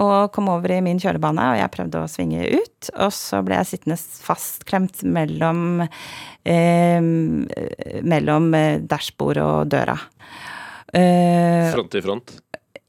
og 0.00 0.32
kom 0.34 0.48
over 0.52 0.72
i 0.74 0.80
min 0.84 1.00
kjørebane, 1.02 1.50
og 1.52 1.58
jeg 1.60 1.72
prøvde 1.74 2.02
å 2.02 2.10
svinge 2.10 2.46
ut. 2.50 2.90
Og 2.94 3.12
så 3.14 3.40
ble 3.46 3.58
jeg 3.60 3.70
sittende 3.72 3.98
fastklemt 3.98 5.04
mellom, 5.06 5.84
eh, 6.44 7.00
mellom 7.02 8.50
dashbordet 8.54 8.88
dashbord 8.94 9.42
og 9.44 9.68
døra. 9.72 9.98
Eh, 10.94 11.70
front 11.74 11.90
til 11.90 12.04
front? 12.04 12.34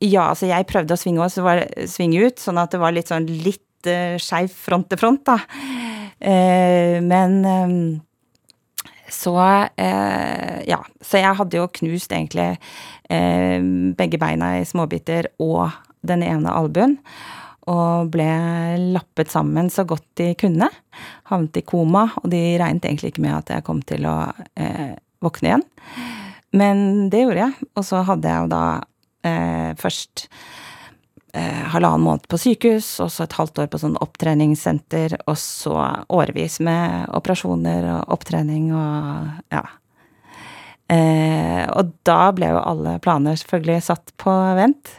Ja, 0.03 0.29
altså 0.29 0.49
jeg 0.49 0.67
prøvde 0.69 0.93
å 0.93 0.99
svinge, 0.99 1.23
også, 1.23 1.45
var, 1.45 1.63
svinge 1.89 2.27
ut, 2.27 2.41
sånn 2.41 2.59
at 2.61 2.73
det 2.75 2.81
var 2.81 2.93
litt 2.93 3.09
sånn 3.09 3.25
litt 3.25 3.89
eh, 3.89 4.17
skeiv 4.21 4.51
front 4.53 4.89
til 4.91 5.01
front, 5.01 5.23
da. 5.25 5.39
Eh, 6.19 6.99
men 7.03 7.39
eh, 7.45 7.77
så 9.11 9.37
eh, 9.77 10.61
Ja. 10.67 10.81
Så 11.01 11.21
jeg 11.21 11.37
hadde 11.37 11.59
jo 11.59 11.67
knust 11.79 12.11
egentlig 12.11 12.55
eh, 13.09 13.59
begge 13.97 14.19
beina 14.21 14.55
i 14.59 14.65
småbiter 14.67 15.29
og 15.43 15.69
den 16.07 16.23
ene 16.25 16.53
albuen. 16.53 16.97
Og 17.71 18.11
ble 18.13 18.29
lappet 18.93 19.31
sammen 19.33 19.71
så 19.73 19.87
godt 19.89 20.05
de 20.19 20.33
kunne. 20.37 20.69
Havnet 21.31 21.57
i 21.61 21.65
koma, 21.65 22.07
og 22.21 22.29
de 22.33 22.41
regnet 22.61 22.85
egentlig 22.85 23.13
ikke 23.15 23.25
med 23.25 23.39
at 23.39 23.55
jeg 23.55 23.65
kom 23.65 23.81
til 23.89 24.05
å 24.09 24.19
eh, 24.53 24.93
våkne 25.25 25.49
igjen. 25.49 25.65
Men 26.55 26.85
det 27.11 27.23
gjorde 27.25 27.41
jeg. 27.47 27.69
Og 27.73 27.87
så 27.87 28.03
hadde 28.05 28.29
jeg 28.29 28.45
jo 28.45 28.51
da 28.53 28.65
eh, 29.25 29.71
først 29.81 30.27
eh, 31.35 31.63
halvannen 31.73 32.05
måned 32.05 32.27
på 32.31 32.39
sykehus, 32.39 32.89
og 33.03 33.11
så 33.11 33.25
et 33.25 33.37
halvt 33.39 33.63
år 33.63 33.71
på 33.71 33.81
sånn 33.81 33.97
opptreningssenter, 34.03 35.17
og 35.25 35.39
så 35.41 35.79
årevis 36.13 36.59
med 36.65 37.09
operasjoner 37.17 37.89
og 37.95 38.15
opptrening 38.17 38.69
og 38.75 39.55
ja. 39.55 39.65
Eh, 40.85 41.63
og 41.73 41.95
da 42.05 42.29
ble 42.37 42.51
jo 42.53 42.61
alle 42.61 42.99
planer 43.01 43.39
selvfølgelig 43.41 43.87
satt 43.87 44.13
på 44.21 44.33
vent. 44.59 44.91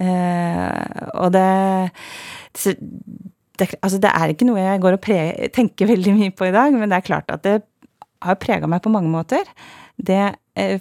Eh, 0.00 1.08
og 1.20 1.32
det, 1.34 1.48
det, 2.64 2.76
Altså, 3.60 3.98
det 4.00 4.12
er 4.12 4.32
ikke 4.32 4.48
noe 4.48 4.62
jeg 4.62 4.80
går 4.80 4.96
og 4.96 5.02
pre, 5.04 5.18
tenker 5.52 5.90
veldig 5.90 6.14
mye 6.16 6.32
på 6.36 6.48
i 6.48 6.54
dag, 6.54 6.72
men 6.72 6.88
det 6.88 7.00
er 7.00 7.08
klart 7.10 7.32
at 7.32 7.44
det 7.44 7.58
har 8.24 8.40
prega 8.40 8.68
meg 8.68 8.82
på 8.84 8.92
mange 8.92 9.12
måter. 9.12 9.44
Det 10.00 10.22
eh, 10.56 10.80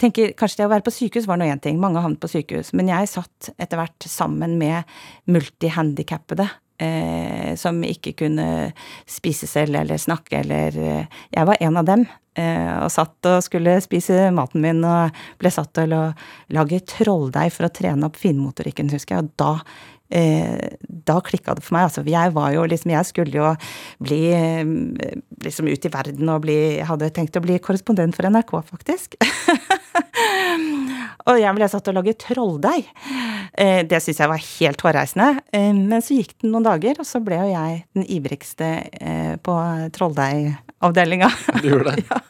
tenker 0.00 0.34
Kanskje 0.38 0.62
det 0.62 0.68
å 0.68 0.72
være 0.72 0.86
på 0.86 0.94
sykehus 0.94 1.28
var 1.30 1.40
nå 1.40 1.46
én 1.48 1.62
ting, 1.62 1.78
mange 1.80 2.02
havnet 2.02 2.20
på 2.22 2.30
sykehus, 2.30 2.72
men 2.76 2.90
jeg 2.92 3.10
satt 3.12 3.52
etter 3.56 3.80
hvert 3.80 4.08
sammen 4.08 4.58
med 4.60 4.88
multihandikappede 5.30 6.48
eh, 6.82 7.52
som 7.60 7.80
ikke 7.86 8.14
kunne 8.24 8.46
spise 9.08 9.48
selv 9.50 9.78
eller 9.82 10.00
snakke 10.00 10.42
eller 10.42 10.78
eh, 10.78 11.22
Jeg 11.32 11.48
var 11.48 11.60
en 11.60 11.80
av 11.80 11.88
dem. 11.88 12.06
Eh, 12.32 12.74
og 12.80 12.88
satt 12.92 13.28
og 13.28 13.42
skulle 13.44 13.76
spise 13.84 14.30
maten 14.32 14.62
min 14.64 14.80
og 14.88 15.24
ble 15.40 15.50
satt 15.52 15.74
til 15.76 15.92
å 15.92 16.04
lage 16.56 16.80
trolldeig 16.88 17.52
for 17.52 17.68
å 17.68 17.74
trene 17.74 18.08
opp 18.08 18.16
finmotorikken, 18.20 18.92
husker 18.92 19.18
jeg. 19.18 19.26
Og 19.26 19.34
da 19.42 19.50
eh, 20.12 20.78
da 20.80 21.18
klikka 21.24 21.56
det 21.58 21.64
for 21.66 21.76
meg. 21.76 21.90
Altså, 21.90 22.04
jeg 22.08 22.32
var 22.36 22.54
jo 22.54 22.64
liksom 22.68 22.94
Jeg 22.94 23.08
skulle 23.08 23.36
jo 23.36 23.52
bli 24.00 24.22
eh, 24.36 24.64
liksom 25.44 25.68
ut 25.68 25.88
i 25.88 25.92
verden 25.92 26.32
og 26.32 26.42
bli 26.46 26.58
Jeg 26.78 26.88
hadde 26.88 27.12
tenkt 27.16 27.36
å 27.36 27.44
bli 27.44 27.60
korrespondent 27.60 28.16
for 28.16 28.28
NRK, 28.28 28.56
faktisk. 28.72 29.16
og 31.28 31.36
jeg 31.40 31.56
ble 31.58 31.68
satt 31.68 31.92
å 31.92 31.96
lage 31.96 32.16
trolldeig. 32.24 32.88
Eh, 33.52 33.84
det 33.88 34.00
syns 34.00 34.24
jeg 34.24 34.32
var 34.32 34.46
helt 34.48 34.88
hårreisende. 34.88 35.30
Men 35.52 36.00
så 36.00 36.16
gikk 36.16 36.38
det 36.38 36.48
noen 36.48 36.64
dager, 36.64 36.96
og 36.96 37.08
så 37.08 37.20
ble 37.24 37.40
jo 37.44 37.52
jeg 37.52 37.82
den 37.92 38.08
ivrigste 38.08 38.74
på 39.44 39.60
på 39.92 40.06
trolldeigovdelinga. 40.82 41.30
Du 41.62 41.68
gjorde 41.70 41.94
det? 41.94 42.04
ja. 42.10 42.20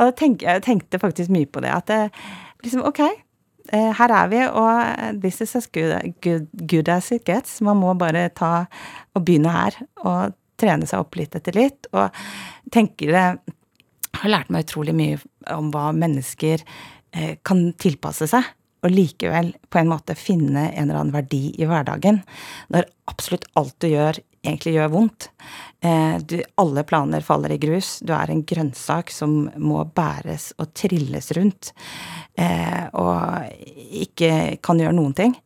Og 0.00 0.08
jeg 0.08 0.16
tenkte, 0.16 0.46
jeg 0.46 0.62
tenkte 0.64 1.00
faktisk 1.02 1.32
mye 1.34 1.46
på 1.46 1.62
det. 1.62 1.72
At 1.74 1.90
det, 1.90 1.98
liksom, 2.64 2.82
ok, 2.88 3.02
her 3.70 4.12
er 4.16 4.30
vi, 4.32 4.38
og 4.48 5.20
this 5.20 5.42
is 5.44 5.52
as 5.58 5.68
good, 5.70 5.92
good, 6.24 6.48
good, 6.66 6.88
as 6.88 7.10
it 7.12 7.26
gets. 7.28 7.60
Man 7.60 7.78
må 7.82 7.92
bare 8.00 8.30
ta 8.34 8.64
og 9.14 9.26
begynne 9.26 9.52
her, 9.52 9.76
og 10.02 10.32
trene 10.60 10.88
seg 10.88 11.04
opp 11.04 11.18
litt 11.20 11.36
etter 11.36 11.54
litt. 11.58 11.90
Og 11.92 12.08
tenker 12.72 13.12
det 13.12 13.26
har 14.20 14.32
lært 14.32 14.50
meg 14.50 14.64
utrolig 14.64 14.96
mye 14.96 15.20
om 15.52 15.68
hva 15.74 15.90
mennesker 15.94 16.64
Eh, 17.10 17.36
kan 17.42 17.72
tilpasse 17.80 18.28
seg, 18.30 18.46
og 18.86 18.92
likevel 18.94 19.50
på 19.66 19.80
en 19.80 19.88
måte 19.90 20.14
finne 20.14 20.68
en 20.68 20.84
eller 20.86 21.00
annen 21.00 21.14
verdi 21.14 21.48
i 21.58 21.66
hverdagen. 21.66 22.20
Når 22.70 22.86
absolutt 23.10 23.48
alt 23.58 23.74
du 23.82 23.88
gjør, 23.90 24.20
egentlig 24.42 24.74
gjør 24.76 24.92
vondt. 24.92 25.28
Eh, 25.80 26.16
du, 26.24 26.38
alle 26.60 26.84
planer 26.88 27.24
faller 27.24 27.54
i 27.54 27.60
grus. 27.60 27.98
Du 28.04 28.12
er 28.16 28.32
en 28.32 28.44
grønnsak 28.46 29.12
som 29.12 29.42
må 29.60 29.84
bæres 29.96 30.50
og 30.60 30.72
trilles 30.76 31.30
rundt. 31.36 31.72
Eh, 32.38 32.86
og 33.00 33.50
ikke 34.04 34.60
kan 34.64 34.80
gjøre 34.80 34.96
noen 34.96 35.16
ting. 35.16 35.36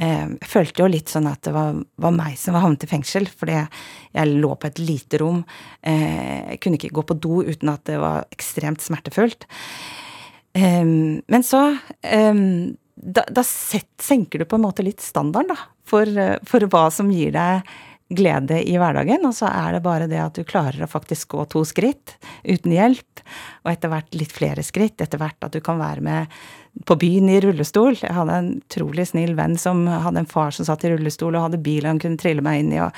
Jeg 0.00 0.48
følte 0.48 0.80
jo 0.80 0.86
litt 0.88 1.10
sånn 1.12 1.26
at 1.28 1.42
det 1.44 1.50
var, 1.52 1.74
var 2.00 2.12
meg 2.16 2.38
som 2.40 2.54
var 2.56 2.62
havnet 2.64 2.86
i 2.86 2.88
fengsel, 2.88 3.26
fordi 3.28 3.58
jeg 3.58 4.30
lå 4.30 4.54
på 4.56 4.70
et 4.70 4.78
lite 4.80 5.18
rom. 5.20 5.42
Jeg 5.84 6.56
kunne 6.64 6.78
ikke 6.78 6.94
gå 6.96 7.04
på 7.04 7.16
do 7.20 7.42
uten 7.44 7.68
at 7.68 7.82
det 7.84 7.98
var 8.00 8.24
ekstremt 8.32 8.80
smertefullt. 8.80 9.44
Men 10.56 11.44
så 11.44 11.60
Da, 12.00 13.26
da 13.28 13.44
set, 13.44 13.90
senker 14.00 14.40
du 14.40 14.48
på 14.48 14.56
en 14.56 14.64
måte 14.64 14.84
litt 14.88 15.04
standarden, 15.04 15.52
da, 15.52 15.68
for, 15.84 16.08
for, 16.48 16.64
hva 16.72 16.86
som 16.92 17.12
gir 17.12 17.36
deg 17.36 17.68
glede 18.10 18.60
i 18.66 18.76
hverdagen. 18.78 19.24
Og 19.28 19.34
så 19.36 19.48
er 19.50 19.76
det 19.76 19.84
bare 19.84 20.08
det 20.10 20.20
at 20.22 20.38
du 20.38 20.46
klarer 20.46 20.84
å 20.84 20.90
faktisk 20.90 21.36
gå 21.36 21.46
to 21.52 21.64
skritt 21.68 22.16
uten 22.44 22.74
hjelp. 22.74 23.24
Og 23.64 23.72
etter 23.72 23.92
hvert 23.92 24.16
litt 24.18 24.34
flere 24.34 24.64
skritt. 24.66 25.00
Etter 25.00 25.20
hvert 25.20 25.46
at 25.46 25.54
du 25.54 25.60
kan 25.64 25.80
være 25.80 26.04
med 26.04 26.40
på 26.86 26.96
byen 27.00 27.30
i 27.30 27.40
rullestol. 27.42 27.98
Jeg 28.02 28.16
hadde 28.16 28.40
en 28.40 28.50
utrolig 28.60 29.08
snill 29.10 29.36
venn 29.38 29.56
som 29.58 29.86
hadde 29.90 30.24
en 30.24 30.30
far 30.30 30.54
som 30.54 30.68
satt 30.68 30.86
i 30.86 30.94
rullestol 30.94 31.34
og 31.34 31.48
hadde 31.48 31.62
bil 31.62 31.88
han 31.88 32.02
kunne 32.02 32.20
trille 32.20 32.44
meg 32.44 32.64
inn 32.64 32.74
i. 32.76 32.82
og 32.84 32.92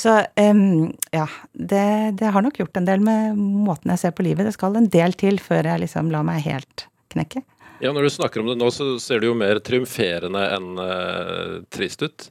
så 0.00 0.20
um, 0.52 0.92
ja, 1.10 1.26
det, 1.52 2.16
det, 2.20 2.28
har 2.32 2.42
nok 2.42 2.60
gjort 2.60 2.76
en 2.78 2.86
del 2.86 3.02
med 3.04 3.36
måten 3.36 3.90
jeg 3.90 4.04
ser 4.04 4.12
på 4.16 4.24
livet. 4.24 4.46
Det 4.46 4.54
skal 4.54 4.78
en 4.78 4.90
del 4.92 5.16
til 5.18 5.40
før 5.42 5.66
jeg 5.72 5.82
liksom 5.82 6.12
lar 6.14 6.24
meg 6.26 6.44
helt 6.46 6.86
knekke. 7.12 7.42
Ja, 7.80 7.92
Når 7.92 8.06
du 8.06 8.10
snakker 8.12 8.42
om 8.42 8.50
det 8.52 8.58
nå, 8.60 8.68
så 8.70 8.92
ser 9.02 9.20
du 9.20 9.30
jo 9.30 9.36
mer 9.36 9.58
triumferende 9.64 10.44
enn 10.54 10.70
uh, 10.78 11.60
trist 11.72 12.04
ut. 12.04 12.28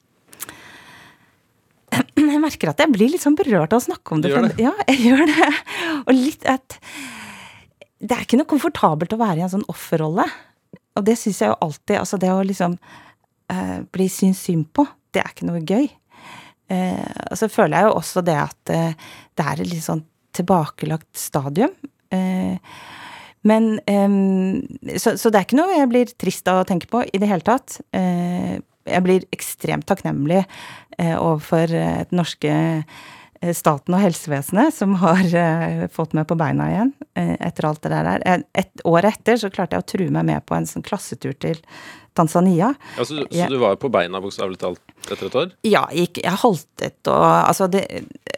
Jeg 2.19 2.41
merker 2.43 2.73
at 2.73 2.83
jeg 2.83 2.93
blir 2.93 3.11
litt 3.13 3.23
sånn 3.23 3.37
berørt 3.39 3.73
av 3.73 3.81
å 3.81 3.85
snakke 3.87 4.15
om 4.15 4.23
det. 4.23 4.33
Gjør 4.33 4.49
det? 4.49 4.65
Ja, 4.65 4.73
jeg 4.91 4.99
gjør 5.07 5.25
det. 5.29 5.49
Og 6.05 6.13
litt 6.15 6.45
at 6.49 6.79
Det 7.99 8.15
er 8.15 8.23
ikke 8.23 8.39
noe 8.39 8.49
komfortabelt 8.49 9.15
å 9.15 9.19
være 9.19 9.41
i 9.41 9.45
en 9.47 9.53
sånn 9.55 9.67
offerrolle. 9.71 10.27
Og 10.99 11.05
det 11.07 11.17
syns 11.19 11.41
jeg 11.43 11.51
jo 11.51 11.57
alltid 11.65 11.99
Altså, 11.99 12.19
det 12.21 12.31
å 12.31 12.43
liksom 12.43 12.75
uh, 12.79 13.79
bli 13.91 14.07
syns 14.11 14.43
synd 14.47 14.69
på, 14.75 14.85
det 15.15 15.23
er 15.23 15.33
ikke 15.33 15.49
noe 15.49 15.63
gøy. 15.63 15.89
Eh, 16.69 17.19
og 17.31 17.37
så 17.39 17.49
føler 17.49 17.79
jeg 17.79 17.89
jo 17.89 17.97
også 17.97 18.23
det 18.25 18.37
at 18.37 18.71
eh, 18.73 19.11
det 19.37 19.45
er 19.45 19.61
et 19.61 19.71
litt 19.71 19.85
sånn 19.85 20.03
tilbakelagt 20.37 21.09
stadium. 21.17 21.73
Eh, 22.13 22.57
men 23.49 23.69
så, 24.99 25.13
så, 25.15 25.29
det 25.31 25.39
er 25.39 25.45
ikke 25.45 25.57
noe 25.57 25.71
jeg 25.71 25.89
blir 25.89 26.09
trist 26.19 26.49
av 26.51 26.59
å 26.59 26.65
tenke 26.67 26.89
på 26.91 27.05
i 27.07 27.21
det 27.21 27.29
hele 27.29 27.45
tatt. 27.47 27.77
Jeg 28.89 29.05
blir 29.05 29.29
ekstremt 29.35 29.87
takknemlig 29.89 30.43
overfor 30.99 31.71
den 31.71 32.19
norske 32.19 32.51
staten 33.55 33.95
og 33.95 34.01
helsevesenet 34.03 34.75
som 34.75 34.97
har 34.99 35.29
fått 35.95 36.11
meg 36.17 36.25
på 36.27 36.35
beina 36.35 36.65
igjen 36.73 36.89
etter 37.15 37.69
alt 37.69 37.85
det 37.85 37.93
der. 37.93 38.43
Et 38.51 38.83
år 38.83 39.07
etter 39.07 39.39
så 39.39 39.47
klarte 39.53 39.77
jeg 39.77 39.85
å 39.85 39.87
true 39.93 40.11
meg 40.11 40.27
med 40.27 40.43
på 40.43 40.57
en 40.57 40.67
sånn 40.67 40.83
klassetur 40.83 41.37
til 41.39 41.61
Tanzania. 42.19 42.73
Ja, 42.97 43.05
så, 43.05 43.23
så 43.31 43.47
du 43.47 43.57
var 43.61 43.77
på 43.79 43.89
beina 43.93 44.19
bokstavelig 44.21 44.59
talt 44.59 44.81
etter 45.07 45.29
et 45.29 45.37
år? 45.39 45.51
Ja, 45.67 45.85
jeg, 45.95 46.11
jeg 46.19 46.41
haltet 46.43 47.07
og 47.11 47.25
Altså, 47.29 47.69
det 47.71 47.85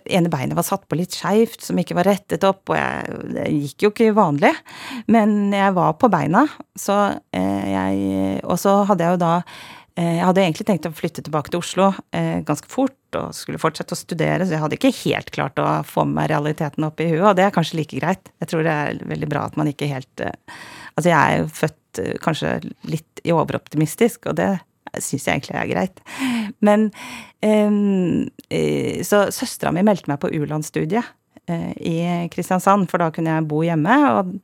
ene 0.06 0.32
beinet 0.32 0.58
var 0.58 0.66
satt 0.68 0.88
på 0.90 0.98
litt 1.00 1.16
skeivt, 1.16 1.62
som 1.66 1.80
ikke 1.82 1.98
var 1.98 2.10
rettet 2.12 2.46
opp, 2.48 2.70
og 2.70 2.78
jeg, 2.78 3.20
det 3.36 3.48
gikk 3.50 3.86
jo 3.86 3.92
ikke 3.94 4.12
vanlig. 4.18 4.54
Men 5.12 5.54
jeg 5.56 5.76
var 5.78 5.96
på 6.02 6.12
beina, 6.14 6.46
så 6.78 6.98
eh, 7.34 7.68
jeg 7.72 8.42
Og 8.46 8.58
så 8.62 8.82
hadde 8.90 9.08
jeg 9.08 9.16
jo 9.16 9.22
da 9.22 9.34
eh, 9.42 9.72
jeg 10.00 10.24
hadde 10.24 10.44
egentlig 10.44 10.68
tenkt 10.70 10.88
å 10.88 10.94
flytte 10.96 11.24
tilbake 11.26 11.52
til 11.52 11.60
Oslo 11.60 11.90
eh, 12.16 12.40
ganske 12.48 12.70
fort 12.72 13.20
og 13.20 13.36
skulle 13.36 13.60
fortsette 13.60 13.92
å 13.92 14.00
studere, 14.00 14.46
så 14.46 14.56
jeg 14.56 14.64
hadde 14.64 14.78
ikke 14.78 14.94
helt 15.02 15.34
klart 15.36 15.60
å 15.60 15.82
få 15.84 16.06
med 16.08 16.16
meg 16.22 16.30
realiteten 16.32 16.88
opp 16.88 17.02
i 17.04 17.10
huet, 17.12 17.26
og 17.28 17.36
det 17.36 17.44
er 17.44 17.56
kanskje 17.56 17.82
like 17.82 18.00
greit. 18.00 18.32
Jeg 18.40 18.54
tror 18.54 18.64
det 18.64 18.72
er 18.72 19.02
veldig 19.10 19.32
bra 19.34 19.44
at 19.50 19.60
man 19.60 19.72
ikke 19.72 19.92
helt 19.92 20.28
Altså, 20.92 21.08
jeg 21.08 21.16
er 21.16 21.38
jo 21.40 21.46
født 21.56 21.78
Eh, 22.00 22.18
kanskje 22.22 22.60
litt 22.88 23.24
overoptimistisk, 23.28 24.30
og 24.32 24.38
det 24.40 24.50
syns 25.00 25.28
jeg 25.28 25.40
egentlig 25.40 25.58
er 25.60 25.72
greit. 25.72 26.02
Men 26.64 26.90
eh, 27.44 29.02
Så 29.08 29.26
søstera 29.32 29.74
mi 29.76 29.84
meldte 29.88 30.12
meg 30.12 30.22
på 30.22 30.32
U-landsstudiet 30.32 31.04
eh, 31.04 31.12
i 31.50 31.96
Kristiansand, 32.32 32.86
for 32.92 33.02
da 33.02 33.10
kunne 33.12 33.34
jeg 33.34 33.48
bo 33.50 33.64
hjemme. 33.66 33.96
og 34.14 34.36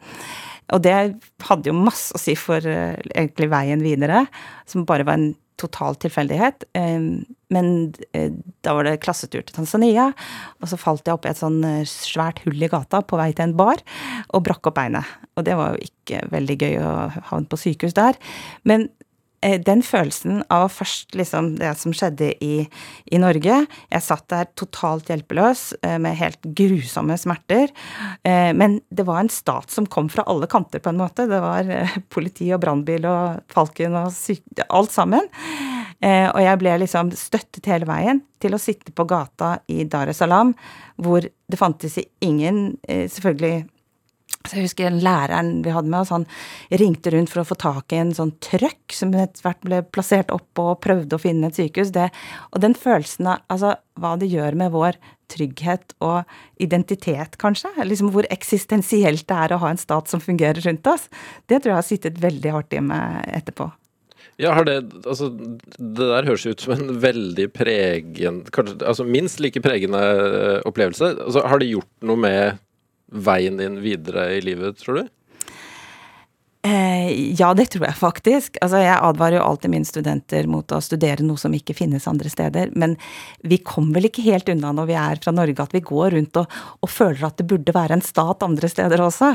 og 0.75 0.83
det 0.83 0.95
hadde 1.47 1.69
jo 1.69 1.75
masse 1.75 2.15
å 2.15 2.19
si 2.21 2.35
for 2.39 2.63
uh, 2.63 2.95
egentlig 3.13 3.51
veien 3.53 3.83
videre, 3.83 4.25
som 4.67 4.87
bare 4.87 5.05
var 5.07 5.19
en 5.19 5.29
total 5.57 5.95
tilfeldighet. 5.97 6.67
Um, 6.77 7.23
men 7.53 7.69
uh, 8.11 8.33
da 8.67 8.75
var 8.75 8.87
det 8.87 8.97
klassetur 9.05 9.45
til 9.45 9.55
Tanzania, 9.55 10.09
og 10.59 10.69
så 10.69 10.79
falt 10.79 11.07
jeg 11.07 11.15
opp 11.15 11.27
i 11.27 11.31
et 11.31 11.39
sånn 11.39 11.61
svært 11.87 12.43
hull 12.43 12.59
i 12.59 12.71
gata 12.71 12.99
på 12.99 13.19
vei 13.19 13.31
til 13.31 13.47
en 13.47 13.57
bar 13.57 13.83
og 14.27 14.43
brakk 14.49 14.67
opp 14.67 14.79
beinet. 14.81 15.15
Og 15.39 15.47
det 15.47 15.55
var 15.55 15.75
jo 15.75 15.87
ikke 15.87 16.25
veldig 16.35 16.59
gøy 16.59 16.79
å 16.83 16.93
havne 17.31 17.47
på 17.47 17.61
sykehus 17.63 17.95
der. 17.95 18.19
Men 18.67 18.89
Eh, 18.89 18.96
den 19.41 19.83
følelsen 19.85 20.41
av 20.53 20.71
først 20.73 21.13
liksom 21.17 21.51
det 21.59 21.69
som 21.77 21.93
skjedde 21.95 22.31
i, 22.43 22.65
i, 23.05 23.19
Norge 23.21 23.59
Jeg 23.67 24.03
satt 24.03 24.25
der 24.33 24.49
totalt 24.57 25.11
hjelpeløs 25.11 25.75
eh, 25.85 25.97
med 26.01 26.17
helt 26.17 26.41
grusomme 26.57 27.17
smerter. 27.21 27.69
Eh, 28.25 28.49
men 28.57 28.79
det 28.89 29.05
var 29.07 29.21
en 29.21 29.31
stat 29.31 29.71
som 29.73 29.85
kom 29.85 30.09
fra 30.09 30.25
alle 30.27 30.49
kanter, 30.49 30.81
på 30.81 30.89
en 30.89 31.01
måte. 31.01 31.27
Det 31.29 31.41
var 31.43 31.69
politi 32.13 32.49
og 32.55 32.63
brannbil 32.65 33.05
og 33.09 33.43
Falken 33.53 33.95
og 33.99 34.11
syke, 34.15 34.65
alt 34.67 34.93
sammen. 34.93 35.29
Og 35.97 36.37
jeg 36.43 36.57
ble 36.61 36.75
liksom 36.83 37.09
støttet 37.17 37.65
hele 37.71 37.87
veien 37.89 38.19
til 38.37 38.53
å 38.53 38.59
sitte 38.61 38.93
på 38.93 39.07
gata 39.09 39.55
i 39.73 39.81
Dar 39.89 40.11
es 40.11 40.19
Salaam, 40.21 40.51
hvor 41.01 41.25
det 41.25 41.57
fantes 41.57 41.97
ingen 42.21 42.75
Selvfølgelig 42.85 43.65
så 44.47 44.59
jeg 44.59 44.67
husker 44.69 44.97
læreren 45.03 45.61
vi 45.65 45.73
hadde 45.75 45.91
med 45.91 46.01
oss, 46.03 46.13
han 46.15 46.27
ringte 46.81 47.13
rundt 47.13 47.31
for 47.33 47.43
å 47.43 47.47
få 47.47 47.57
tak 47.59 47.93
i 47.93 48.01
en 48.01 48.13
sånn 48.15 48.33
trøkk 48.43 48.95
som 48.95 49.13
etter 49.15 49.45
hvert 49.45 49.61
ble 49.65 49.81
plassert 49.93 50.33
opp 50.35 50.63
og 50.63 50.79
prøvde 50.83 51.17
å 51.17 51.21
finne 51.21 51.51
et 51.51 51.59
sykehus. 51.59 51.93
Det, 51.95 52.09
og 52.51 52.63
den 52.63 52.77
følelsen 52.77 53.31
av 53.33 53.43
altså, 53.53 53.75
hva 53.97 54.15
det 54.19 54.29
gjør 54.31 54.57
med 54.59 54.73
vår 54.75 54.99
trygghet 55.31 55.95
og 56.03 56.23
identitet, 56.63 57.35
kanskje, 57.41 57.73
liksom 57.83 58.13
hvor 58.13 58.27
eksistensielt 58.31 59.27
det 59.27 59.41
er 59.47 59.55
å 59.55 59.59
ha 59.63 59.73
en 59.73 59.81
stat 59.81 60.07
som 60.11 60.23
fungerer 60.23 60.63
rundt 60.63 60.87
oss, 60.87 61.09
det 61.51 61.61
tror 61.61 61.73
jeg 61.73 61.81
har 61.81 61.89
sittet 61.89 62.23
veldig 62.23 62.55
hardt 62.55 62.77
i 62.77 62.83
meg 62.83 63.27
etterpå. 63.41 63.67
Ja, 64.37 64.53
har 64.53 64.67
det 64.67 64.77
Altså, 65.05 65.31
det 65.33 65.97
der 65.97 66.27
høres 66.27 66.45
ut 66.45 66.61
som 66.61 66.75
en 66.75 66.99
veldig 67.01 67.47
pregen 67.53 68.43
kanskje, 68.53 68.77
Altså 68.85 69.05
minst 69.07 69.41
like 69.41 69.61
pregende 69.65 69.97
eh, 69.97 70.59
opplevelse. 70.67 71.15
Altså, 71.25 71.41
har 71.41 71.61
det 71.61 71.71
gjort 71.71 71.89
noe 72.05 72.21
med 72.21 72.61
veien 73.11 73.57
din 73.59 73.79
videre 73.83 74.29
i 74.37 74.41
livet, 74.43 74.79
tror 74.81 75.01
du? 75.01 75.09
Eh, 76.65 77.33
ja, 77.39 77.53
det 77.53 77.67
tror 77.71 77.85
jeg 77.85 77.95
faktisk. 77.99 78.57
Altså, 78.65 78.79
jeg 78.81 78.97
advarer 78.97 79.37
jo 79.37 79.43
alltid 79.45 79.71
mine 79.71 79.87
studenter 79.87 80.47
mot 80.49 80.71
å 80.73 80.79
studere 80.83 81.23
noe 81.25 81.39
som 81.39 81.53
ikke 81.53 81.75
finnes 81.77 82.07
andre 82.09 82.31
steder. 82.33 82.71
Men 82.75 82.95
vi 83.45 83.59
kommer 83.61 83.99
vel 83.99 84.09
ikke 84.09 84.25
helt 84.25 84.49
unna 84.51 84.73
når 84.75 84.89
vi 84.89 84.97
er 84.99 85.21
fra 85.21 85.33
Norge 85.35 85.63
at 85.63 85.75
vi 85.75 85.83
går 85.85 86.15
rundt 86.17 86.39
og, 86.41 86.57
og 86.81 86.91
føler 86.91 87.27
at 87.27 87.37
det 87.39 87.47
burde 87.47 87.75
være 87.75 87.97
en 87.99 88.03
stat 88.05 88.43
andre 88.45 88.71
steder 88.71 89.03
også. 89.03 89.29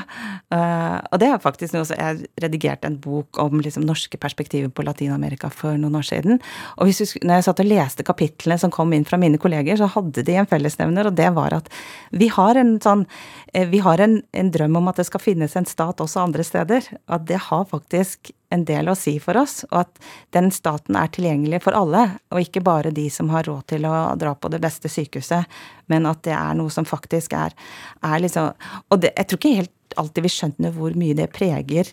Uh, 0.52 0.98
og 1.12 1.20
det 1.22 1.28
er 1.30 1.42
faktisk 1.42 1.76
noe 1.76 1.86
som 1.88 2.00
Jeg 2.02 2.26
redigerte 2.42 2.88
en 2.88 2.98
bok 3.00 3.38
om 3.40 3.60
liksom, 3.62 3.84
norske 3.86 4.18
perspektiver 4.20 4.72
på 4.72 4.84
Latin-Amerika 4.84 5.50
for 5.52 5.78
noen 5.78 6.00
år 6.00 6.08
siden. 6.08 6.40
Og 6.78 6.88
hvis 6.88 7.00
du, 7.00 7.22
når 7.22 7.40
jeg 7.40 7.46
satt 7.48 7.62
og 7.64 7.70
leste 7.70 8.06
kapitlene 8.06 8.58
som 8.60 8.72
kom 8.74 8.92
inn 8.96 9.06
fra 9.08 9.20
mine 9.20 9.40
kolleger, 9.40 9.78
så 9.78 9.88
hadde 9.94 10.24
de 10.26 10.36
en 10.40 10.48
fellesnevner, 10.48 11.08
og 11.08 11.16
det 11.16 11.30
var 11.36 11.56
at 11.60 11.70
vi 12.12 12.28
har 12.32 12.58
en 12.58 12.74
sånn 12.82 13.06
eh, 13.54 13.68
Vi 13.70 13.80
har 13.84 14.00
en, 14.02 14.18
en 14.36 14.50
drøm 14.52 14.80
om 14.80 14.90
at 14.90 14.98
det 15.00 15.06
skal 15.08 15.22
finnes 15.22 15.56
en 15.56 15.68
stat 15.68 16.00
også 16.02 16.26
andre 16.26 16.44
steder. 16.46 16.88
At 17.12 17.21
det 17.28 17.40
har 17.48 17.66
faktisk 17.70 18.32
en 18.52 18.64
del 18.68 18.90
å 18.90 18.96
si 18.98 19.14
for 19.22 19.38
oss, 19.40 19.62
og 19.70 19.78
at 19.84 20.02
den 20.36 20.50
staten 20.52 20.96
er 20.98 21.10
tilgjengelig 21.12 21.62
for 21.64 21.76
alle, 21.76 22.04
og 22.32 22.42
ikke 22.42 22.64
bare 22.64 22.92
de 22.94 23.06
som 23.12 23.30
har 23.32 23.46
råd 23.48 23.64
til 23.72 23.86
å 23.88 23.94
dra 24.20 24.34
på 24.36 24.50
det 24.52 24.60
beste 24.62 24.90
sykehuset, 24.92 25.48
men 25.92 26.08
at 26.10 26.22
det 26.26 26.34
er 26.36 26.58
noe 26.58 26.72
som 26.72 26.88
faktisk 26.88 27.36
er, 27.38 27.56
er 28.04 28.22
liksom 28.22 28.52
Og 28.92 29.00
det, 29.00 29.12
jeg 29.16 29.28
tror 29.28 29.40
ikke 29.40 29.58
helt 29.62 29.96
alltid 30.00 30.24
vi 30.24 30.32
skjønner 30.32 30.74
hvor 30.76 30.96
mye 30.98 31.16
det 31.16 31.30
preger 31.32 31.92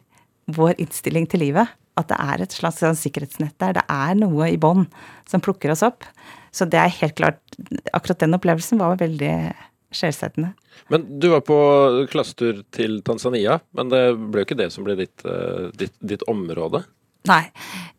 vår 0.49 0.79
innstilling 0.81 1.27
til 1.29 1.43
livet. 1.45 1.71
At 1.99 2.09
det 2.11 2.19
er 2.19 2.43
et 2.43 2.55
slags 2.55 2.79
sånn 2.79 2.97
sikkerhetsnett 2.97 3.57
der. 3.59 3.75
Det 3.75 3.85
er 3.91 4.15
noe 4.15 4.47
i 4.47 4.59
bånn 4.59 4.85
som 5.29 5.43
plukker 5.43 5.73
oss 5.73 5.83
opp. 5.85 6.07
Så 6.55 6.65
det 6.65 6.79
er 6.79 6.95
helt 7.01 7.17
klart 7.19 7.41
Akkurat 7.93 8.21
den 8.23 8.33
opplevelsen 8.37 8.79
var 8.79 8.95
veldig 9.01 9.33
skjellsettende. 9.91 10.53
Men 10.93 11.05
du 11.19 11.29
var 11.33 11.41
på 11.45 11.57
klassetur 12.11 12.63
til 12.75 13.01
Tanzania, 13.05 13.59
men 13.77 13.91
det 13.91 14.03
ble 14.17 14.43
jo 14.43 14.47
ikke 14.47 14.59
det 14.59 14.69
som 14.73 14.85
ble 14.87 14.95
ditt, 14.99 15.25
eh, 15.25 15.69
ditt, 15.79 15.95
ditt 15.99 16.25
område? 16.29 16.83
Nei. 17.27 17.49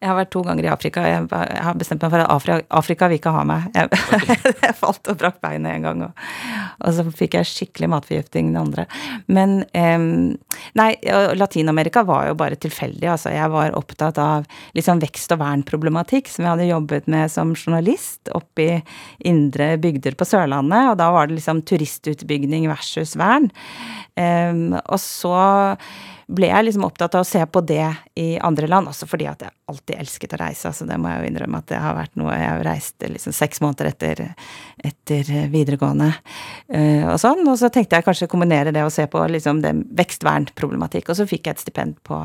Jeg 0.00 0.08
har 0.08 0.16
vært 0.16 0.30
to 0.32 0.40
ganger 0.46 0.64
i 0.64 0.70
Afrika. 0.72 1.02
Jeg, 1.04 1.26
har 1.28 1.74
bestemt 1.76 2.00
meg 2.00 2.12
for 2.14 2.22
at 2.22 2.30
Afrika, 2.32 2.64
Afrika 2.72 3.08
vil 3.10 3.18
ikke 3.18 3.32
ha 3.34 3.42
meg. 3.44 3.66
Jeg, 3.76 3.90
jeg 4.64 4.76
falt 4.78 5.10
og 5.12 5.18
brakk 5.20 5.42
beinet 5.44 5.74
en 5.74 5.84
gang, 5.84 6.04
og, 6.06 6.22
og, 6.78 6.94
så 6.96 7.04
fikk 7.18 7.36
jeg 7.36 7.48
skikkelig 7.50 7.90
matforgifting 7.92 8.48
den 8.48 8.60
andre. 8.62 8.86
Men 9.28 9.58
um, 9.76 10.06
Nei, 10.80 10.88
Latin-Amerika 11.36 12.02
var 12.08 12.30
jo 12.30 12.38
bare 12.40 12.56
tilfeldig. 12.60 13.10
Altså, 13.12 13.34
jeg 13.34 13.52
var 13.52 13.76
opptatt 13.76 14.20
av 14.22 14.48
liksom 14.78 15.02
vekst- 15.04 15.36
og 15.36 15.42
vernproblematikk, 15.42 16.30
som 16.32 16.46
jeg 16.46 16.54
hadde 16.54 16.70
jobbet 16.70 17.10
med 17.12 17.32
som 17.32 17.52
journalist 17.52 18.32
oppe 18.36 18.64
i 18.64 18.78
indre 19.28 19.74
bygder 19.82 20.16
på 20.16 20.28
Sørlandet. 20.28 20.94
Og 20.94 20.96
da 21.02 21.10
var 21.12 21.28
det 21.28 21.36
liksom 21.36 21.60
turistutbygging 21.68 22.70
versus 22.72 23.12
vern. 23.20 23.50
Um, 24.16 24.80
og 24.80 24.96
så 25.02 25.36
ble 26.30 26.50
jeg 26.50 26.66
liksom 26.66 26.84
opptatt 26.86 27.16
av 27.18 27.24
å 27.24 27.28
se 27.28 27.40
på 27.46 27.62
det 27.66 27.86
i 28.18 28.28
andre 28.38 28.68
land, 28.70 28.90
også 28.90 29.08
fordi 29.10 29.26
at 29.30 29.42
jeg 29.44 29.54
alltid 29.70 29.96
elsket 29.98 30.34
å 30.36 30.40
reise. 30.40 30.70
altså 30.70 30.86
Det 30.86 30.98
må 31.00 31.10
jeg 31.10 31.22
jo 31.22 31.30
innrømme 31.30 31.60
at 31.62 31.68
det 31.70 31.80
har 31.82 31.96
vært 31.96 32.18
noe 32.20 32.36
Jeg 32.38 32.66
reiste 32.66 33.10
liksom 33.10 33.34
seks 33.36 33.62
måneder 33.64 33.90
etter, 33.90 34.22
etter 34.90 35.32
videregående 35.52 36.10
uh, 36.12 37.10
og 37.12 37.18
sånn. 37.22 37.42
Og 37.46 37.58
så 37.60 37.70
tenkte 37.72 37.98
jeg 37.98 38.06
kanskje 38.06 38.30
kombinere 38.30 38.74
det 38.74 38.84
og 38.86 38.94
se 38.94 39.06
på 39.10 39.24
liksom 39.34 39.62
det 39.64 39.74
vekstvernproblematikk. 39.98 41.10
Og 41.10 41.20
så 41.20 41.28
fikk 41.30 41.50
jeg 41.50 41.58
et 41.58 41.64
stipend 41.66 41.98
på 42.06 42.20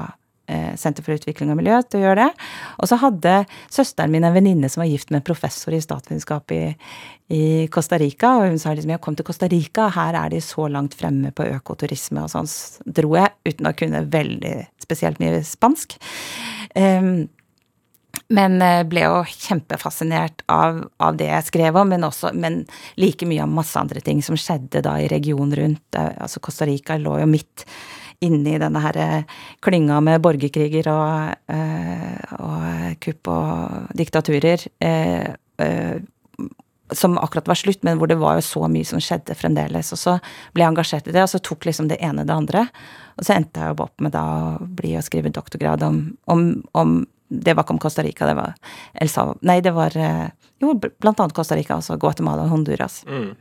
Senter 0.77 1.05
for 1.05 1.15
utvikling 1.17 1.49
og 1.49 1.57
miljø 1.59 1.79
til 1.89 2.01
å 2.01 2.05
gjøre 2.05 2.25
det. 2.25 2.47
Og 2.77 2.89
så 2.91 2.99
hadde 3.01 3.35
søsteren 3.73 4.13
min 4.13 4.27
en 4.27 4.35
venninne 4.35 4.69
som 4.69 4.83
var 4.83 4.91
gift 4.91 5.09
med 5.11 5.21
en 5.21 5.27
professor 5.27 5.73
i 5.73 5.81
statsvitenskap 5.81 6.53
i, 6.53 6.61
i, 7.33 7.43
Costa 7.73 7.97
Rica, 8.01 8.35
og 8.37 8.49
hun 8.51 8.59
sa 8.61 8.73
liksom 8.73 8.91
'jeg 8.91 9.01
kom 9.01 9.15
til 9.15 9.25
Costa 9.25 9.47
Rica, 9.47 9.89
her 9.89 10.13
er 10.13 10.29
de 10.29 10.41
så 10.41 10.67
langt 10.69 10.93
fremme 10.93 11.31
på 11.31 11.43
økoturisme', 11.43 12.23
og 12.23 12.29
sånn 12.29 12.47
så 12.47 12.83
dro 12.85 13.15
jeg 13.15 13.31
uten 13.45 13.65
å 13.67 13.75
kunne 13.75 14.05
veldig 14.05 14.67
spesielt 14.81 15.19
mye 15.19 15.41
spansk. 15.43 15.97
Um, 16.75 17.29
men 18.33 18.57
eh, 18.63 18.83
ble 18.87 19.03
jo 19.05 19.19
kjempefascinert 19.27 20.45
av, 20.51 20.81
av, 20.97 21.17
det 21.19 21.27
jeg 21.29 21.49
skrev 21.51 21.77
om, 21.77 21.91
men, 21.93 22.05
også, 22.07 22.31
men 22.33 22.63
like 23.01 23.27
mye 23.29 23.43
av 23.43 23.51
masse 23.51 23.77
andre 23.79 24.01
ting 24.05 24.23
som 24.25 24.37
skjedde 24.39 24.81
da 24.85 24.97
i 25.01 25.09
regionen 25.11 25.53
rundt. 25.57 25.85
Eh, 25.97 26.15
altså 26.17 26.41
Costa 26.43 26.67
Rica 26.69 26.97
lå 27.01 27.19
jo 27.21 27.29
midt 27.29 27.67
inni 28.23 28.57
denne 28.61 28.81
her 28.83 28.97
eh, 28.97 29.37
klynga 29.65 29.99
med 30.03 30.21
borgerkriger 30.23 30.89
og, 30.91 31.37
eh, 31.51 32.35
og 32.39 32.99
kupp 33.03 33.31
og 33.31 33.95
diktaturer. 33.97 34.67
Eh, 34.79 35.31
som 36.93 37.17
akkurat 37.17 37.47
var 37.49 37.57
slutt, 37.57 37.81
men 37.83 37.97
hvor 37.97 38.07
det 38.07 38.19
var 38.21 38.37
jo 38.37 38.43
så 38.45 38.67
mye 38.69 38.85
som 38.85 39.01
skjedde 39.01 39.33
fremdeles. 39.37 39.89
Og 39.95 39.99
så 39.99 40.19
ble 40.53 40.63
jeg 40.63 40.73
engasjert 40.73 41.09
i 41.09 41.15
det, 41.15 41.23
og 41.25 41.31
så 41.31 41.41
tok 41.41 41.65
liksom 41.65 41.89
det 41.89 41.97
ene 42.05 42.27
det 42.27 42.35
andre. 42.35 42.67
Og 43.17 43.25
så 43.25 43.39
endte 43.39 43.63
jeg 43.63 43.73
jo 43.73 43.87
opp 43.87 44.03
med 44.05 44.13
da 44.13 44.23
å 44.35 44.67
bli 44.77 44.93
og 44.99 45.05
skrive 45.07 45.33
doktorgrad 45.33 45.83
om, 45.87 46.03
om, 46.29 46.47
om 46.77 46.99
Det 47.27 47.55
var 47.55 47.65
ikke 47.65 47.73
om 47.73 47.81
Costa 47.81 48.03
Rica, 48.05 48.27
det 48.29 48.35
var 48.37 48.53
El 49.01 49.09
Nei, 49.41 49.57
det 49.65 49.73
var 49.73 49.95
jo 50.61 50.75
blant 50.77 51.19
annet 51.19 51.33
Costa 51.33 51.55
Rica, 51.57 51.79
altså 51.79 51.97
Guatemala 51.97 52.45
og 52.45 52.53
Honduras. 52.53 53.01
Mm. 53.09 53.33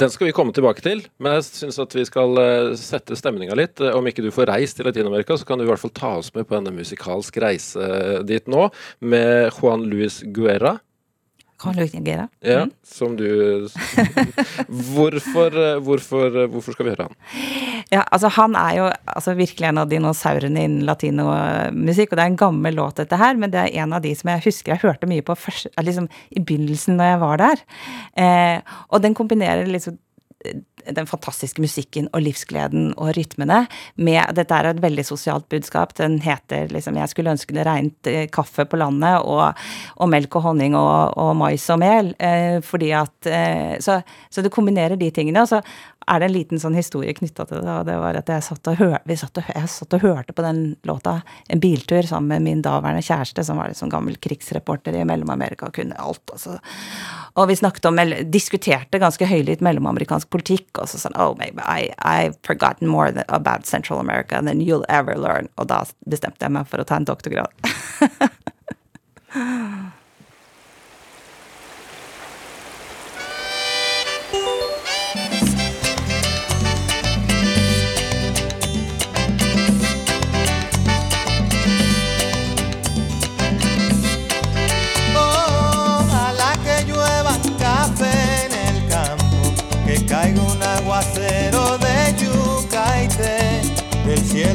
Den 0.00 0.12
skal 0.12 0.28
vi 0.28 0.36
komme 0.36 0.54
tilbake 0.56 0.84
til, 0.84 1.04
men 1.22 1.38
jeg 1.38 1.46
syns 1.48 1.80
at 1.82 1.94
vi 1.96 2.06
skal 2.08 2.40
eh, 2.40 2.72
sette 2.80 3.18
stemninga 3.18 3.56
litt. 3.58 3.82
Eh, 3.82 3.94
om 3.96 4.06
ikke 4.08 4.24
du 4.24 4.30
får 4.34 4.50
reist 4.52 4.78
til 4.78 4.88
Latin-Amerika, 4.88 5.38
så 5.40 5.48
kan 5.48 5.60
du 5.60 5.66
i 5.66 5.70
hvert 5.70 5.82
fall 5.82 5.94
ta 5.96 6.16
oss 6.20 6.32
med 6.36 6.48
på 6.48 6.58
en 6.58 6.72
musikalsk 6.74 7.38
reise 7.44 7.92
dit 8.28 8.50
nå, 8.50 8.68
med 9.04 9.52
Juan 9.58 9.86
Luis 9.90 10.22
Guerra. 10.34 10.78
Juan 11.64 11.78
Luis 11.78 11.94
Mm? 11.94 12.28
Ja, 12.44 12.66
som 12.84 13.14
du 13.16 13.68
hvorfor, 14.94 15.54
eh, 15.56 15.78
hvorfor, 15.80 16.38
hvorfor 16.52 16.74
skal 16.74 16.86
vi 16.86 16.92
høre 16.92 17.06
han? 17.08 17.16
Ja, 17.92 18.02
altså 18.10 18.28
Han 18.34 18.56
er 18.58 18.76
jo 18.76 18.86
altså, 19.06 19.34
virkelig 19.38 19.68
en 19.68 19.80
av 19.82 19.90
dinosaurene 19.90 20.64
innen 20.66 20.86
latinomusikk. 20.88 22.12
Og 22.12 22.18
det 22.18 22.24
er 22.24 22.32
en 22.32 22.40
gammel 22.40 22.78
låt, 22.78 22.98
dette 23.00 23.18
her, 23.20 23.36
men 23.40 23.52
det 23.54 23.62
er 23.62 23.82
en 23.84 23.94
av 23.96 24.04
de 24.04 24.14
som 24.18 24.32
jeg 24.32 24.44
husker 24.48 24.74
jeg 24.74 24.84
hørte 24.84 25.08
mye 25.10 25.24
på 25.24 25.36
først, 25.38 25.70
liksom, 25.80 26.08
i 26.34 26.42
begynnelsen 26.42 26.98
når 26.98 27.12
jeg 27.12 27.22
var 27.24 27.42
der. 27.44 27.64
Eh, 28.20 28.76
og 28.90 29.04
den 29.04 29.16
kombinerer 29.16 29.68
liksom 29.70 29.98
den 30.92 31.08
fantastiske 31.08 31.62
musikken 31.62 32.08
og 32.12 32.24
livsgleden 32.24 32.92
og 32.98 33.14
rytmene 33.16 33.64
med 33.96 34.34
Dette 34.36 34.56
er 34.56 34.70
et 34.70 34.82
veldig 34.82 35.04
sosialt 35.06 35.48
budskap. 35.52 35.94
Den 35.98 36.20
heter 36.20 36.68
liksom 36.68 36.96
'Jeg 36.96 37.08
skulle 37.08 37.30
ønske 37.30 37.54
det 37.54 37.66
regnet 37.66 38.06
eh, 38.06 38.26
kaffe 38.26 38.64
på 38.64 38.76
landet', 38.76 39.24
og, 39.24 39.54
og 39.96 40.08
melk 40.08 40.36
og 40.36 40.42
honning 40.42 40.76
og, 40.76 41.16
og 41.16 41.36
mais 41.36 41.68
og 41.72 41.78
mel. 41.78 42.14
Eh, 42.18 42.60
fordi 42.60 42.92
at 42.92 43.26
eh, 43.26 43.78
så, 43.80 44.02
så, 44.30 44.42
det 44.42 44.52
kombinerer 44.52 44.96
de 44.96 45.10
tingene. 45.10 45.42
Og 45.42 45.48
så 45.48 45.62
er 46.06 46.20
det 46.20 46.28
en 46.28 46.36
liten 46.36 46.60
sånn 46.60 46.76
historie 46.76 47.14
knytta 47.16 47.46
til 47.48 47.62
det, 47.64 47.70
og 47.70 47.86
det 47.88 47.96
var 47.96 48.18
at 48.18 48.28
jeg 48.28 48.44
satt, 48.44 48.68
og 48.68 48.76
hør, 48.76 48.98
satt 49.16 49.40
og, 49.40 49.44
jeg 49.48 49.68
satt 49.72 49.96
og 49.96 50.04
hørte 50.04 50.34
på 50.36 50.44
den 50.44 50.76
låta 50.84 51.22
en 51.48 51.60
biltur 51.60 52.02
sammen 52.02 52.28
med 52.28 52.42
min 52.42 52.62
daværende 52.64 53.04
kjæreste, 53.04 53.44
som 53.44 53.60
var 53.60 53.72
en 53.72 53.78
sånn 53.78 53.92
gammel 53.92 54.18
krigsreporter 54.20 54.96
i 54.98 55.04
Mellom-Amerika 55.08 55.70
og 55.70 55.78
kunne 55.78 55.96
alt. 55.96 56.24
Altså. 56.34 56.58
Og 57.34 57.48
vi 57.50 57.56
snakket 57.58 57.88
om, 57.88 57.98
eller 57.98 58.26
diskuterte 58.30 59.00
ganske 59.02 59.26
høylytt 59.26 59.64
mellomamerikansk 59.64 60.28
politikk, 60.30 60.73
og 60.80 60.88
så 60.90 61.00
sånn 61.00 61.16
Oh, 61.20 61.34
maybe 61.38 61.62
I, 61.62 61.92
I've 61.98 62.36
forgotten 62.42 62.88
more 62.88 63.12
about 63.28 63.66
Central 63.66 64.00
America 64.00 64.40
than 64.42 64.60
you'll 64.60 64.86
ever 64.88 65.16
learn. 65.18 65.48
Og 65.58 65.68
da 65.70 65.84
bestemte 66.08 66.44
jeg 66.44 66.52
meg 66.56 66.66
for 66.70 66.82
å 66.82 66.88
ta 66.88 66.96
en 67.00 67.08
doktorgrad. 67.08 67.52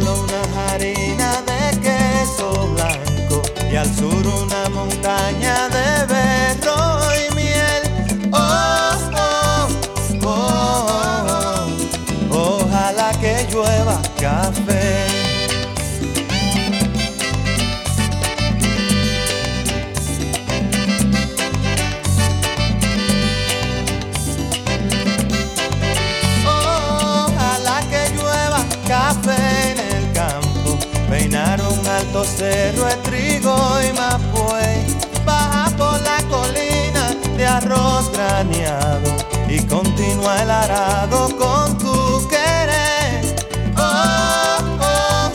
una 0.02 0.72
harina 0.72 1.42
de 1.42 1.80
queso 1.80 2.74
blanco 2.74 3.42
y 3.72 3.76
al 3.76 3.96
sur 3.96 4.19
cerro 32.38 32.86
de 32.86 32.96
trigo 33.08 33.56
y 33.82 33.94
mapuey, 33.94 34.86
baja 35.26 35.70
por 35.78 36.00
la 36.02 36.18
colina 36.30 37.16
de 37.38 37.46
arroz 37.46 38.12
graneado 38.12 39.12
y 39.48 39.60
continúa 39.62 40.42
el 40.44 40.52
arado 40.52 41.30
con 41.38 41.78
tu 41.78 42.28
querer. 42.28 43.36
Oh, 43.78 44.58
oh, 44.82 45.32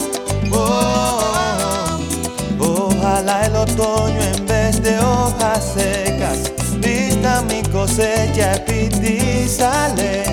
oh, 0.51 1.99
oh, 2.59 2.87
Ojalá 2.89 3.45
el 3.45 3.55
otoño 3.55 4.21
en 4.21 4.45
vez 4.45 4.81
de 4.81 4.97
hojas 4.99 5.73
secas 5.75 6.51
vista 6.79 7.41
mi 7.49 7.63
cosecha 7.63 8.63
y 8.67 9.47
sale, 9.47 10.23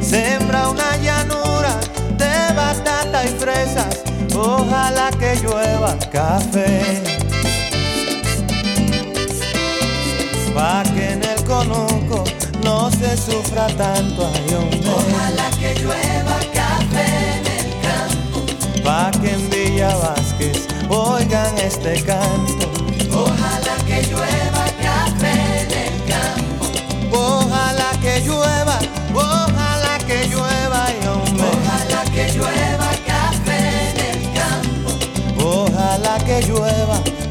sembra 0.00 0.68
una 0.68 0.96
llanura 0.96 1.78
de 2.16 2.54
batata 2.54 3.24
y 3.24 3.28
fresas. 3.28 4.02
Ojalá 4.36 5.10
que 5.18 5.36
llueva 5.36 5.63
café. 6.10 7.02
Pa' 10.54 10.82
que 10.94 11.12
en 11.12 11.22
el 11.24 11.44
conuco 11.44 12.24
no 12.62 12.90
se 12.90 13.16
sufra 13.16 13.66
tanto 13.76 14.26
hombre. 14.26 14.80
Ojalá 14.88 15.50
que 15.60 15.74
llueva 15.80 16.38
café 16.52 17.08
en 17.36 17.46
el 17.58 17.68
campo. 17.86 18.38
Pa' 18.84 19.10
que 19.20 19.30
en 19.32 19.50
Villa 19.50 19.94
Vázquez 19.96 20.66
oigan 20.88 21.58
este 21.58 22.02
canto. 22.04 22.70
Ojalá 23.12 23.76
que 23.86 24.02
llueva 24.02 24.64
café 24.80 25.34
en 25.62 25.70
el 25.86 25.96
campo. 26.12 26.66
Ojalá 27.16 27.90
que 28.00 28.20
llueva, 28.20 28.78
ojalá 29.14 29.53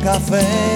café. 0.04 0.74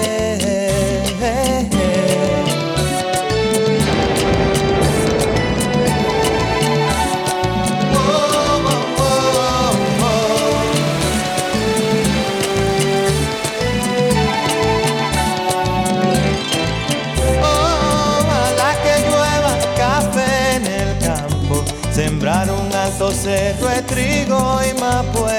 Ojalá 17.40 18.70
que 18.82 18.94
llueva 19.08 19.52
café 19.76 20.56
en 20.56 20.66
el 20.66 20.98
campo, 20.98 21.64
sembrar 21.92 22.50
un 22.50 22.72
alto 22.74 23.10
cerro 23.12 23.68
de 23.68 23.82
trigo 23.82 24.60
y 24.68 24.72
mapuey, 24.80 25.37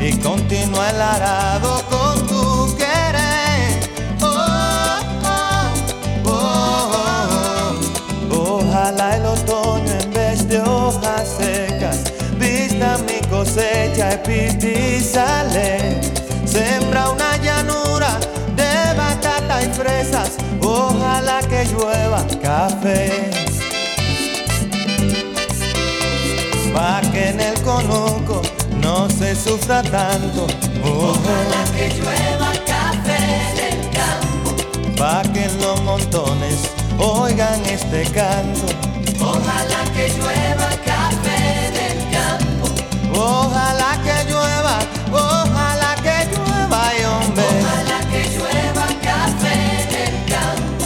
y 0.00 0.16
continúa 0.18 0.90
el 0.90 1.00
arado 1.02 1.82
con 1.90 2.26
tu 2.26 2.74
querer. 2.76 3.80
Oh, 4.22 5.00
oh, 6.24 6.90
oh, 8.30 8.60
Ojalá 8.60 9.16
el 9.16 9.26
otoño 9.26 9.92
en 9.92 10.10
vez 10.12 10.48
de 10.48 10.60
hojas 10.62 11.36
secas 11.38 12.04
vista 12.38 12.96
mi 13.06 13.20
cosecha 13.28 14.22
y 14.26 15.00
sale. 15.00 16.00
Sembra 16.46 17.10
una 17.10 17.36
llanura 17.36 18.18
de 18.56 18.96
batata 18.96 19.62
y 19.62 19.66
fresas, 19.66 20.38
ojalá 20.62 21.40
que 21.42 21.66
llueva 21.66 22.24
café. 22.42 23.42
pa' 26.72 27.02
que 27.12 27.28
en 27.28 27.40
el 27.40 27.60
conuco 27.62 28.41
se 29.08 29.34
sufra 29.34 29.82
tanto. 29.82 30.46
Ojalá 30.84 31.64
que 31.76 31.88
llueva 31.96 32.52
café 32.66 33.18
en 33.50 33.58
el 33.68 33.90
campo, 33.90 34.50
pa' 34.96 35.22
que 35.32 35.48
los 35.60 35.80
montones 35.82 36.70
oigan 36.98 37.64
este 37.66 38.02
canto. 38.10 38.66
Ojalá 39.20 39.84
que 39.94 40.08
llueva 40.16 40.68
café 40.84 41.38
en 41.68 41.76
el 41.88 41.98
campo, 42.16 42.64
ojalá 43.14 43.98
que 44.04 44.30
llueva, 44.30 44.78
ojalá 45.10 45.94
que 46.02 46.16
llueva, 46.32 46.80
y 46.98 47.04
hombre. 47.04 47.44
Ojalá 47.62 47.98
que 48.10 48.22
llueva 48.34 48.86
café 49.02 49.54
en 49.82 49.90
el 50.06 50.14
campo, 50.34 50.84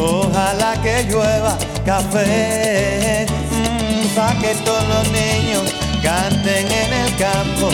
ojalá 0.00 0.70
que 0.82 1.04
llueva 1.04 1.56
café 1.84 3.26
pa' 4.16 4.34
que 4.40 4.54
todos 4.64 4.84
los 4.88 5.04
niños 5.12 5.75
canten 6.02 6.66
en 6.66 6.92
el 6.92 7.10
campo. 7.20 7.70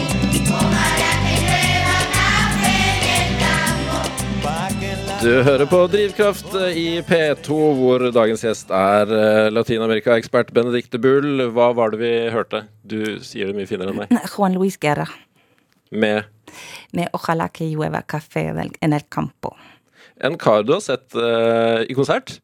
Du 5.23 5.31
hører 5.47 5.69
på 5.71 5.79
Drivkraft 5.87 6.55
i 6.75 6.99
P2, 7.07 7.57
hvor 7.79 8.03
dagens 8.11 8.43
gjest 8.43 8.73
er 8.75 9.13
eh, 9.15 9.51
Latin-Amerika-ekspert 9.55 10.51
Benedicte 10.57 10.99
Bull. 10.99 11.45
Hva 11.55 11.69
var 11.79 11.95
det 11.95 12.01
vi 12.01 12.11
hørte? 12.35 12.65
Du 12.83 13.23
sier 13.23 13.47
det 13.47 13.55
mye 13.55 13.71
finere 13.71 13.95
enn 13.95 14.01
meg. 14.01 14.17
Juan 14.35 14.57
Luis 14.59 14.81
Guerra. 14.83 15.07
Med? 15.95 16.27
Med 16.91 17.15
Ojalá 17.15 17.47
que 17.55 17.71
llueva 17.71 18.03
café 18.03 18.49
en 18.51 18.93
el 18.93 19.07
campo. 19.09 19.55
En 20.19 20.35
kar 20.39 20.67
du 20.67 20.75
har 20.75 20.83
sett 20.83 21.15
uh, 21.15 21.87
i 21.87 21.95
konsert? 21.95 22.41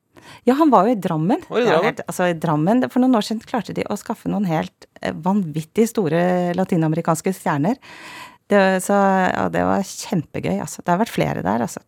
Ja, 0.48 0.54
han 0.56 0.70
var 0.72 0.86
jo 0.86 0.94
i 0.94 1.00
Drammen. 1.00 1.42
i 1.44 1.60
Drammen? 1.66 1.84
Helt, 1.84 2.00
altså, 2.06 2.30
i 2.30 2.36
Drammen. 2.40 2.86
For 2.88 3.02
noen 3.02 3.18
år 3.18 3.26
siden 3.26 3.44
klarte 3.44 3.74
de 3.76 3.84
å 3.84 3.98
skaffe 4.00 4.30
noen 4.32 4.46
helt 4.48 4.86
eh, 5.02 5.12
vanvittig 5.12 5.90
store 5.90 6.22
latinamerikanske 6.56 7.34
stjerner. 7.36 7.76
Det, 8.48 8.62
så 8.80 8.96
ja, 8.96 9.44
det 9.52 9.66
var 9.68 9.84
kjempegøy, 9.84 10.54
altså. 10.64 10.80
Det 10.80 10.94
har 10.94 11.02
vært 11.02 11.12
flere 11.12 11.44
der, 11.44 11.66
altså. 11.66 11.82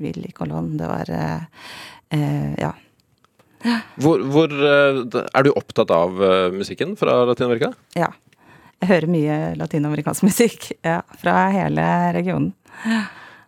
Willy 0.00 0.32
Colon, 0.32 0.78
det 0.80 0.88
var 0.88 1.12
eh, 1.12 1.68
eh, 2.16 2.52
Ja. 2.64 2.72
Hvor, 3.98 4.20
hvor, 4.30 4.52
Er 4.52 5.42
du 5.42 5.48
opptatt 5.56 5.90
av 5.90 6.20
uh, 6.20 6.52
musikken 6.54 6.92
fra 6.96 7.24
Latin-Amerika? 7.26 7.72
Ja. 7.98 8.12
Jeg 8.78 8.90
hører 8.92 9.10
mye 9.10 9.38
latinamerikansk 9.58 10.26
musikk 10.28 10.68
ja, 10.86 11.00
fra 11.18 11.48
hele 11.50 11.86
regionen. 12.14 12.52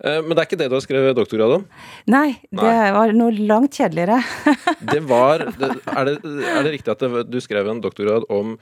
Eh, 0.05 0.21
men 0.23 0.35
det 0.35 0.43
er 0.43 0.49
ikke 0.49 0.59
det 0.61 0.69
du 0.71 0.77
har 0.77 0.85
skrevet 0.85 1.17
doktorgrad 1.19 1.55
om? 1.59 1.65
Nei, 2.11 2.39
det 2.51 2.63
Nei. 2.63 2.91
var 2.95 3.15
noe 3.17 3.47
langt 3.51 3.79
kjedeligere. 3.79 4.21
Det 4.93 5.01
var 5.09 5.43
er, 5.43 6.13
det, 6.13 6.23
er 6.23 6.63
det 6.65 6.73
riktig 6.77 6.93
at 6.93 7.03
det, 7.03 7.25
du 7.29 7.39
skrev 7.43 7.67
en 7.69 7.81
doktorgrad 7.83 8.29
om 8.33 8.55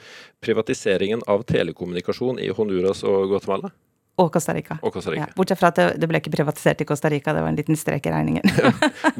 privatiseringen 0.44 1.22
av 1.30 1.44
telekommunikasjon 1.48 2.40
i 2.42 2.48
Honduras 2.56 3.04
og 3.06 3.28
Guatemala? 3.34 3.70
Og 4.16 4.30
Costa 4.32 4.54
Rica. 4.56 4.78
Og 4.80 4.94
Costa 4.94 5.10
Rica. 5.12 5.26
Ja, 5.26 5.34
bortsett 5.36 5.58
fra 5.60 5.68
at 5.68 5.76
det, 5.76 5.86
det 6.00 6.08
ble 6.08 6.20
ikke 6.22 6.32
privatisert 6.32 6.80
i 6.80 6.86
Costa 6.88 7.10
Rica, 7.12 7.34
det 7.36 7.42
var 7.44 7.50
en 7.52 7.58
liten 7.58 7.76
strek 7.76 8.06
i 8.08 8.12
regningen. 8.14 8.46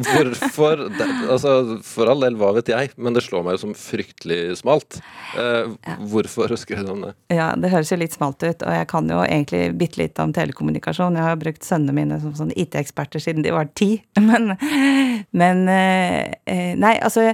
Hvorfor 0.01 0.87
Altså, 1.37 1.53
for 1.85 2.09
all 2.11 2.23
del, 2.25 2.37
hva 2.41 2.53
vet 2.57 2.71
jeg, 2.73 2.93
men 2.97 3.17
det 3.17 3.23
slår 3.27 3.45
meg 3.45 3.57
jo 3.59 3.63
som 3.67 3.75
fryktelig 3.77 4.57
smalt. 4.63 4.99
Eh, 5.39 5.69
Hvorfor 6.09 6.55
skrev 6.61 6.85
du 6.87 6.95
om 6.95 7.05
det? 7.09 7.13
ja, 7.35 7.51
det 7.61 7.71
høres 7.73 7.91
jo 7.93 7.99
litt 8.01 8.15
smalt 8.17 8.41
ut, 8.47 8.63
og 8.65 8.73
jeg 8.79 8.89
kan 8.91 9.09
jo 9.11 9.21
egentlig 9.25 9.63
bitte 9.79 10.01
litt 10.01 10.19
om 10.23 10.33
telekommunikasjon. 10.37 11.19
Jeg 11.19 11.29
har 11.29 11.41
brukt 11.41 11.67
sønnene 11.67 11.97
mine 11.97 12.21
som 12.23 12.33
sånn 12.39 12.55
IT-eksperter 12.57 13.21
siden 13.23 13.45
de 13.45 13.53
var 13.55 13.69
ti, 13.77 13.91
men, 14.29 14.55
men 15.37 15.67
eh, 15.73 16.23
eh, 16.49 16.73
Nei, 16.77 16.97
altså 17.05 17.33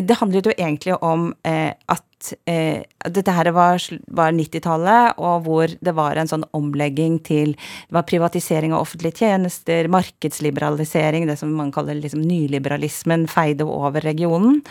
det 0.00 0.16
handlet 0.20 0.48
jo 0.48 0.54
egentlig 0.56 0.96
om 1.04 1.30
eh, 1.44 1.74
at 1.92 2.32
eh, 2.48 2.84
dette 3.12 3.34
her 3.34 3.50
var, 3.52 3.82
var 4.08 4.32
90-tallet, 4.32 5.18
og 5.20 5.46
hvor 5.46 5.74
det 5.84 5.94
var 5.96 6.16
en 6.16 6.30
sånn 6.30 6.46
omlegging 6.56 7.18
til 7.26 7.54
Det 7.56 7.96
var 7.96 8.08
privatisering 8.08 8.72
av 8.72 8.86
offentlige 8.86 9.26
tjenester, 9.26 9.90
markedsliberalisering, 9.92 11.28
det 11.28 11.38
som 11.40 11.52
man 11.56 11.72
kaller 11.74 12.00
liksom 12.00 12.24
nyliberalismen, 12.24 13.28
feide 13.30 13.68
over 13.68 14.00
regionen. 14.04 14.62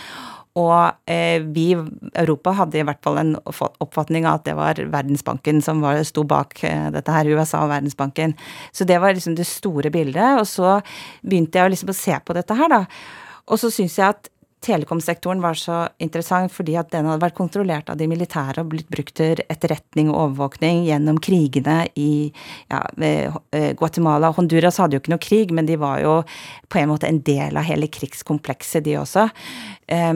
Og 0.59 1.07
eh, 1.07 1.39
vi, 1.55 1.69
Europa, 2.19 2.51
hadde 2.57 2.81
i 2.81 2.83
hvert 2.83 2.99
fall 3.05 3.21
en 3.21 3.35
oppfatning 3.45 4.25
av 4.27 4.41
at 4.41 4.49
det 4.49 4.55
var 4.57 4.81
Verdensbanken 4.91 5.61
som 5.63 5.79
var, 5.83 6.01
sto 6.07 6.25
bak 6.27 6.57
eh, 6.67 6.89
dette 6.91 7.15
her, 7.15 7.29
USA 7.31 7.63
og 7.63 7.71
Verdensbanken. 7.71 8.35
Så 8.75 8.87
det 8.87 8.99
var 8.99 9.15
liksom 9.15 9.37
det 9.37 9.47
store 9.47 9.93
bildet. 9.93 10.41
Og 10.41 10.47
så 10.49 10.79
begynte 11.23 11.61
jeg 11.61 11.75
liksom 11.75 11.93
å 11.93 11.99
se 12.01 12.19
på 12.19 12.35
dette 12.35 12.57
her, 12.57 12.71
da. 12.73 12.83
Og 13.47 13.61
så 13.61 13.71
syns 13.71 13.95
jeg 13.99 14.11
at 14.11 14.31
telekomsektoren 14.61 15.41
var 15.41 15.57
så 15.57 15.77
interessant 16.01 16.53
fordi 16.53 16.75
at 16.79 16.91
den 16.93 17.07
hadde 17.09 17.23
vært 17.23 17.37
kontrollert 17.37 17.89
av 17.89 17.97
de 17.97 18.07
militære 18.09 18.61
og 18.61 18.69
blitt 18.73 18.91
brukt 18.93 19.15
til 19.17 19.41
etterretning 19.49 20.11
og 20.11 20.19
overvåkning 20.27 20.83
gjennom 20.85 21.17
krigene 21.23 21.79
i 21.97 22.29
ja, 22.69 22.83
eh, 23.01 23.73
Guatemala. 23.77 24.31
Honduras 24.37 24.77
hadde 24.81 24.97
jo 24.97 25.03
ikke 25.03 25.15
noe 25.15 25.25
krig, 25.25 25.55
men 25.55 25.69
de 25.69 25.79
var 25.81 26.03
jo 26.03 26.19
på 26.69 26.81
en 26.81 26.93
måte 26.93 27.09
en 27.09 27.23
del 27.25 27.57
av 27.57 27.65
hele 27.65 27.89
krigskomplekset, 27.91 28.85
de 28.85 28.99
også. 29.01 29.27
Eh, 29.89 30.13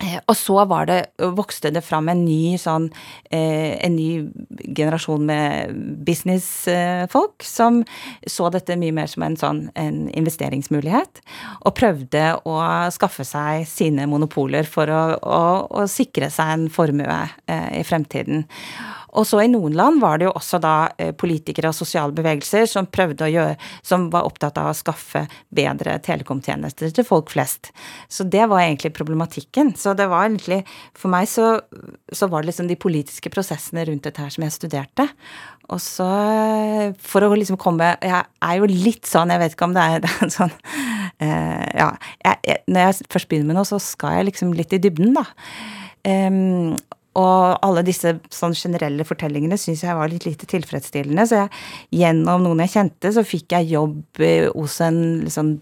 Og 0.00 0.36
så 0.38 0.64
det, 0.88 0.98
vokste 1.36 1.70
det 1.74 1.82
fram 1.84 2.08
en 2.08 2.22
ny 2.24 2.56
sånn 2.60 2.88
eh, 3.30 3.76
En 3.84 3.96
ny 3.96 4.30
generasjon 4.76 5.26
med 5.26 5.74
businessfolk 6.06 7.44
som 7.44 7.82
så 8.26 8.48
dette 8.52 8.78
mye 8.80 8.94
mer 8.96 9.10
som 9.10 9.24
en 9.26 9.36
sånn 9.38 9.60
en 9.78 10.02
investeringsmulighet, 10.16 11.20
og 11.66 11.76
prøvde 11.76 12.22
å 12.48 12.56
skaffe 12.94 13.24
seg 13.26 13.66
sine 13.68 14.06
monopoler 14.10 14.68
for 14.68 14.90
å, 14.92 15.02
å, 15.20 15.42
å 15.82 15.86
sikre 15.90 16.30
seg 16.32 16.54
en 16.54 16.66
formue 16.72 17.20
eh, 17.50 17.68
i 17.80 17.84
fremtiden. 17.86 18.46
Og 19.18 19.26
så 19.26 19.42
i 19.42 19.50
noen 19.50 19.74
land 19.76 20.00
var 20.02 20.20
det 20.20 20.28
jo 20.28 20.34
også 20.38 20.60
da 20.62 20.74
eh, 21.00 21.12
politikere 21.16 21.70
og 21.72 21.76
sosiale 21.76 22.14
bevegelser 22.14 22.68
som 22.70 22.88
prøvde 22.90 23.26
å 23.26 23.30
gjøre 23.30 23.56
Som 23.86 24.08
var 24.12 24.26
opptatt 24.28 24.58
av 24.60 24.70
å 24.70 24.76
skaffe 24.76 25.24
bedre 25.54 25.96
telekomtjenester 26.04 26.92
til 26.94 27.06
folk 27.06 27.32
flest. 27.32 27.72
Så 28.08 28.24
det 28.24 28.46
var 28.50 28.62
egentlig 28.62 28.92
problematikken. 28.96 29.74
Så 29.78 29.94
det 29.98 30.08
var 30.10 30.28
egentlig 30.28 30.62
For 30.98 31.12
meg 31.12 31.28
så, 31.30 31.56
så 32.12 32.30
var 32.30 32.42
det 32.42 32.52
liksom 32.52 32.70
de 32.70 32.78
politiske 32.80 33.32
prosessene 33.32 33.86
rundt 33.88 34.06
dette 34.06 34.22
her 34.22 34.32
som 34.34 34.46
jeg 34.46 34.56
studerte. 34.56 35.08
Og 35.70 35.80
så 35.82 36.08
for 36.98 37.24
å 37.24 37.34
liksom 37.36 37.58
komme 37.60 37.92
Jeg 38.02 38.24
er 38.42 38.56
jo 38.58 38.68
litt 38.70 39.06
sånn, 39.08 39.30
jeg 39.30 39.42
vet 39.42 39.54
ikke 39.54 39.68
om 39.68 39.76
det 39.76 39.86
er, 39.94 40.02
det 40.06 40.30
sånn 40.34 40.54
uh, 40.54 41.66
Ja. 41.78 41.90
Jeg, 42.24 42.40
jeg, 42.46 42.62
når 42.70 42.86
jeg 42.86 43.10
først 43.12 43.30
begynner 43.30 43.52
med 43.52 43.60
noe, 43.60 43.68
så 43.68 43.80
skal 43.82 44.18
jeg 44.18 44.30
liksom 44.30 44.54
litt 44.56 44.74
i 44.76 44.80
dybden, 44.82 45.14
da. 45.16 45.26
Em, 46.08 46.76
og 47.18 47.58
alle 47.66 47.82
disse 47.82 48.12
sånn 48.30 48.52
generelle 48.54 49.02
fortellingene 49.06 49.56
syns 49.58 49.82
jeg 49.82 49.96
var 49.98 50.10
litt 50.12 50.28
lite 50.28 50.46
tilfredsstillende. 50.50 51.24
Så 51.26 51.40
jeg, 51.40 51.50
gjennom 52.02 52.44
noen 52.44 52.62
jeg 52.62 52.74
kjente, 52.76 53.10
så 53.16 53.24
fikk 53.26 53.56
jeg 53.56 53.72
jobb 53.72 54.22
eh, 54.22 54.46
hos 54.54 54.76
en 54.86 55.00
liksom, 55.24 55.56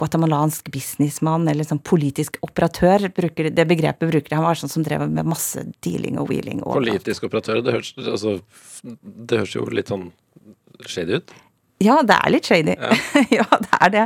guatemalansk 0.00 0.70
businessmann, 0.72 1.44
eller 1.52 1.68
sånn 1.68 1.82
politisk 1.84 2.40
operatør. 2.46 3.10
Bruker, 3.16 3.50
det 3.52 3.68
begrepet 3.68 4.08
bruker 4.08 4.30
de. 4.30 4.38
Han 4.38 4.48
var 4.48 4.60
sånn 4.60 4.72
som 4.72 4.86
drev 4.86 5.04
med 5.10 5.28
masse 5.28 5.66
dealing 5.84 6.16
og 6.22 6.30
wheeling. 6.32 6.64
Og 6.64 6.80
Politisk 6.80 7.28
operatør, 7.28 7.60
det 7.66 7.76
høres, 7.76 7.92
altså, 8.00 8.38
det 8.82 9.42
høres 9.42 9.58
jo 9.58 9.68
litt 9.68 9.92
sånn 9.92 10.08
shady 10.88 11.20
ut. 11.20 11.36
Ja, 11.84 11.98
det 12.06 12.16
er 12.16 12.32
litt 12.32 12.48
shady. 12.48 12.76
Ja. 13.36 13.44
det 13.60 13.80
er 13.80 13.92
det. 13.92 14.04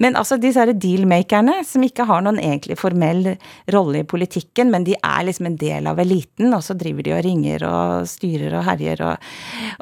Men 0.00 0.16
altså, 0.18 0.38
disse 0.40 0.64
dealmakerne, 0.70 1.58
som 1.66 1.82
ikke 1.82 2.06
har 2.06 2.22
noen 2.22 2.38
egentlig 2.38 2.78
formell 2.78 3.34
rolle 3.74 4.02
i 4.02 4.06
politikken, 4.08 4.70
men 4.70 4.86
de 4.86 4.94
er 4.98 5.26
liksom 5.26 5.50
en 5.50 5.58
del 5.58 5.90
av 5.90 5.98
eliten, 6.02 6.52
og 6.54 6.62
så 6.62 6.76
driver 6.78 7.06
de 7.06 7.16
og 7.16 7.24
ringer 7.26 7.66
og 7.66 8.08
styrer 8.10 8.54
og 8.60 8.66
herjer 8.70 9.04
og 9.08 9.28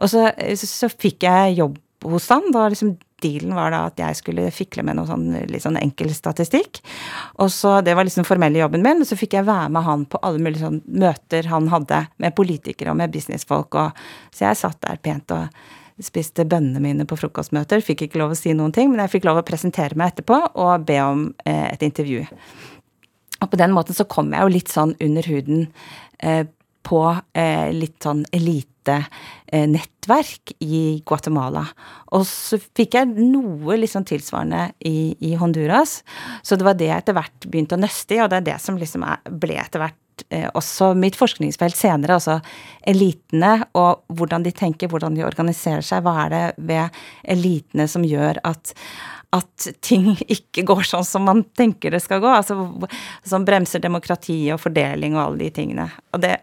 Og 0.00 0.08
så, 0.08 0.30
så, 0.56 0.66
så 0.66 0.88
fikk 0.88 1.26
jeg 1.28 1.58
jobb 1.60 1.78
hos 2.08 2.28
han. 2.32 2.50
Da 2.54 2.68
liksom 2.72 2.96
Dealen 3.20 3.52
var 3.52 3.68
da 3.74 3.82
at 3.90 3.98
jeg 4.00 4.16
skulle 4.16 4.46
fikle 4.54 4.80
med 4.86 4.96
noe 4.96 5.04
sånn 5.04 5.26
litt 5.50 5.60
sånn 5.60 5.76
enkel 5.76 6.08
statistikk. 6.16 6.80
Og 7.44 7.50
så, 7.52 7.80
Det 7.84 7.92
var 7.92 8.06
liksom 8.08 8.22
den 8.22 8.28
formelle 8.30 8.62
jobben 8.62 8.80
min. 8.80 9.02
Og 9.04 9.10
så 9.10 9.18
fikk 9.20 9.36
jeg 9.36 9.48
være 9.48 9.68
med 9.74 9.84
han 9.84 10.06
på 10.08 10.20
alle 10.24 10.40
mulige 10.40 10.64
sånn 10.64 10.80
møter 10.88 11.50
han 11.52 11.68
hadde 11.68 12.06
med 12.16 12.34
politikere 12.38 12.94
og 12.94 12.96
med 13.02 13.12
businessfolk. 13.12 13.76
Og, 13.76 14.00
så 14.32 14.48
jeg 14.48 14.60
satt 14.62 14.80
der 14.86 15.02
pent 15.04 15.36
og 15.36 15.52
spiste 16.05 16.46
bønnene 16.48 16.80
mine 16.82 17.07
på 17.09 17.18
frokostmøter. 17.20 17.82
Fikk 17.84 18.07
ikke 18.07 18.20
lov 18.20 18.34
å 18.34 18.38
si 18.38 18.51
noen 18.57 18.74
ting, 18.76 18.88
men 18.92 19.01
jeg 19.05 19.14
fikk 19.16 19.26
lov 19.28 19.40
å 19.40 19.46
presentere 19.46 19.98
meg 19.98 20.14
etterpå 20.14 20.36
og 20.61 20.86
be 20.88 20.98
om 21.05 21.20
eh, 21.44 21.66
et 21.72 21.82
intervju. 21.86 22.20
Og 23.40 23.51
på 23.51 23.61
den 23.61 23.74
måten 23.76 23.94
så 23.96 24.09
kom 24.09 24.32
jeg 24.34 24.42
jo 24.44 24.53
litt 24.53 24.72
sånn 24.72 24.92
under 25.01 25.24
huden 25.30 25.61
eh, 26.20 26.44
på 26.86 27.03
eh, 27.36 27.68
litt 27.76 27.98
sånn 28.05 28.24
elitenettverk 28.34 30.53
i 30.64 31.03
Guatemala. 31.07 31.64
Og 32.16 32.22
så 32.28 32.59
fikk 32.61 32.94
jeg 32.96 33.07
noe 33.16 33.88
sånn 33.88 34.09
tilsvarende 34.09 34.62
i, 34.88 35.16
i 35.20 35.34
Honduras. 35.40 35.92
Så 36.42 36.57
det 36.57 36.64
var 36.66 36.74
det 36.78 36.88
jeg 36.90 37.01
etter 37.05 37.16
hvert 37.16 37.40
begynte 37.46 37.76
å 37.76 37.82
nøste 37.82 38.14
i, 38.16 38.22
og 38.24 38.30
det 38.32 38.38
er 38.40 38.48
det 38.53 38.59
som 38.64 38.80
liksom 38.80 39.03
ble 39.40 39.55
etter 39.61 39.80
hvert 39.84 40.01
eh, 40.28 40.48
også 40.54 40.92
mitt 40.98 41.16
forskningsfelt 41.18 41.76
senere, 41.76 42.18
altså 42.18 42.38
elitene 42.88 43.56
og 43.78 44.04
hvordan 44.16 44.44
de 44.46 44.52
tenker, 44.56 44.90
hvordan 44.90 45.16
de 45.16 45.24
organiserer 45.26 45.84
seg. 45.86 46.04
Hva 46.04 46.26
er 46.26 46.34
det 46.34 46.44
ved 46.70 47.00
elitene 47.36 47.88
som 47.90 48.04
gjør 48.06 48.42
at, 48.46 48.74
at 49.36 49.70
ting 49.84 50.12
ikke 50.36 50.66
går 50.68 50.84
sånn 50.90 51.08
som 51.08 51.26
man 51.28 51.44
tenker 51.58 51.94
det 51.94 52.02
skal 52.04 52.22
gå? 52.24 52.30
Altså 52.30 52.58
som 53.26 53.48
bremser 53.48 53.82
demokrati 53.82 54.42
og 54.54 54.62
fordeling 54.62 55.16
og 55.16 55.26
alle 55.26 55.46
de 55.46 55.52
tingene. 55.60 55.90
Og 56.14 56.24
det 56.24 56.36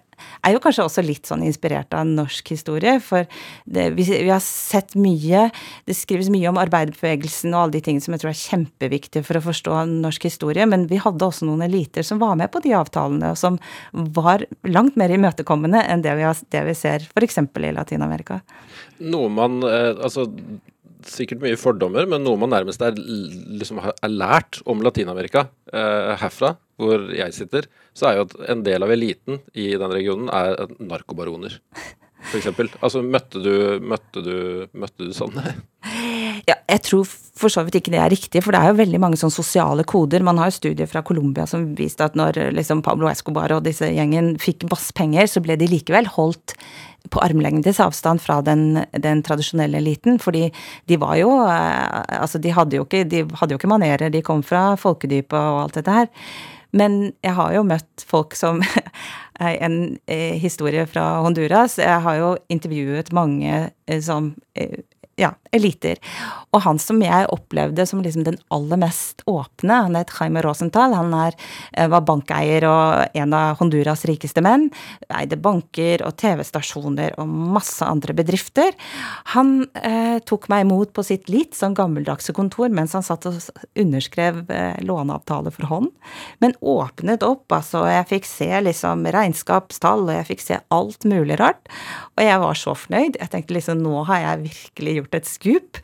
er 0.45 0.55
jo 0.55 0.61
kanskje 0.63 0.85
også 0.85 1.03
litt 1.05 1.29
sånn 1.29 1.45
inspirert 1.47 1.93
av 1.97 2.07
norsk 2.09 2.51
historie, 2.53 2.97
for 3.03 3.27
det, 3.65 3.89
vi, 3.97 4.05
vi 4.09 4.31
har 4.31 4.43
sett 4.43 4.95
mye 4.97 5.47
Det 5.87 5.95
skrives 5.95 6.29
mye 6.33 6.49
om 6.49 6.59
arbeiderbevegelsen 6.59 7.53
og 7.53 7.61
alle 7.61 7.77
de 7.77 7.83
tingene 7.85 8.03
som 8.03 8.15
jeg 8.15 8.23
tror 8.23 8.31
er 8.31 8.39
kjempeviktige 8.41 9.25
for 9.27 9.39
å 9.39 9.43
forstå 9.47 9.81
norsk 9.91 10.27
historie, 10.29 10.65
men 10.69 10.87
vi 10.91 11.01
hadde 11.01 11.27
også 11.27 11.47
noen 11.47 11.65
eliter 11.67 12.05
som 12.05 12.21
var 12.21 12.37
med 12.39 12.51
på 12.53 12.61
de 12.63 12.73
avtalene, 12.77 13.33
og 13.33 13.39
som 13.39 13.59
var 13.91 14.45
langt 14.67 14.97
mer 14.99 15.13
imøtekommende 15.13 15.83
enn 15.87 16.05
det 16.05 16.15
vi, 16.19 16.25
har, 16.27 16.39
det 16.53 16.63
vi 16.69 16.77
ser 16.77 17.07
f.eks. 17.07 17.41
i 17.41 17.75
Latin-Amerika. 17.75 18.41
Noe 19.03 19.29
man 19.29 19.61
eh, 19.65 19.93
Altså 19.97 20.27
sikkert 21.07 21.43
mye 21.43 21.57
fordommer, 21.59 22.07
men 22.09 22.23
noe 22.25 22.39
man 22.41 22.51
nærmest 22.51 22.81
er, 22.83 22.97
liksom, 22.97 23.79
er 23.79 24.11
lært 24.11 24.61
om 24.69 24.81
Latin-Amerika 24.83 25.47
eh, 25.71 26.15
herfra, 26.21 26.55
hvor 26.77 27.07
jeg 27.15 27.33
sitter, 27.35 27.67
så 27.97 28.09
er 28.09 28.19
jo 28.19 28.27
at 28.27 28.35
en 28.53 28.63
del 28.65 28.85
av 28.85 28.93
eliten 28.93 29.41
i 29.57 29.71
den 29.79 29.93
regionen 29.93 30.29
er 30.33 30.67
narkobaroner. 30.77 31.57
For 32.27 32.39
eksempel. 32.39 32.69
Altså, 32.83 33.03
møtte 33.05 33.41
du, 33.41 33.53
møtte 33.81 34.23
du, 34.25 34.35
møtte 34.77 35.07
du 35.07 35.13
sånne? 35.15 35.53
Ja, 36.47 36.55
jeg 36.69 36.81
tror 36.85 37.07
for 37.07 37.51
så 37.51 37.63
vidt 37.65 37.79
ikke 37.79 37.91
det 37.93 38.01
er 38.01 38.11
riktig, 38.11 38.41
for 38.43 38.55
det 38.55 38.61
er 38.61 38.71
jo 38.71 38.79
veldig 38.79 38.99
mange 39.03 39.19
sånne 39.19 39.35
sosiale 39.35 39.85
koder. 39.87 40.25
Man 40.25 40.39
har 40.41 40.49
jo 40.49 40.57
studier 40.57 40.89
fra 40.89 41.03
Colombia 41.05 41.47
som 41.49 41.69
viste 41.77 42.05
at 42.05 42.17
når 42.17 42.39
liksom 42.55 42.83
Pablo 42.85 43.09
Escobar 43.11 43.53
og 43.55 43.65
disse 43.67 43.89
gjengen 43.93 44.35
fikk 44.41 44.67
basspenger, 44.71 45.29
så 45.29 45.43
ble 45.43 45.57
de 45.59 45.69
likevel 45.69 46.09
holdt 46.17 46.55
på 47.11 47.21
armlengdes 47.23 47.79
avstand 47.83 48.19
fra 48.23 48.41
den, 48.43 48.81
den 48.91 49.23
tradisjonelle 49.23 49.79
eliten. 49.79 50.19
Fordi 50.23 50.47
de 50.89 50.99
var 50.99 51.15
jo 51.21 51.31
eh, 51.45 51.85
Altså, 52.17 52.39
de 52.41 52.51
hadde 52.53 52.79
jo 52.79 52.85
ikke, 52.87 53.03
de 53.07 53.23
hadde 53.39 53.53
jo 53.53 53.59
ikke 53.59 53.71
manerer, 53.71 54.11
de 54.11 54.23
kom 54.25 54.43
fra 54.45 54.71
folkedypet 54.79 55.37
og 55.37 55.65
alt 55.65 55.79
dette 55.79 55.99
her. 55.99 56.11
Men 56.77 56.97
jeg 57.25 57.33
har 57.37 57.55
jo 57.55 57.65
møtt 57.67 58.05
folk 58.07 58.37
som 58.37 58.63
En 59.37 59.99
eh, 60.09 60.33
historie 60.41 60.81
fra 60.89 61.19
Honduras. 61.21 61.75
Jeg 61.77 62.01
har 62.01 62.15
jo 62.17 62.29
intervjuet 62.49 63.11
mange 63.13 63.67
eh, 63.85 63.99
som 64.01 64.31
eh, 64.57 64.79
ja, 65.17 65.31
eliter. 65.55 65.97
Og 66.53 66.61
han 66.61 66.77
som 66.81 66.99
jeg 67.01 67.27
opplevde 67.33 67.85
som 67.89 68.03
liksom 68.05 68.23
den 68.27 68.37
aller 68.53 68.77
mest 68.79 69.23
åpne, 69.29 69.79
han 69.87 69.97
het 69.97 70.11
Jaime 70.13 70.43
Rosenthal. 70.45 70.93
Han 70.93 71.13
er, 71.17 71.33
eh, 71.73 71.87
var 71.89 72.05
bankeier 72.05 72.67
og 72.69 73.17
en 73.17 73.33
av 73.33 73.57
Honduras 73.57 74.05
rikeste 74.05 74.43
menn. 74.45 74.69
Eide 75.09 75.39
banker 75.41 76.05
og 76.05 76.17
TV-stasjoner 76.17 77.17
og 77.17 77.27
masse 77.27 77.81
andre 77.81 78.13
bedrifter. 78.13 78.73
Han 79.33 79.65
eh, 79.81 80.19
tok 80.19 80.47
meg 80.49 80.65
imot 80.67 80.93
på 80.93 81.03
sitt 81.03 81.29
litt 81.29 81.57
sånn 81.57 81.73
gammeldagse 81.73 82.33
kontor 82.33 82.69
mens 82.69 82.93
han 82.93 83.05
satt 83.05 83.25
og 83.25 83.41
underskrev 83.75 84.45
eh, 84.51 84.77
låneavtale 84.85 85.51
for 85.51 85.65
hånd. 85.65 85.89
Men 86.39 86.53
åpnet 86.61 87.25
opp, 87.25 87.49
altså. 87.51 87.87
Jeg 87.89 88.09
fikk 88.13 88.29
se 88.29 88.51
liksom 88.61 89.05
regnskapstall, 89.09 90.05
og 90.05 90.13
jeg 90.13 90.29
fikk 90.29 90.45
se 90.45 90.61
alt 90.69 91.09
mulig 91.09 91.39
rart. 91.41 91.65
Og 92.17 92.23
jeg 92.23 92.39
var 92.45 92.53
så 92.53 92.77
fornøyd. 92.77 93.17
Jeg 93.17 93.33
tenkte 93.33 93.57
liksom 93.57 93.81
nå 93.81 94.05
har 94.05 94.21
jeg 94.21 94.45
virkelig 94.47 94.97
gjort 94.99 95.06
et 95.15 95.27
skup. 95.29 95.79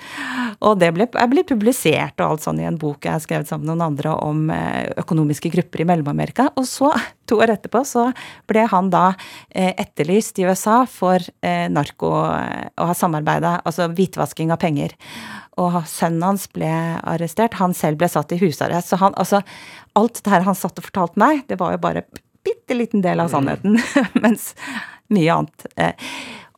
Og 0.63 0.77
det 0.81 0.89
ble, 0.95 1.07
jeg 1.07 1.31
ble 1.31 1.43
publisert 1.47 2.19
og 2.19 2.33
alt 2.33 2.45
sånn 2.45 2.59
i 2.61 2.67
en 2.67 2.79
bok 2.79 3.05
jeg 3.05 3.15
har 3.15 3.23
skrevet 3.23 3.49
sammen 3.49 3.67
med 3.67 3.73
noen 3.73 3.85
andre 3.91 4.15
om 4.23 4.49
eh, 4.53 4.89
økonomiske 4.99 5.51
grupper 5.53 5.83
i 5.83 5.87
Mellom-Amerika. 5.89 6.49
Og 6.59 6.67
så, 6.69 6.91
to 7.29 7.39
år 7.43 7.55
etterpå, 7.55 7.83
så 7.87 8.09
ble 8.49 8.65
han 8.71 8.91
da 8.93 9.13
eh, 9.49 9.71
etterlyst 9.71 10.41
i 10.41 10.47
USA 10.49 10.81
for 10.89 11.23
eh, 11.45 11.69
narko 11.71 12.11
å 12.13 12.89
ha 12.89 12.97
samarbeida, 12.97 13.59
altså 13.63 13.89
hvitvasking 13.91 14.53
av 14.53 14.61
penger. 14.63 14.95
Og 15.61 15.83
sønnen 15.89 16.25
hans 16.25 16.47
ble 16.51 16.71
arrestert. 16.99 17.59
Han 17.61 17.75
selv 17.77 18.01
ble 18.01 18.09
satt 18.09 18.33
i 18.33 18.41
husarrest. 18.41 18.89
Så 18.89 18.99
han, 19.01 19.15
altså, 19.21 19.43
alt 19.99 20.23
det 20.23 20.33
her 20.33 20.47
han 20.47 20.57
satt 20.57 20.79
og 20.81 20.87
fortalte 20.87 21.21
meg, 21.21 21.43
det 21.49 21.59
var 21.61 21.75
jo 21.75 21.83
bare 21.83 22.07
bitte 22.43 22.75
liten 22.75 23.03
del 23.05 23.21
av 23.23 23.29
sannheten. 23.31 23.77
mens 24.23 24.51
mye 25.13 25.37
annet. 25.37 25.67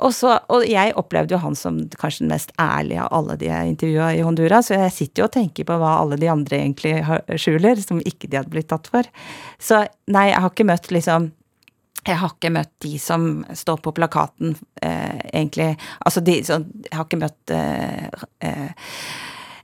Og, 0.03 0.11
så, 0.11 0.33
og 0.51 0.65
jeg 0.67 0.91
opplevde 0.99 1.37
jo 1.37 1.39
han 1.39 1.55
som 1.55 1.77
kanskje 1.95 2.25
den 2.25 2.33
mest 2.33 2.51
ærlige 2.59 3.05
av 3.05 3.13
alle 3.15 3.37
de 3.39 3.47
jeg 3.47 3.71
intervjua 3.71 4.09
i 4.17 4.25
Honduras, 4.25 4.67
så 4.67 4.75
jeg 4.75 4.91
sitter 4.91 5.23
jo 5.23 5.29
og 5.29 5.35
tenker 5.37 5.67
på 5.67 5.77
hva 5.79 5.93
alle 6.01 6.19
de 6.19 6.27
andre 6.31 6.59
egentlig 6.59 6.97
skjuler, 7.39 7.79
som 7.79 8.03
ikke 8.03 8.27
de 8.27 8.41
hadde 8.41 8.51
blitt 8.51 8.67
tatt 8.73 8.89
for. 8.91 9.07
Så 9.61 9.85
nei, 10.11 10.27
jeg 10.33 10.43
har 10.43 10.51
ikke 10.51 10.67
møtt 10.67 10.91
liksom 10.91 11.31
jeg 12.05 12.19
har 12.21 12.35
ikke 12.35 12.51
møtt 12.53 12.73
de 12.85 12.97
som 13.01 13.23
står 13.57 13.79
på 13.81 13.93
plakaten, 13.97 14.53
eh, 14.81 15.21
egentlig. 15.31 15.71
Altså 16.05 16.21
de 16.21 16.35
sånn 16.45 16.67
Jeg 16.83 16.93
har 16.93 17.07
ikke 17.07 17.21
møtt 17.23 17.53
eh, 17.55 18.05
eh, 18.45 18.67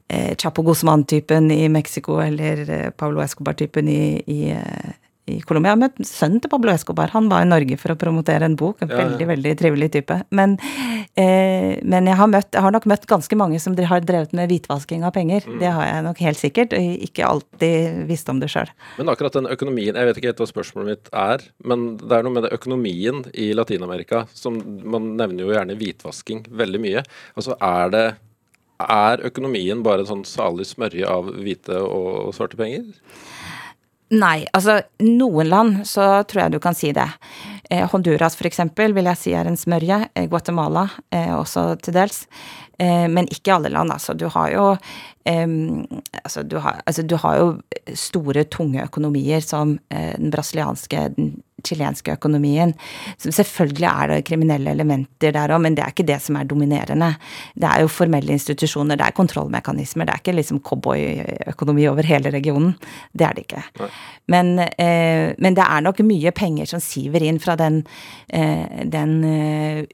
eh 0.10 0.32
Chapo 0.42 0.64
Guzman-typen 0.66 1.52
i 1.54 1.68
Mexico 1.70 2.18
eller 2.24 2.64
eh, 2.70 2.90
Pablo 2.90 3.22
Escobar-typen 3.22 3.88
i, 3.88 4.24
i, 4.26 4.40
eh, 4.58 4.96
i 5.30 5.38
Colombia. 5.46 5.72
Jeg 5.72 5.78
har 5.78 5.82
møtt 5.84 6.08
sønnen 6.08 6.42
til 6.42 6.52
Pablo 6.52 6.72
Escobar. 6.74 7.12
Han 7.14 7.28
var 7.32 7.46
i 7.46 7.50
Norge 7.50 7.78
for 7.80 7.94
å 7.94 7.98
promotere 8.00 8.48
en 8.48 8.56
bok. 8.60 8.82
En 8.82 8.90
ja, 8.92 8.98
veldig, 9.04 9.22
ja. 9.22 9.30
veldig 9.30 9.52
trivelig 9.60 9.90
type. 9.94 10.18
Men, 10.34 10.56
eh, 11.20 11.78
men 11.84 12.10
jeg, 12.10 12.18
har 12.18 12.32
møtt, 12.32 12.50
jeg, 12.56 12.64
har 12.66 12.74
nok 12.74 12.88
møtt 12.90 13.06
ganske 13.10 13.38
mange 13.40 13.60
som 13.62 13.76
har 13.78 14.02
drevet 14.06 14.34
med 14.38 14.50
hvitvasking 14.52 15.06
av 15.08 15.14
penger. 15.16 15.46
Mm. 15.46 15.60
Det 15.62 15.74
har 15.76 15.88
jeg 15.88 16.08
nok 16.08 16.24
helt 16.26 16.42
sikkert. 16.42 16.76
Og 16.78 17.06
ikke 17.08 17.28
alltid 17.28 18.02
visst 18.10 18.34
om 18.34 18.42
det 18.42 18.50
sjøl. 18.54 18.72
Men 18.98 19.14
akkurat 19.14 19.38
den 19.38 19.52
økonomien, 19.52 19.94
jeg 19.94 20.10
vet 20.10 20.22
ikke 20.22 20.34
helt 20.34 20.44
hva 20.44 20.50
spørsmålet 20.50 20.92
mitt 20.92 21.14
er, 21.14 21.46
men 21.70 21.86
det 22.02 22.18
er 22.18 22.26
noe 22.26 22.38
med 22.40 22.48
det 22.48 22.56
økonomien 22.58 23.24
i 23.38 23.52
Latin-Amerika 23.58 24.26
som 24.34 24.58
Man 24.62 25.14
nevner 25.20 25.46
jo 25.46 25.54
gjerne 25.54 25.78
hvitvasking 25.78 26.46
veldig 26.58 26.80
mye. 26.82 27.04
Altså 27.38 27.56
er 27.62 27.94
det 27.94 28.06
er 28.82 29.22
økonomien 29.28 29.84
bare 29.86 30.04
en 30.04 30.10
sånn 30.10 30.24
salig 30.28 30.66
smørje 30.70 31.06
av 31.08 31.30
hvite 31.44 31.78
og 31.84 32.34
svarte 32.36 32.58
penger? 32.60 32.88
Nei, 34.12 34.44
altså 34.52 34.82
noen 35.06 35.48
land 35.48 35.84
så 35.88 36.24
tror 36.28 36.44
jeg 36.44 36.54
du 36.56 36.60
kan 36.64 36.76
si 36.76 36.92
det. 36.96 37.08
Eh, 37.72 37.86
Honduras 37.94 38.36
eksempel 38.50 38.92
vil 38.98 39.08
jeg 39.08 39.20
si 39.20 39.32
er 39.32 39.48
en 39.48 39.60
smørje. 39.60 40.02
Eh, 40.16 40.28
Guatemala 40.28 40.90
eh, 41.16 41.32
også 41.32 41.78
til 41.80 41.96
dels. 41.96 42.26
Eh, 42.76 43.08
men 43.08 43.30
ikke 43.32 43.56
alle 43.56 43.72
land, 43.72 43.94
altså. 43.96 44.14
Du 44.14 44.28
har 44.28 44.52
jo 44.52 44.66
altså 45.24 46.42
du, 46.44 46.58
har, 46.58 46.82
altså 46.86 47.04
du 47.06 47.16
har, 47.16 47.36
jo 47.38 47.96
store, 47.96 48.44
tunge 48.44 48.82
økonomier 48.84 49.40
som 49.46 49.76
eh, 49.94 50.16
den 50.18 50.32
brasilianske, 50.34 51.04
den 51.16 51.44
chilenske 51.66 52.16
økonomien. 52.18 52.74
Så 53.18 53.32
selvfølgelig 53.32 53.88
er 53.90 54.14
det 54.14 54.26
kriminelle 54.28 54.74
elementer 54.76 55.34
der 55.36 55.56
òg, 55.56 55.62
men 55.64 55.78
det 55.78 55.86
er 55.86 55.94
ikke 55.94 56.08
det 56.08 56.20
som 56.24 56.38
er 56.40 56.48
dominerende. 56.50 57.14
Det 57.56 57.70
er 57.70 57.84
jo 57.84 57.92
formelle 57.92 58.36
institusjoner, 58.36 59.00
det 59.00 59.08
er 59.08 59.18
kontrollmekanismer, 59.18 60.08
det 60.08 60.16
er 60.16 60.24
ikke 60.24 60.38
liksom 60.38 60.62
cowboyøkonomi 60.68 61.88
over 61.92 62.08
hele 62.08 62.34
regionen. 62.34 62.76
Det 63.14 63.28
er 63.28 63.38
det 63.38 63.46
ikke. 63.48 63.90
Men, 64.32 64.60
eh, 64.60 65.34
men, 65.38 65.56
det 65.56 65.66
er 65.66 65.84
nok 65.84 66.00
mye 66.06 66.32
penger 66.32 66.70
som 66.70 66.82
siver 66.84 67.24
inn 67.24 67.40
fra 67.40 67.56
den, 67.60 67.84
eh, 68.30 68.86
den, 68.86 69.24
eh, 69.24 69.86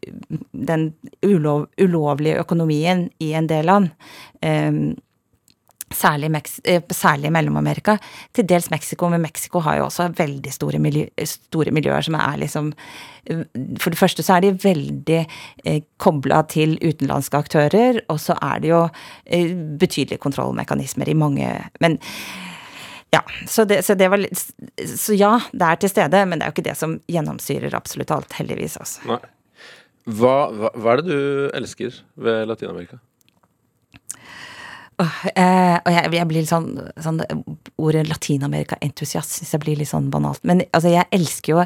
den 0.51 0.93
ulov, 1.25 1.67
ulovlige 1.81 2.39
økonomien 2.39 3.09
i 3.19 3.33
en 3.33 3.47
del 3.47 3.65
land. 3.65 3.89
Eh, 5.89 6.81
Særlig, 6.89 7.27
i 7.27 7.31
Mellom-Amerika. 7.31 7.97
Til 8.33 8.45
dels 8.47 8.69
Mexico, 8.69 9.09
men 9.09 9.21
Mexico 9.21 9.59
har 9.59 9.77
jo 9.77 9.85
også 9.85 10.09
veldig 10.17 10.51
store, 10.51 10.79
miljø, 10.79 11.05
store 11.23 11.71
miljøer 11.71 12.01
som 12.03 12.15
er 12.15 12.37
liksom 12.37 12.73
eh, 13.29 13.45
For 13.79 13.91
det 13.91 13.99
første 13.99 14.23
så 14.23 14.35
er 14.35 14.41
de 14.41 14.51
veldig 14.51 15.21
eh, 15.65 15.81
kobla 15.97 16.43
til 16.43 16.77
utenlandske 16.83 17.37
aktører, 17.37 18.01
og 18.09 18.19
så 18.19 18.35
er 18.41 18.59
det 18.59 18.69
jo 18.73 18.83
eh, 19.25 19.55
betydelige 19.79 20.19
kontrollmekanismer 20.19 21.07
i 21.07 21.15
mange 21.15 21.47
Men 21.79 21.97
ja, 23.13 23.23
så, 23.47 23.63
det, 23.63 23.85
så, 23.85 23.95
det 23.95 24.09
var, 24.11 24.19
så 24.83 25.13
ja, 25.15 25.39
det 25.53 25.63
er 25.63 25.75
til 25.75 25.89
stede, 25.89 26.25
men 26.25 26.39
det 26.39 26.45
er 26.45 26.51
jo 26.51 26.57
ikke 26.57 26.67
det 26.67 26.77
som 26.77 26.99
gjennomsyrer 27.07 27.75
absolutt 27.75 28.11
alt, 28.11 28.33
heldigvis. 28.35 28.75
Altså. 28.77 29.19
Hva, 30.03 30.49
hva, 30.51 30.73
hva 30.75 30.91
er 30.91 31.01
det 31.01 31.07
du 31.07 31.47
elsker 31.55 32.01
ved 32.19 32.43
Latin-Amerika? 32.51 32.99
Uh, 34.97 35.77
og 35.85 35.91
jeg, 35.93 36.09
jeg, 36.17 36.25
blir 36.25 36.41
litt 36.41 36.49
sånn, 36.49 36.71
sånn 37.05 37.19
Ordet 37.77 38.07
Latin-Amerika-entusiast 38.09 39.35
syns 39.35 39.53
jeg 39.53 39.61
blir 39.61 39.77
litt 39.77 39.91
sånn 39.91 40.07
banalt. 40.13 40.41
Men 40.47 40.63
altså, 40.71 40.89
jeg 40.95 41.05
elsker 41.13 41.53
jo 41.53 41.65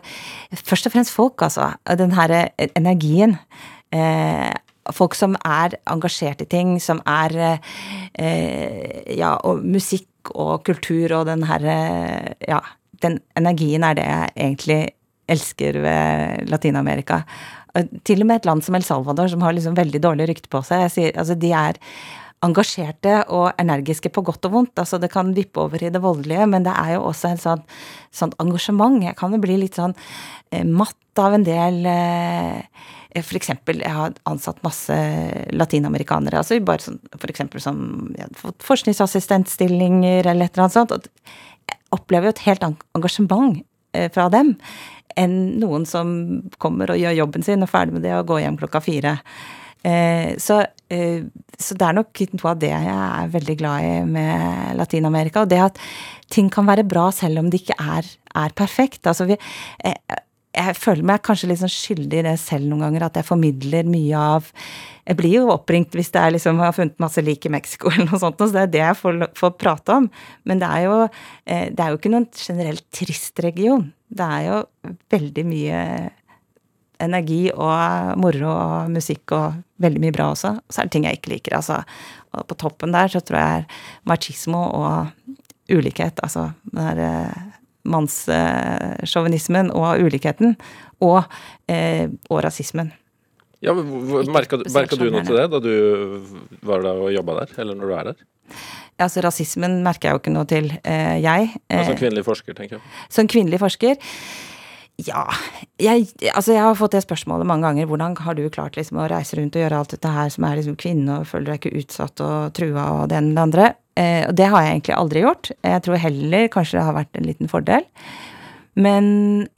først 0.60 0.90
og 0.90 0.96
fremst 0.98 1.16
folk, 1.16 1.46
altså. 1.48 1.70
Den 2.00 2.18
herre 2.18 2.50
energien. 2.76 3.38
Uh, 3.96 4.52
folk 4.92 5.16
som 5.16 5.38
er 5.48 5.78
engasjert 5.88 6.44
i 6.44 6.50
ting, 6.52 6.76
som 6.84 7.00
er 7.08 7.38
uh, 7.40 7.58
Ja, 9.08 9.38
og 9.48 9.64
musikk 9.64 10.34
og 10.36 10.66
kultur 10.68 11.16
og 11.22 11.28
den 11.32 11.48
herre 11.48 11.78
Ja, 12.44 12.60
den 13.02 13.22
energien 13.40 13.88
er 13.88 13.96
det 13.98 14.06
jeg 14.06 14.34
egentlig 14.36 14.82
elsker 15.32 15.80
ved 15.80 16.50
Latin-Amerika. 16.52 17.22
Til 18.04 18.26
og 18.26 18.28
med 18.28 18.42
et 18.42 18.48
land 18.50 18.66
som 18.66 18.76
El 18.76 18.84
Salvador, 18.84 19.30
som 19.32 19.44
har 19.46 19.56
liksom 19.56 19.78
veldig 19.78 20.02
dårlig 20.04 20.28
rykte 20.34 20.52
på 20.52 20.60
seg. 20.68 20.90
Sier, 20.92 21.16
altså, 21.16 21.38
de 21.40 21.54
er 21.56 21.80
engasjerte 22.46 23.20
og 23.30 23.52
energiske 23.62 24.10
på 24.14 24.24
godt 24.26 24.48
og 24.50 24.56
vondt. 24.56 24.80
Altså 24.82 24.98
det 25.02 25.12
kan 25.14 25.34
vippe 25.36 25.62
over 25.62 25.84
i 25.84 25.92
det 25.94 26.02
voldelige, 26.02 26.48
men 26.50 26.66
det 26.66 26.74
er 26.74 26.96
jo 26.96 27.06
også 27.10 27.34
et 27.36 27.44
sånt, 27.44 27.78
sånt 28.16 28.38
engasjement. 28.42 29.02
Jeg 29.04 29.18
kan 29.20 29.34
jo 29.34 29.42
bli 29.44 29.60
litt 29.62 29.78
sånn 29.78 29.94
eh, 30.52 30.66
matt 30.66 30.98
av 31.22 31.36
en 31.38 31.46
del 31.46 31.86
eh, 31.90 32.66
for 33.20 33.36
eksempel, 33.36 33.82
jeg 33.84 33.92
har 33.92 34.14
ansatt 34.30 34.62
masse 34.64 34.96
latinamerikanere, 35.52 36.40
altså 36.40 36.62
bare 36.64 36.86
sånn, 36.86 37.02
for 37.18 37.32
eksempel 37.34 37.64
som 37.64 37.82
fått 38.40 38.64
forskningsassistentstillinger 38.64 40.30
eller 40.32 40.48
et 40.48 40.56
eller 40.56 40.70
annet 40.70 40.78
sånt. 40.78 40.96
og 40.96 41.10
jeg 41.68 41.80
opplever 41.92 42.30
jo 42.30 42.36
et 42.38 42.46
helt 42.48 42.64
engasjement 42.96 43.60
eh, 43.94 44.08
fra 44.16 44.30
dem 44.32 44.56
enn 45.20 45.60
noen 45.60 45.84
som 45.84 46.14
kommer 46.62 46.94
og 46.94 47.02
gjør 47.02 47.18
jobben 47.18 47.44
sin 47.44 47.60
og 47.60 47.68
er 47.68 47.74
ferdig 47.74 47.98
med 47.98 48.06
det 48.08 48.14
og 48.16 48.30
går 48.30 48.46
hjem 48.46 48.62
klokka 48.62 48.80
fire. 48.80 49.18
Eh, 49.84 50.38
så, 50.38 50.62
eh, 50.94 51.24
så, 51.58 51.76
det 51.78 51.86
er 51.88 51.98
nok 51.98 52.24
noe 52.36 52.50
av 52.52 52.60
det 52.62 52.70
jeg 52.70 52.96
er 52.96 53.32
veldig 53.36 53.56
glad 53.58 53.86
i 53.86 53.94
med 54.08 54.76
Latin-Amerika. 54.78 55.46
Og 55.46 55.52
det 55.52 55.62
at 55.62 55.80
ting 56.32 56.52
kan 56.54 56.68
være 56.70 56.88
bra 56.88 57.10
selv 57.16 57.42
om 57.42 57.50
det 57.50 57.64
ikke 57.64 57.80
er, 57.82 58.12
er 58.38 58.58
perfekt. 58.58 59.06
Altså 59.10 59.28
vi, 59.30 59.40
eh, 59.86 60.20
jeg 60.52 60.76
føler 60.76 61.08
meg 61.08 61.24
kanskje 61.24 61.48
litt 61.48 61.62
sånn 61.62 61.72
skyldig 61.72 62.20
i 62.20 62.26
det 62.28 62.38
selv 62.42 62.68
noen 62.68 62.84
ganger, 62.86 63.08
at 63.08 63.22
jeg 63.22 63.30
formidler 63.30 63.88
mye 63.88 64.20
av 64.36 64.50
Jeg 65.08 65.18
blir 65.18 65.32
jo 65.34 65.46
oppringt 65.50 65.96
hvis 65.98 66.12
det 66.14 66.20
er 66.22 66.34
liksom, 66.36 66.60
jeg 66.60 66.68
har 66.68 66.76
funnet 66.76 67.00
masse 67.02 67.22
lik 67.26 67.46
i 67.48 67.52
Mexico 67.52 67.90
eller 67.90 68.06
noe 68.06 68.20
sånt, 68.22 68.38
så 68.38 68.54
det 68.54 68.62
er 68.62 68.74
det 68.76 68.82
jeg 68.84 68.98
får, 69.00 69.16
får 69.40 69.54
prate 69.58 69.96
om. 69.96 70.10
Men 70.46 70.62
det 70.62 70.68
er, 70.70 70.84
jo, 70.86 70.98
det 71.48 71.82
er 71.82 71.90
jo 71.90 71.98
ikke 71.98 72.12
noen 72.14 72.28
generelt 72.38 72.86
trist 72.94 73.42
region. 73.42 73.88
Det 74.12 74.28
er 74.28 74.44
jo 74.46 74.60
veldig 75.10 75.46
mye 75.50 75.80
energi 77.02 77.42
og 77.52 78.18
moro 78.22 78.52
og 78.52 78.94
musikk 78.94 79.34
og 79.38 79.62
veldig 79.84 80.02
mye 80.04 80.16
bra 80.16 80.32
også. 80.34 80.54
Og 80.60 80.74
så 80.74 80.82
er 80.82 80.90
det 80.90 80.96
ting 80.96 81.08
jeg 81.08 81.20
ikke 81.20 81.34
liker, 81.36 81.58
altså. 81.60 81.82
Og 82.38 82.48
på 82.50 82.58
toppen 82.64 82.94
der 82.96 83.12
så 83.12 83.22
tror 83.26 83.40
jeg 83.42 83.62
er 83.62 83.84
machismo 84.08 84.64
og 84.78 85.12
ulikhet, 85.72 86.20
altså 86.24 86.50
den 86.72 86.82
derre 86.82 87.12
eh, 87.28 87.44
mannssjåvinismen 87.92 89.72
og 89.76 90.04
ulikheten. 90.06 90.58
Og, 91.02 91.24
eh, 91.72 92.08
og 92.30 92.44
rasismen. 92.46 92.92
Ja, 93.62 93.74
Merka 93.78 94.58
du, 94.58 94.66
du 94.66 95.10
noe 95.14 95.22
til 95.26 95.38
det 95.38 95.48
da 95.54 95.60
du 95.62 95.74
var 96.66 96.82
der 96.82 96.98
og 96.98 97.12
jobba 97.14 97.42
der, 97.44 97.52
eller 97.62 97.78
når 97.78 97.92
du 97.92 97.94
er 97.98 98.08
der? 98.10 98.24
Ja, 98.98 99.08
altså 99.08 99.22
Rasismen 99.26 99.80
merker 99.86 100.10
jeg 100.10 100.16
jo 100.16 100.22
ikke 100.22 100.34
noe 100.34 100.50
til, 100.50 100.72
eh, 100.86 101.18
jeg. 101.24 101.52
Eh, 101.70 101.84
som 101.88 101.98
kvinnelig 101.98 102.26
forsker, 102.28 102.58
tenker 102.58 102.78
jeg. 102.78 102.84
Som 103.10 103.30
kvinnelig 103.32 103.62
forsker? 103.62 103.98
Ja. 105.08 105.26
Jeg, 105.82 106.08
altså 106.34 106.56
jeg 106.56 106.64
har 106.66 106.78
fått 106.78 106.96
det 106.96 107.04
spørsmålet 107.06 107.48
mange 107.50 107.68
ganger. 107.68 107.88
Hvordan 107.90 108.18
har 108.22 108.38
du 108.38 108.44
klart 108.54 108.78
liksom 108.78 109.00
å 109.02 109.08
reise 109.12 109.38
rundt 109.40 109.56
og 109.58 109.64
gjøre 109.64 109.80
alt 109.82 109.96
dette 109.96 110.12
her 110.14 110.34
som 110.34 110.48
er 110.48 110.60
liksom 110.60 110.78
kvinne, 110.82 111.22
og 111.22 111.30
føler 111.30 111.54
deg 111.54 111.62
ikke 111.62 111.84
utsatt 111.84 112.24
og 112.26 112.52
trua 112.58 112.88
og 112.98 113.08
det 113.12 113.18
ene 113.20 113.34
eller 113.34 113.48
andre? 113.48 113.70
Eh, 114.00 114.26
og 114.28 114.36
det 114.38 114.50
har 114.52 114.66
jeg 114.66 114.76
egentlig 114.76 114.98
aldri 114.98 115.24
gjort. 115.26 115.54
Jeg 115.68 115.86
tror 115.88 116.04
heller 116.06 116.52
kanskje 116.54 116.78
det 116.80 116.86
har 116.88 117.00
vært 117.00 117.18
en 117.20 117.28
liten 117.28 117.52
fordel. 117.52 117.88
Men 118.80 119.06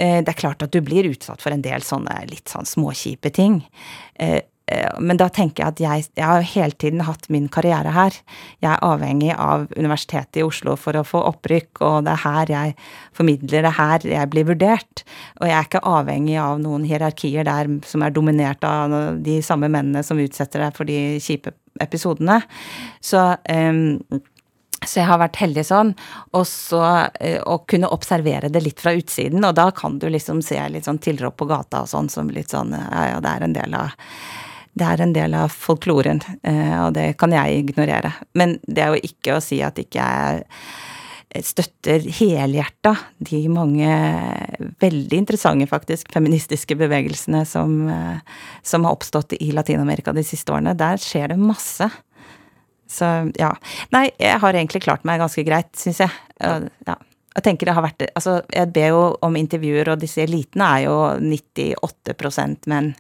eh, 0.02 0.22
det 0.26 0.32
er 0.34 0.40
klart 0.40 0.64
at 0.66 0.74
du 0.74 0.80
blir 0.82 1.12
utsatt 1.12 1.44
for 1.44 1.54
en 1.54 1.62
del 1.66 1.86
sånne 1.86 2.24
litt 2.32 2.50
sånn 2.50 2.68
småkjipe 2.68 3.30
ting. 3.36 3.62
Eh, 4.18 4.42
men 5.04 5.20
da 5.20 5.28
tenker 5.28 5.60
jeg 5.64 5.74
at 5.74 5.82
jeg, 5.84 6.06
jeg 6.16 6.24
har 6.24 6.46
hele 6.48 6.78
tiden 6.80 7.04
hatt 7.04 7.28
min 7.34 7.50
karriere 7.52 7.92
her. 7.92 8.16
Jeg 8.64 8.70
er 8.72 8.86
avhengig 8.88 9.34
av 9.36 9.66
Universitetet 9.76 10.40
i 10.40 10.46
Oslo 10.46 10.78
for 10.80 10.96
å 10.96 11.04
få 11.08 11.20
opprykk, 11.34 11.82
og 11.84 11.98
det 12.08 12.14
er 12.14 12.24
her 12.24 12.54
jeg 12.54 12.76
formidler, 13.18 13.66
det 13.66 13.72
er 13.74 13.78
her 13.78 14.08
jeg 14.14 14.32
blir 14.32 14.48
vurdert. 14.48 15.04
Og 15.42 15.50
jeg 15.50 15.58
er 15.58 15.68
ikke 15.68 15.84
avhengig 15.94 16.38
av 16.42 16.62
noen 16.64 16.88
hierarkier 16.88 17.48
der 17.48 17.72
som 17.90 18.06
er 18.06 18.16
dominert 18.16 18.64
av 18.68 18.96
de 19.26 19.42
samme 19.44 19.68
mennene 19.68 20.06
som 20.06 20.22
utsetter 20.24 20.64
deg 20.64 20.78
for 20.78 20.88
de 20.88 21.20
kjipe 21.24 21.52
episodene. 21.84 22.40
Så 23.04 23.34
um, 23.50 24.00
så 24.84 25.00
jeg 25.00 25.08
har 25.08 25.20
vært 25.22 25.38
heldig 25.40 25.64
sånn. 25.64 25.94
Og 26.36 26.44
så 26.50 26.82
eh, 27.24 27.40
å 27.40 27.62
kunne 27.70 27.88
observere 27.96 28.50
det 28.52 28.64
litt 28.66 28.84
fra 28.84 28.92
utsiden, 28.98 29.44
og 29.48 29.56
da 29.56 29.70
kan 29.76 29.96
du 30.00 30.10
liksom 30.12 30.42
se 30.44 30.60
litt 30.72 30.90
sånn 30.90 31.00
tilrop 31.04 31.38
på 31.40 31.48
gata 31.48 31.86
og 31.86 31.92
sånn 31.92 32.12
som 32.12 32.32
litt 32.34 32.52
sånn 32.52 32.76
Ja, 32.76 33.06
ja, 33.14 33.22
det 33.24 33.32
er 33.32 33.48
en 33.48 33.56
del 33.56 33.78
av 33.80 33.96
det 34.74 34.88
er 34.88 35.04
en 35.04 35.14
del 35.14 35.36
av 35.38 35.54
folkloren, 35.54 36.22
eh, 36.42 36.78
og 36.82 36.96
det 36.96 37.14
kan 37.22 37.34
jeg 37.36 37.62
ignorere. 37.62 38.14
Men 38.38 38.58
det 38.66 38.84
er 38.84 38.96
jo 38.96 39.06
ikke 39.10 39.38
å 39.38 39.44
si 39.44 39.62
at 39.66 39.78
ikke 39.82 40.08
jeg 41.34 41.46
støtter 41.46 42.04
helhjerta 42.14 42.94
de 43.26 43.42
mange 43.50 43.90
veldig 44.82 45.18
interessante, 45.18 45.66
faktisk, 45.70 46.12
feministiske 46.14 46.78
bevegelsene 46.78 47.44
som, 47.50 47.88
eh, 47.90 48.18
som 48.62 48.86
har 48.86 48.98
oppstått 48.98 49.34
i 49.40 49.52
Latin-Amerika 49.52 50.14
de 50.14 50.26
siste 50.26 50.54
årene. 50.54 50.78
Der 50.78 51.02
skjer 51.02 51.34
det 51.34 51.40
masse. 51.42 51.90
Så 52.90 53.10
ja. 53.40 53.56
Nei, 53.94 54.10
jeg 54.20 54.40
har 54.40 54.54
egentlig 54.54 54.84
klart 54.86 55.06
meg 55.06 55.22
ganske 55.22 55.46
greit, 55.46 55.74
syns 55.78 56.04
jeg. 56.04 56.14
Ja. 56.40 56.98
Jeg 57.34 57.46
tenker 57.48 57.66
det 57.66 57.74
har 57.74 57.86
vært 57.86 58.04
Altså, 58.14 58.42
jeg 58.54 58.70
ber 58.76 58.92
jo 58.94 59.06
om 59.26 59.38
intervjuer, 59.40 59.90
og 59.94 60.02
disse 60.04 60.22
elitene 60.22 60.68
er 60.78 60.86
jo 60.86 60.98
98% 61.18 62.70
menn. 62.70 62.94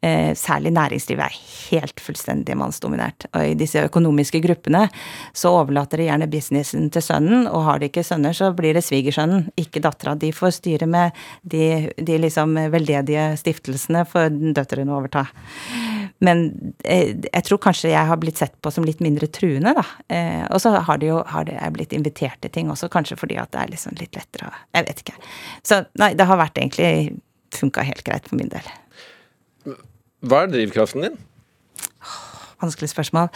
Eh, 0.00 0.30
særlig 0.32 0.70
næringslivet 0.72 1.26
er 1.26 1.34
helt 1.70 2.00
fullstendig 2.00 2.54
mannsdominert. 2.56 3.26
Og 3.34 3.50
i 3.50 3.56
disse 3.58 3.82
økonomiske 3.84 4.40
gruppene 4.40 4.86
så 5.36 5.52
overlater 5.58 6.00
de 6.00 6.06
gjerne 6.06 6.30
businessen 6.32 6.88
til 6.94 7.04
sønnen, 7.04 7.44
og 7.44 7.66
har 7.66 7.82
de 7.82 7.90
ikke 7.90 8.06
sønner, 8.08 8.32
så 8.32 8.48
blir 8.56 8.78
det 8.78 8.84
svigersønnen, 8.86 9.50
ikke 9.60 9.82
dattera. 9.84 10.16
De 10.16 10.32
får 10.32 10.56
styre 10.56 10.88
med 10.88 11.20
de, 11.42 11.90
de 12.00 12.16
liksom 12.24 12.56
veldedige 12.72 13.28
stiftelsene 13.42 14.06
for 14.08 14.32
døtrene 14.32 14.96
overta. 14.96 15.26
Men 16.24 16.46
eh, 16.84 17.16
jeg 17.20 17.44
tror 17.44 17.60
kanskje 17.68 17.92
jeg 17.92 18.08
har 18.08 18.20
blitt 18.20 18.40
sett 18.40 18.56
på 18.64 18.72
som 18.72 18.88
litt 18.88 19.04
mindre 19.04 19.28
truende, 19.28 19.76
da. 19.76 19.84
Eh, 20.08 20.44
og 20.48 20.64
så 20.64 20.78
har 20.80 21.00
det 21.00 21.12
jo 21.12 21.22
har 21.28 21.44
det, 21.48 21.60
jeg 21.60 21.76
blitt 21.76 21.96
invitert 21.96 22.40
til 22.40 22.56
ting 22.56 22.72
også, 22.72 22.88
kanskje 22.92 23.20
fordi 23.20 23.36
at 23.40 23.52
det 23.52 23.66
er 23.66 23.76
liksom 23.76 24.00
litt 24.00 24.16
lettere 24.16 24.48
å 24.48 24.58
Jeg 24.78 24.88
vet 24.88 25.04
ikke. 25.04 25.20
Så 25.60 25.84
nei, 26.00 26.14
det 26.16 26.24
har 26.24 26.40
vært 26.40 26.56
egentlig 26.56 27.20
funka 27.52 27.84
helt 27.84 28.06
greit 28.06 28.28
for 28.28 28.40
min 28.40 28.48
del. 28.48 28.64
Hva 30.20 30.44
er 30.44 30.52
drivkraften 30.52 31.06
din? 31.06 31.18
Vanskelig 32.60 32.90
spørsmål. 32.92 33.30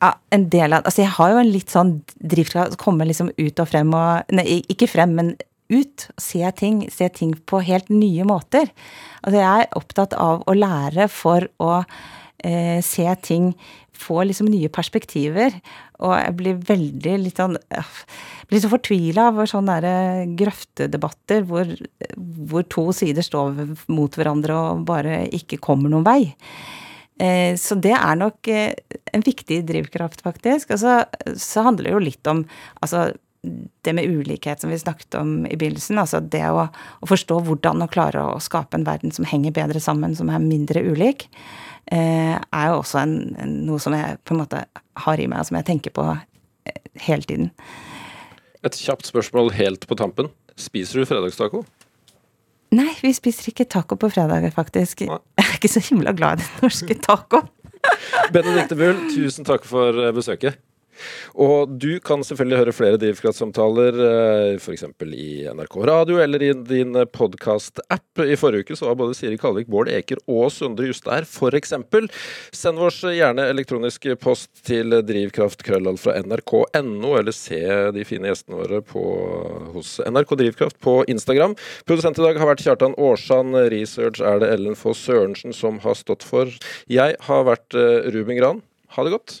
Ja, 0.00 0.14
en 0.32 0.48
del 0.52 0.74
av 0.76 0.84
Altså, 0.84 1.02
jeg 1.02 1.14
har 1.16 1.32
jo 1.32 1.40
en 1.40 1.52
litt 1.52 1.72
sånn 1.72 1.92
drivkraft 2.20 2.78
Komme 2.80 3.06
liksom 3.08 3.30
ut 3.36 3.60
og 3.60 3.68
frem 3.68 3.92
og 3.96 4.32
Nei, 4.36 4.60
ikke 4.72 4.88
frem, 4.90 5.14
men 5.16 5.34
ut. 5.70 6.08
Se 6.18 6.42
ting. 6.58 6.82
Se 6.90 7.08
ting 7.14 7.36
på 7.46 7.60
helt 7.62 7.92
nye 7.94 8.26
måter. 8.26 8.72
Altså, 9.22 9.36
jeg 9.38 9.66
er 9.66 9.78
opptatt 9.78 10.16
av 10.18 10.42
å 10.50 10.56
lære 10.56 11.06
for 11.12 11.46
å 11.62 11.76
eh, 12.44 12.80
se 12.84 13.06
ting 13.22 13.54
Få 14.00 14.22
liksom 14.24 14.48
nye 14.48 14.70
perspektiver. 14.72 15.54
Og 16.00 16.14
jeg 16.16 16.36
blir 16.38 16.60
veldig 16.70 17.16
litt 17.20 17.40
sånn 17.40 17.58
Blir 18.50 18.62
så 18.62 18.70
fortvila 18.72 19.28
over 19.30 19.46
sånne 19.46 19.78
der 19.84 20.28
grøftedebatter 20.38 21.44
hvor, 21.46 21.70
hvor, 22.18 22.66
to 22.66 22.88
sider 22.96 23.22
står 23.22 23.62
mot 23.92 24.18
hverandre 24.18 24.56
og 24.58 24.84
bare 24.88 25.22
ikke 25.36 25.60
kommer 25.62 25.92
noen 25.92 26.06
vei. 26.06 26.34
Eh, 27.20 27.54
så 27.60 27.76
det 27.78 27.94
er 27.94 28.18
nok 28.18 28.50
eh, 28.50 28.72
en 29.14 29.22
viktig 29.22 29.62
drivkraft, 29.68 30.24
faktisk. 30.26 30.74
Og 30.74 30.82
så, 30.82 31.02
så 31.38 31.66
handler 31.66 31.90
det 31.90 31.94
jo 31.94 32.04
litt 32.08 32.30
om 32.32 32.42
altså, 32.80 33.10
det 33.82 33.94
med 33.96 34.08
ulikhet 34.10 34.60
som 34.60 34.72
vi 34.72 34.78
snakket 34.78 35.14
om 35.20 35.46
i 35.46 35.56
begynnelsen. 35.56 36.00
Altså 36.00 36.20
det 36.20 36.42
å, 36.50 36.66
å 36.66 37.08
forstå 37.08 37.40
hvordan 37.46 37.84
å 37.84 37.90
klare 37.92 38.24
å 38.32 38.40
skape 38.42 38.78
en 38.78 38.88
verden 38.88 39.14
som 39.14 39.28
henger 39.28 39.54
bedre 39.56 39.82
sammen, 39.82 40.16
som 40.16 40.32
er 40.32 40.42
mindre 40.42 40.82
ulik. 40.84 41.28
Eh, 41.90 42.34
er 42.34 42.66
jo 42.70 42.80
også 42.80 43.04
en, 43.04 43.16
noe 43.66 43.80
som 43.82 43.96
jeg 43.96 44.20
på 44.24 44.34
en 44.34 44.42
måte 44.42 44.64
har 45.04 45.22
i 45.22 45.28
meg, 45.30 45.42
og 45.42 45.48
som 45.48 45.60
jeg 45.60 45.68
tenker 45.70 45.94
på 45.96 46.06
eh, 46.12 46.82
hele 47.06 47.26
tiden. 47.26 47.50
Et 48.66 48.76
kjapt 48.76 49.08
spørsmål 49.08 49.54
helt 49.56 49.86
på 49.88 49.96
tampen. 49.96 50.28
Spiser 50.60 51.00
du 51.00 51.08
fredagstaco? 51.08 51.62
Nei, 52.76 52.92
vi 53.02 53.10
spiser 53.16 53.50
ikke 53.50 53.66
taco 53.66 53.96
på 53.98 54.10
fredager, 54.12 54.52
faktisk. 54.54 55.06
Nei. 55.08 55.18
Jeg 55.40 55.46
er 55.48 55.56
ikke 55.56 55.72
så 55.72 55.82
himla 55.88 56.12
glad 56.14 56.38
i 56.38 56.44
den 56.44 56.66
norske 56.66 56.96
taco. 57.02 57.42
Benedicte 58.34 58.76
Bull, 58.78 58.98
tusen 59.14 59.48
takk 59.48 59.64
for 59.66 59.96
eh, 59.96 60.12
besøket. 60.14 60.60
Og 61.38 61.76
du 61.80 61.92
kan 62.04 62.24
selvfølgelig 62.26 62.60
høre 62.64 62.76
flere 62.76 63.00
Drivkraftsamtaler 63.00 64.02
eh, 64.08 64.58
f.eks. 64.58 64.88
i 65.14 65.30
NRK 65.54 65.78
Radio 65.90 66.18
eller 66.22 66.42
i 66.42 66.52
din 66.66 66.98
podkast-app. 67.14 68.24
I 68.26 68.38
forrige 68.40 68.66
uke 68.66 68.78
så 68.78 68.90
var 68.90 68.98
både 69.00 69.16
Siri 69.18 69.38
Kalvik, 69.40 69.70
Bård 69.70 69.90
Eker 69.92 70.20
og 70.26 70.50
Sundre 70.54 70.90
Justær, 70.90 71.20
her, 71.20 71.26
f.eks. 71.26 71.74
Send 72.56 72.80
oss 72.82 73.00
gjerne 73.04 73.46
elektronisk 73.50 74.06
post 74.22 74.62
til 74.66 74.94
drivkraftkrøllall 75.06 75.98
fra 76.00 76.16
nrk.no, 76.20 77.14
eller 77.18 77.34
se 77.36 77.60
de 77.94 78.06
fine 78.08 78.30
gjestene 78.30 78.60
våre 78.60 78.80
på, 78.86 79.02
hos 79.74 79.98
NRK 80.06 80.36
Drivkraft 80.42 80.80
på 80.82 81.00
Instagram. 81.10 81.56
Produsent 81.88 82.20
i 82.20 82.26
dag 82.26 82.40
har 82.40 82.50
vært 82.52 82.64
Kjartan 82.64 82.96
Aarsand. 83.00 83.56
Research 83.72 84.22
er 84.24 84.42
det 84.42 84.52
Ellen 84.54 84.78
Foss 84.78 85.02
Sørensen 85.06 85.56
som 85.56 85.80
har 85.84 85.98
stått 85.98 86.26
for. 86.26 86.50
Jeg 86.90 87.18
har 87.28 87.46
vært 87.48 87.78
eh, 87.78 88.10
Ruben 88.14 88.38
Gran. 88.40 88.64
Ha 88.96 89.06
det 89.06 89.14
godt. 89.14 89.40